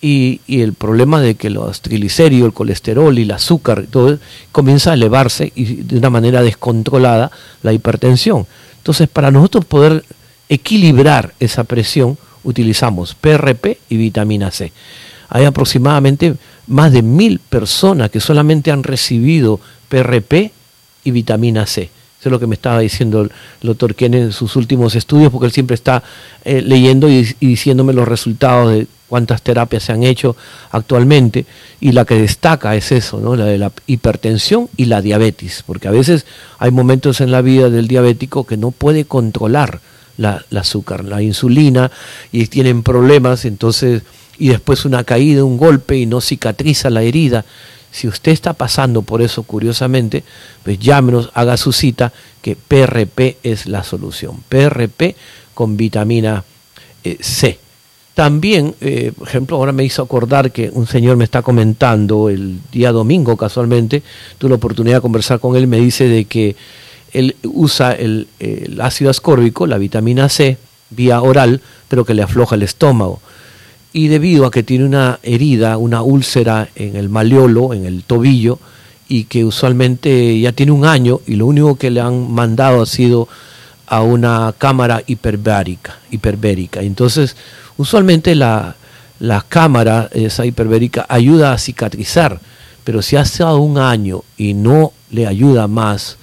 y, 0.00 0.40
el 0.48 0.74
problema 0.74 1.20
de 1.20 1.36
que 1.36 1.50
los 1.50 1.80
triglicéridos, 1.80 2.46
el 2.46 2.52
colesterol 2.52 3.16
y 3.18 3.22
el 3.22 3.30
azúcar, 3.30 3.86
todo 3.90 4.18
comienza 4.52 4.90
a 4.90 4.94
elevarse 4.94 5.52
y 5.54 5.82
de 5.82 5.98
una 5.98 6.10
manera 6.10 6.42
descontrolada 6.42 7.30
la 7.62 7.72
hipertensión. 7.72 8.46
Entonces, 8.78 9.08
para 9.08 9.30
nosotros 9.30 9.64
poder 9.64 10.04
equilibrar 10.48 11.34
esa 11.40 11.64
presión, 11.64 12.16
utilizamos 12.44 13.14
PRP 13.14 13.78
y 13.88 13.96
vitamina 13.96 14.50
C. 14.50 14.72
Hay 15.28 15.44
aproximadamente 15.44 16.34
más 16.66 16.92
de 16.92 17.02
mil 17.02 17.38
personas 17.38 18.10
que 18.10 18.20
solamente 18.20 18.70
han 18.70 18.82
recibido 18.82 19.60
PRP 19.88 20.52
y 21.04 21.10
vitamina 21.10 21.66
C. 21.66 21.90
Eso 22.20 22.30
es 22.30 22.32
lo 22.32 22.40
que 22.40 22.48
me 22.48 22.56
estaba 22.56 22.80
diciendo 22.80 23.22
el, 23.22 23.30
doctor 23.62 23.94
Ken 23.94 24.12
en 24.14 24.32
sus 24.32 24.56
últimos 24.56 24.96
estudios, 24.96 25.30
porque 25.30 25.46
él 25.46 25.52
siempre 25.52 25.74
está 25.74 26.02
eh, 26.44 26.62
leyendo 26.62 27.08
y, 27.08 27.22
diciéndome 27.40 27.92
los 27.92 28.08
resultados 28.08 28.72
de 28.72 28.88
cuántas 29.08 29.40
terapias 29.42 29.84
se 29.84 29.92
han 29.92 30.02
hecho 30.02 30.36
actualmente, 30.72 31.46
y 31.80 31.92
la 31.92 32.04
que 32.04 32.16
destaca 32.16 32.74
es 32.74 32.90
eso, 32.90 33.20
¿no? 33.20 33.36
la 33.36 33.44
de 33.44 33.58
la 33.58 33.70
hipertensión 33.86 34.68
y 34.76 34.86
la 34.86 35.00
diabetes, 35.00 35.62
porque 35.64 35.86
a 35.86 35.92
veces 35.92 36.26
hay 36.58 36.72
momentos 36.72 37.20
en 37.20 37.30
la 37.30 37.40
vida 37.40 37.70
del 37.70 37.86
diabético 37.86 38.44
que 38.44 38.56
no 38.56 38.72
puede 38.72 39.04
controlar 39.04 39.80
la, 40.18 40.44
azúcar, 40.54 41.04
la 41.04 41.22
insulina, 41.22 41.90
y 42.30 42.46
tienen 42.48 42.82
problemas, 42.82 43.46
entonces, 43.46 44.02
y 44.38 44.48
después 44.48 44.84
una 44.84 45.04
caída, 45.04 45.44
un 45.44 45.56
golpe, 45.56 45.96
y 45.96 46.04
no 46.04 46.20
cicatriza 46.20 46.90
la 46.90 47.02
herida. 47.02 47.46
Si 47.90 48.06
usted 48.06 48.32
está 48.32 48.52
pasando 48.52 49.00
por 49.00 49.22
eso, 49.22 49.44
curiosamente, 49.44 50.22
pues 50.62 50.78
llámenos, 50.78 51.30
haga 51.32 51.56
su 51.56 51.72
cita, 51.72 52.12
que 52.42 52.54
PRP 52.54 53.38
es 53.42 53.66
la 53.66 53.82
solución. 53.82 54.42
PRP 54.48 55.16
con 55.54 55.76
vitamina 55.76 56.44
eh, 57.02 57.16
C. 57.20 57.58
También, 58.14 58.74
eh, 58.80 59.12
por 59.16 59.28
ejemplo, 59.28 59.56
ahora 59.56 59.72
me 59.72 59.84
hizo 59.84 60.02
acordar 60.02 60.50
que 60.50 60.70
un 60.72 60.88
señor 60.88 61.16
me 61.16 61.22
está 61.22 61.40
comentando 61.40 62.28
el 62.28 62.58
día 62.72 62.90
domingo 62.90 63.36
casualmente, 63.36 64.02
tuve 64.38 64.50
la 64.50 64.56
oportunidad 64.56 64.96
de 64.96 65.02
conversar 65.02 65.38
con 65.38 65.54
él, 65.54 65.68
me 65.68 65.78
dice 65.78 66.08
de 66.08 66.24
que 66.24 66.56
él 67.12 67.36
usa 67.42 67.92
el, 67.92 68.28
ácido 68.80 69.10
ascórbico, 69.10 69.66
la 69.66 69.78
vitamina 69.78 70.28
C, 70.28 70.56
vía 70.90 71.20
oral, 71.20 71.60
pero 71.88 72.04
que 72.04 72.14
le 72.14 72.22
afloja 72.22 72.56
el 72.56 72.62
estómago. 72.62 73.20
Y 73.92 74.08
debido 74.08 74.46
a 74.46 74.50
que 74.50 74.62
tiene 74.62 74.84
una 74.84 75.18
herida, 75.22 75.78
una 75.78 76.02
úlcera 76.02 76.68
en 76.74 76.96
el 76.96 77.08
maleolo, 77.08 77.74
en 77.74 77.86
el 77.86 78.04
tobillo, 78.04 78.58
y 79.08 79.24
que 79.24 79.44
usualmente 79.44 80.38
ya 80.38 80.52
tiene 80.52 80.72
un 80.72 80.84
año 80.84 81.20
y 81.26 81.36
lo 81.36 81.46
único 81.46 81.76
que 81.76 81.90
le 81.90 82.00
han 82.00 82.30
mandado 82.30 82.82
ha 82.82 82.86
sido 82.86 83.26
a 83.86 84.02
una 84.02 84.54
cámara 84.58 85.02
hiperbárica, 85.06 85.98
hiperbérica. 86.10 86.82
Entonces, 86.82 87.34
Usualmente 87.78 88.34
la, 88.34 88.74
cámara, 89.48 90.10
esa 90.12 90.44
hiperbérica, 90.44 91.06
ayuda 91.08 91.52
a 91.52 91.58
cicatrizar, 91.58 92.40
Pero 92.84 93.02
si 93.02 93.16
ha 93.16 93.20
estado 93.20 93.58
un 93.58 93.78
año 93.78 94.22
y 94.36 94.54
no 94.54 94.92
le 95.10 95.26
ayuda 95.26 95.68
más, 95.68 96.17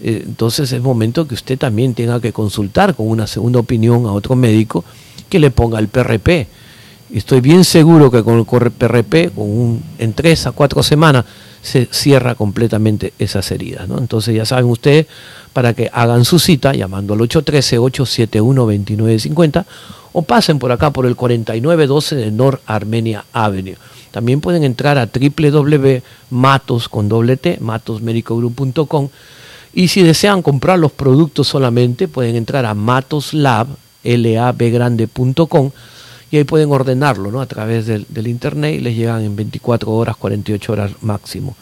eh, 0.00 0.22
entonces 0.26 0.72
es 0.72 0.82
momento 0.82 1.26
que 1.26 1.34
usted 1.34 1.58
también 1.58 1.94
tenga 1.94 2.20
que 2.20 2.32
consultar 2.32 2.94
con 2.94 3.08
una 3.08 3.26
segunda 3.26 3.60
opinión 3.60 4.06
a 4.06 4.12
otro 4.12 4.36
médico 4.36 4.84
que 5.28 5.38
le 5.38 5.50
ponga 5.50 5.78
el 5.78 5.88
PRP. 5.88 6.46
Estoy 7.12 7.40
bien 7.40 7.64
seguro 7.64 8.10
que 8.10 8.22
con 8.22 8.38
el 8.38 8.44
PRP, 8.44 9.32
con 9.34 9.48
un, 9.48 9.82
en 9.98 10.12
tres 10.12 10.46
a 10.46 10.52
cuatro 10.52 10.82
semanas, 10.82 11.24
se 11.62 11.88
cierra 11.90 12.34
completamente 12.34 13.14
esas 13.18 13.50
heridas. 13.50 13.88
¿no? 13.88 13.98
Entonces 13.98 14.34
ya 14.34 14.44
saben 14.44 14.66
ustedes, 14.66 15.06
para 15.52 15.72
que 15.72 15.88
hagan 15.92 16.24
su 16.24 16.38
cita 16.38 16.74
llamando 16.74 17.14
al 17.14 17.20
813-871-2950 17.20 19.64
o 20.12 20.22
pasen 20.22 20.58
por 20.58 20.70
acá 20.70 20.90
por 20.90 21.06
el 21.06 21.16
4912 21.16 22.16
de 22.16 22.30
North 22.30 22.60
Armenia 22.66 23.24
Avenue. 23.32 23.76
También 24.10 24.40
pueden 24.40 24.64
entrar 24.64 24.98
a 24.98 25.06
www.matos 25.06 26.88
con 26.88 27.08
matosmedicogroup.com 27.60 29.08
y 29.76 29.88
si 29.88 30.02
desean 30.02 30.40
comprar 30.40 30.78
los 30.78 30.90
productos 30.90 31.48
solamente 31.48 32.08
pueden 32.08 32.34
entrar 32.34 32.64
a 32.64 32.72
matoslab, 32.72 33.66
labgrande.com 34.02 35.70
y 36.30 36.38
ahí 36.38 36.44
pueden 36.44 36.72
ordenarlo 36.72 37.30
¿no? 37.30 37.42
a 37.42 37.46
través 37.46 37.84
del, 37.86 38.26
internet 38.26 38.76
y 38.76 38.80
les 38.80 38.96
llegan 38.96 39.22
en 39.22 39.36
24 39.36 39.92
horas, 39.92 40.16
48 40.16 40.72
horas 40.72 40.92
máximo. 41.02 41.54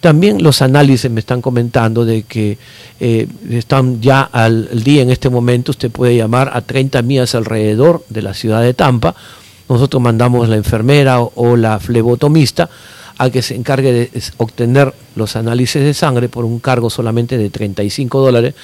También 0.00 0.42
los 0.42 0.60
análisis 0.60 1.08
me 1.08 1.20
están 1.20 1.40
comentando 1.40 2.04
de 2.04 2.24
que 2.24 2.58
eh, 2.98 3.28
están 3.48 4.00
ya 4.00 4.22
al, 4.22 4.82
día 4.82 5.02
en 5.02 5.10
este 5.10 5.30
momento, 5.30 5.70
usted 5.70 5.92
puede 5.92 6.16
llamar 6.16 6.50
a 6.52 6.62
30 6.62 7.00
millas 7.02 7.36
alrededor 7.36 8.04
de 8.08 8.22
la 8.22 8.34
ciudad 8.34 8.60
de 8.60 8.74
Tampa, 8.74 9.14
nosotros 9.68 10.02
mandamos 10.02 10.48
la 10.48 10.56
enfermera 10.56 11.20
o, 11.20 11.56
la 11.56 11.78
flebotomista 11.78 12.68
a 13.18 13.30
que 13.30 13.42
se 13.42 13.54
encargue 13.54 13.92
de 13.92 14.22
obtener 14.36 14.94
los 15.14 15.36
análisis 15.36 15.82
de 15.82 15.94
sangre 15.94 16.28
por 16.28 16.44
un 16.44 16.58
cargo 16.58 16.90
solamente 16.90 17.38
de 17.38 17.50
35 17.50 18.20
dólares. 18.20 18.54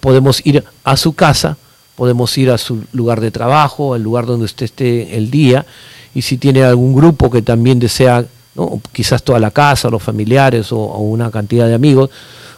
Podemos 0.00 0.44
ir 0.44 0.64
a 0.84 0.96
su 0.96 1.14
casa, 1.14 1.56
podemos 1.96 2.36
ir 2.36 2.50
a 2.50 2.58
su 2.58 2.84
lugar 2.92 3.20
de 3.20 3.30
trabajo, 3.30 3.94
al 3.94 4.02
lugar 4.02 4.26
donde 4.26 4.44
usted 4.44 4.64
esté 4.64 5.16
el 5.16 5.30
día, 5.30 5.64
y 6.14 6.22
si 6.22 6.36
tiene 6.36 6.62
algún 6.62 6.94
grupo 6.94 7.30
que 7.30 7.42
también 7.42 7.78
desea, 7.78 8.24
quizás 8.92 9.22
toda 9.22 9.38
la 9.38 9.50
casa, 9.50 9.88
los 9.88 10.02
familiares 10.02 10.72
o, 10.72 10.76
una 10.76 11.30
cantidad 11.30 11.66
de 11.66 11.74
amigos, 11.74 12.10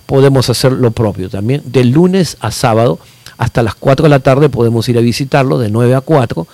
podemos 0.06 0.50
hacer 0.50 0.72
lo 0.72 0.90
propio 0.90 1.30
también. 1.30 1.62
De 1.66 1.84
lunes 1.84 2.36
a 2.40 2.50
sábado, 2.50 2.98
hasta 3.38 3.62
las 3.62 3.74
4 3.76 4.04
de 4.04 4.10
la 4.10 4.20
tarde 4.20 4.48
podemos 4.48 4.88
ir 4.88 4.98
a 4.98 5.00
visitarlo, 5.00 5.58
de 5.58 5.70
9 5.70 5.94
a 5.94 6.00
4, 6.00 6.46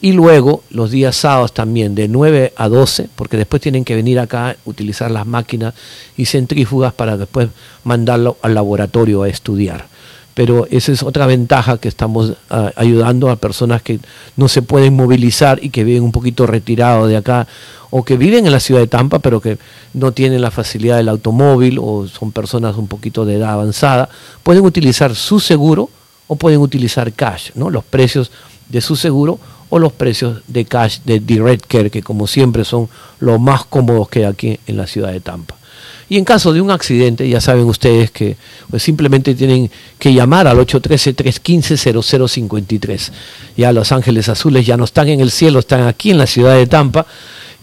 y 0.00 0.12
luego 0.12 0.62
los 0.70 0.90
días 0.90 1.16
sábados 1.16 1.52
también, 1.52 1.94
de 1.94 2.08
9 2.08 2.52
a 2.56 2.68
12, 2.68 3.08
porque 3.16 3.36
después 3.36 3.62
tienen 3.62 3.84
que 3.84 3.94
venir 3.94 4.18
acá, 4.18 4.56
utilizar 4.64 5.10
las 5.10 5.26
máquinas 5.26 5.74
y 6.16 6.26
centrífugas 6.26 6.92
para 6.92 7.16
después 7.16 7.48
mandarlo 7.84 8.36
al 8.42 8.54
laboratorio 8.54 9.22
a 9.22 9.28
estudiar 9.28 9.86
pero 10.34 10.66
esa 10.70 10.92
es 10.92 11.02
otra 11.02 11.26
ventaja 11.26 11.78
que 11.78 11.88
estamos 11.88 12.32
ah, 12.50 12.72
ayudando 12.76 13.30
a 13.30 13.36
personas 13.36 13.82
que 13.82 14.00
no 14.36 14.48
se 14.48 14.62
pueden 14.62 14.94
movilizar 14.94 15.60
y 15.62 15.70
que 15.70 15.84
viven 15.84 16.02
un 16.02 16.12
poquito 16.12 16.46
retirados 16.46 17.08
de 17.08 17.16
acá 17.16 17.46
o 17.90 18.04
que 18.04 18.16
viven 18.16 18.44
en 18.44 18.52
la 18.52 18.58
ciudad 18.58 18.80
de 18.80 18.88
Tampa 18.88 19.20
pero 19.20 19.40
que 19.40 19.58
no 19.92 20.12
tienen 20.12 20.42
la 20.42 20.50
facilidad 20.50 20.96
del 20.96 21.08
automóvil 21.08 21.78
o 21.80 22.08
son 22.08 22.32
personas 22.32 22.76
un 22.76 22.88
poquito 22.88 23.24
de 23.24 23.36
edad 23.36 23.52
avanzada, 23.52 24.08
pueden 24.42 24.64
utilizar 24.64 25.14
su 25.14 25.38
seguro 25.38 25.88
o 26.26 26.36
pueden 26.36 26.60
utilizar 26.60 27.12
cash, 27.12 27.50
¿no? 27.54 27.70
Los 27.70 27.84
precios 27.84 28.32
de 28.68 28.80
su 28.80 28.96
seguro 28.96 29.38
o 29.70 29.78
los 29.78 29.92
precios 29.92 30.42
de 30.46 30.64
cash 30.64 30.98
de 31.04 31.20
Direct 31.20 31.66
Care 31.66 31.90
que 31.90 32.02
como 32.02 32.26
siempre 32.26 32.64
son 32.64 32.88
los 33.20 33.40
más 33.40 33.64
cómodos 33.64 34.08
que 34.08 34.20
hay 34.20 34.24
aquí 34.26 34.58
en 34.66 34.76
la 34.76 34.86
ciudad 34.86 35.12
de 35.12 35.20
Tampa. 35.20 35.56
Y 36.08 36.18
en 36.18 36.24
caso 36.24 36.52
de 36.52 36.60
un 36.60 36.70
accidente, 36.70 37.28
ya 37.28 37.40
saben 37.40 37.64
ustedes 37.64 38.10
que 38.10 38.36
pues, 38.70 38.82
simplemente 38.82 39.34
tienen 39.34 39.70
que 39.98 40.12
llamar 40.12 40.46
al 40.46 40.58
813-315-0053. 40.58 43.10
Ya 43.56 43.72
Los 43.72 43.90
Ángeles 43.90 44.28
Azules 44.28 44.66
ya 44.66 44.76
no 44.76 44.84
están 44.84 45.08
en 45.08 45.20
el 45.20 45.30
cielo, 45.30 45.60
están 45.60 45.86
aquí 45.86 46.10
en 46.10 46.18
la 46.18 46.26
ciudad 46.26 46.56
de 46.56 46.66
Tampa. 46.66 47.06